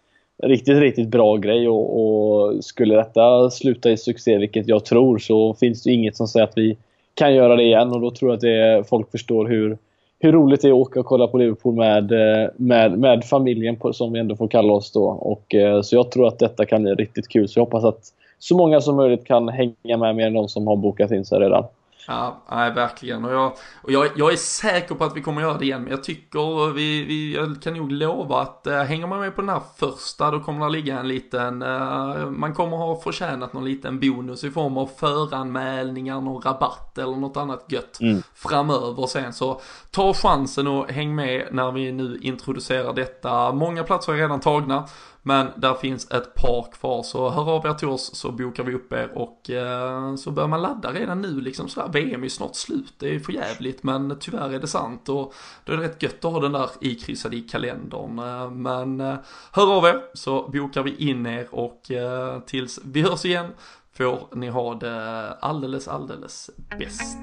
riktigt, 0.44 0.80
riktigt 0.80 1.08
bra 1.08 1.38
grej 1.38 1.70
och, 1.70 2.00
och 2.00 2.64
skulle 2.64 2.96
detta 2.96 3.50
sluta 3.50 3.92
i 3.92 3.98
succé, 3.98 4.38
vilket 4.38 4.68
jag 4.68 4.86
tror, 4.86 5.18
så 5.18 5.54
finns 5.54 5.84
det 5.84 5.92
inget 5.92 6.18
som 6.18 6.28
säger 6.28 6.44
att 6.44 6.58
vi 6.58 6.78
kan 7.14 7.36
göra 7.36 7.56
det 7.56 7.64
igen 7.64 7.92
och 7.92 8.02
då 8.02 8.12
tror 8.12 8.32
jag 8.32 8.36
att 8.36 8.42
det, 8.42 8.84
folk 8.90 9.12
förstår 9.12 9.48
hur, 9.48 9.78
hur 10.20 10.32
roligt 10.32 10.62
det 10.62 10.68
är 10.68 10.72
att 10.72 10.78
åka 10.78 11.00
och 11.00 11.06
kolla 11.06 11.28
på 11.28 11.38
Liverpool 11.38 11.76
med, 11.76 12.12
eh, 12.12 12.50
med, 12.56 13.00
med 13.00 13.24
familjen 13.24 13.76
på, 13.76 13.94
som 13.94 14.14
vi 14.14 14.20
ändå 14.20 14.36
får 14.36 14.48
kalla 14.48 14.74
oss 14.74 14.92
då. 14.92 15.06
Och, 15.06 15.56
eh, 15.56 15.82
så 15.82 15.96
jag 15.96 16.12
tror 16.12 16.28
att 16.28 16.40
detta 16.40 16.66
kan 16.66 16.84
bli 16.84 16.94
riktigt 16.94 17.28
kul. 17.28 17.48
Så 17.48 17.60
jag 17.60 17.66
hoppas 17.66 17.84
att 17.84 18.14
så 18.40 18.58
många 18.58 18.82
som 18.82 18.96
möjligt 18.96 19.26
kan 19.26 19.50
hänga 19.50 19.98
med 19.98 20.16
mer 20.16 20.28
än 20.28 20.34
de 20.34 20.50
som 20.50 20.68
har 20.68 20.76
bokat 20.76 21.12
in 21.12 21.26
sig 21.26 21.40
redan. 21.40 21.64
Ja, 22.08 22.44
nej, 22.52 22.72
verkligen. 22.72 23.26
Och, 23.26 23.34
jag, 23.34 23.54
och 23.82 23.92
jag, 23.92 24.10
jag 24.16 24.34
är 24.34 24.38
säker 24.38 24.96
på 24.96 25.04
att 25.04 25.18
vi 25.18 25.22
kommer 25.22 25.42
göra 25.42 25.58
det 25.58 25.66
igen, 25.66 25.82
men 25.82 25.92
jag 25.92 26.04
tycker 26.04 26.74
vi, 26.74 27.04
vi 27.04 27.36
jag 27.36 27.62
kan 27.62 27.74
nog 27.74 27.92
lova 27.92 28.42
att 28.42 28.68
äh, 28.68 28.84
hänger 28.84 29.08
man 29.08 29.20
med 29.20 29.36
på 29.36 29.42
den 29.42 29.50
här 29.50 29.62
första 29.78 30.32
då 30.32 30.40
kommer 30.40 30.66
det 30.66 30.72
ligga 30.72 31.00
en 31.00 31.08
liten, 31.08 31.62
äh, 31.62 32.30
man 32.30 32.54
kommer 32.54 32.78
ha 32.78 33.02
förtjänat 33.02 33.54
någon 33.54 33.66
liten 33.66 34.00
bonus 34.00 34.44
i 34.44 34.52
form 34.52 34.78
av 34.78 34.90
föranmälningar, 34.98 36.22
någon 36.22 36.42
rabatt 36.42 36.98
eller 36.98 37.18
något 37.18 37.38
annat 37.38 37.66
gött 37.68 38.00
mm. 38.02 38.24
framöver 38.34 39.08
sen. 39.08 39.34
Så 39.34 39.62
ta 39.92 40.14
chansen 40.14 40.68
och 40.68 40.92
häng 40.92 41.16
med 41.16 41.48
när 41.52 41.72
vi 41.72 41.92
nu 41.92 42.20
introducerar 42.22 42.94
detta. 42.94 43.52
Många 43.52 43.84
platser 43.84 44.14
är 44.14 44.18
redan 44.18 44.40
tagna. 44.40 44.88
Men 45.26 45.48
där 45.56 45.74
finns 45.74 46.12
ett 46.12 46.34
par 46.34 46.72
kvar 46.72 47.04
så 47.04 47.30
hör 47.30 47.50
av 47.50 47.66
er 47.66 47.74
till 47.74 47.88
oss 47.88 48.16
så 48.16 48.32
bokar 48.32 48.64
vi 48.64 48.74
upp 48.74 48.94
er 48.94 49.18
och 49.18 49.50
eh, 49.50 50.16
så 50.16 50.32
bör 50.32 50.48
man 50.48 50.62
ladda 50.62 50.92
redan 50.92 51.22
nu 51.22 51.42
liksom 51.42 51.70
sådär. 51.70 51.90
VM 51.94 52.22
är 52.22 52.24
ju 52.24 52.30
snart 52.30 52.56
slut, 52.56 52.94
det 52.98 53.16
är 53.16 53.20
för 53.20 53.34
jävligt 53.34 53.84
men 53.84 54.18
tyvärr 54.20 54.54
är 54.54 54.60
det 54.60 54.68
sant 54.68 55.10
och 55.10 55.34
då 55.66 55.74
är 55.74 55.78
det 55.78 55.84
rätt 55.84 56.04
gött 56.04 56.26
att 56.26 56.32
ha 56.32 56.40
den 56.40 56.52
där 56.52 56.70
ikryssad 56.82 57.34
i 57.34 57.42
kalendern. 57.42 58.20
Eh, 58.20 58.52
men 58.52 59.02
eh, 59.02 59.16
hör 59.52 59.78
av 59.78 59.86
er 59.86 60.02
så 60.14 60.50
bokar 60.50 60.84
vi 60.84 60.96
in 61.10 61.26
er 61.26 61.48
och 61.52 61.92
eh, 61.92 62.40
tills 62.40 62.80
vi 62.84 63.02
hörs 63.02 63.26
igen 63.26 63.48
får 63.94 64.36
ni 64.36 64.50
ha 64.50 64.76
det 64.76 65.34
alldeles, 65.34 65.88
alldeles 65.88 66.50
bäst. 66.80 67.18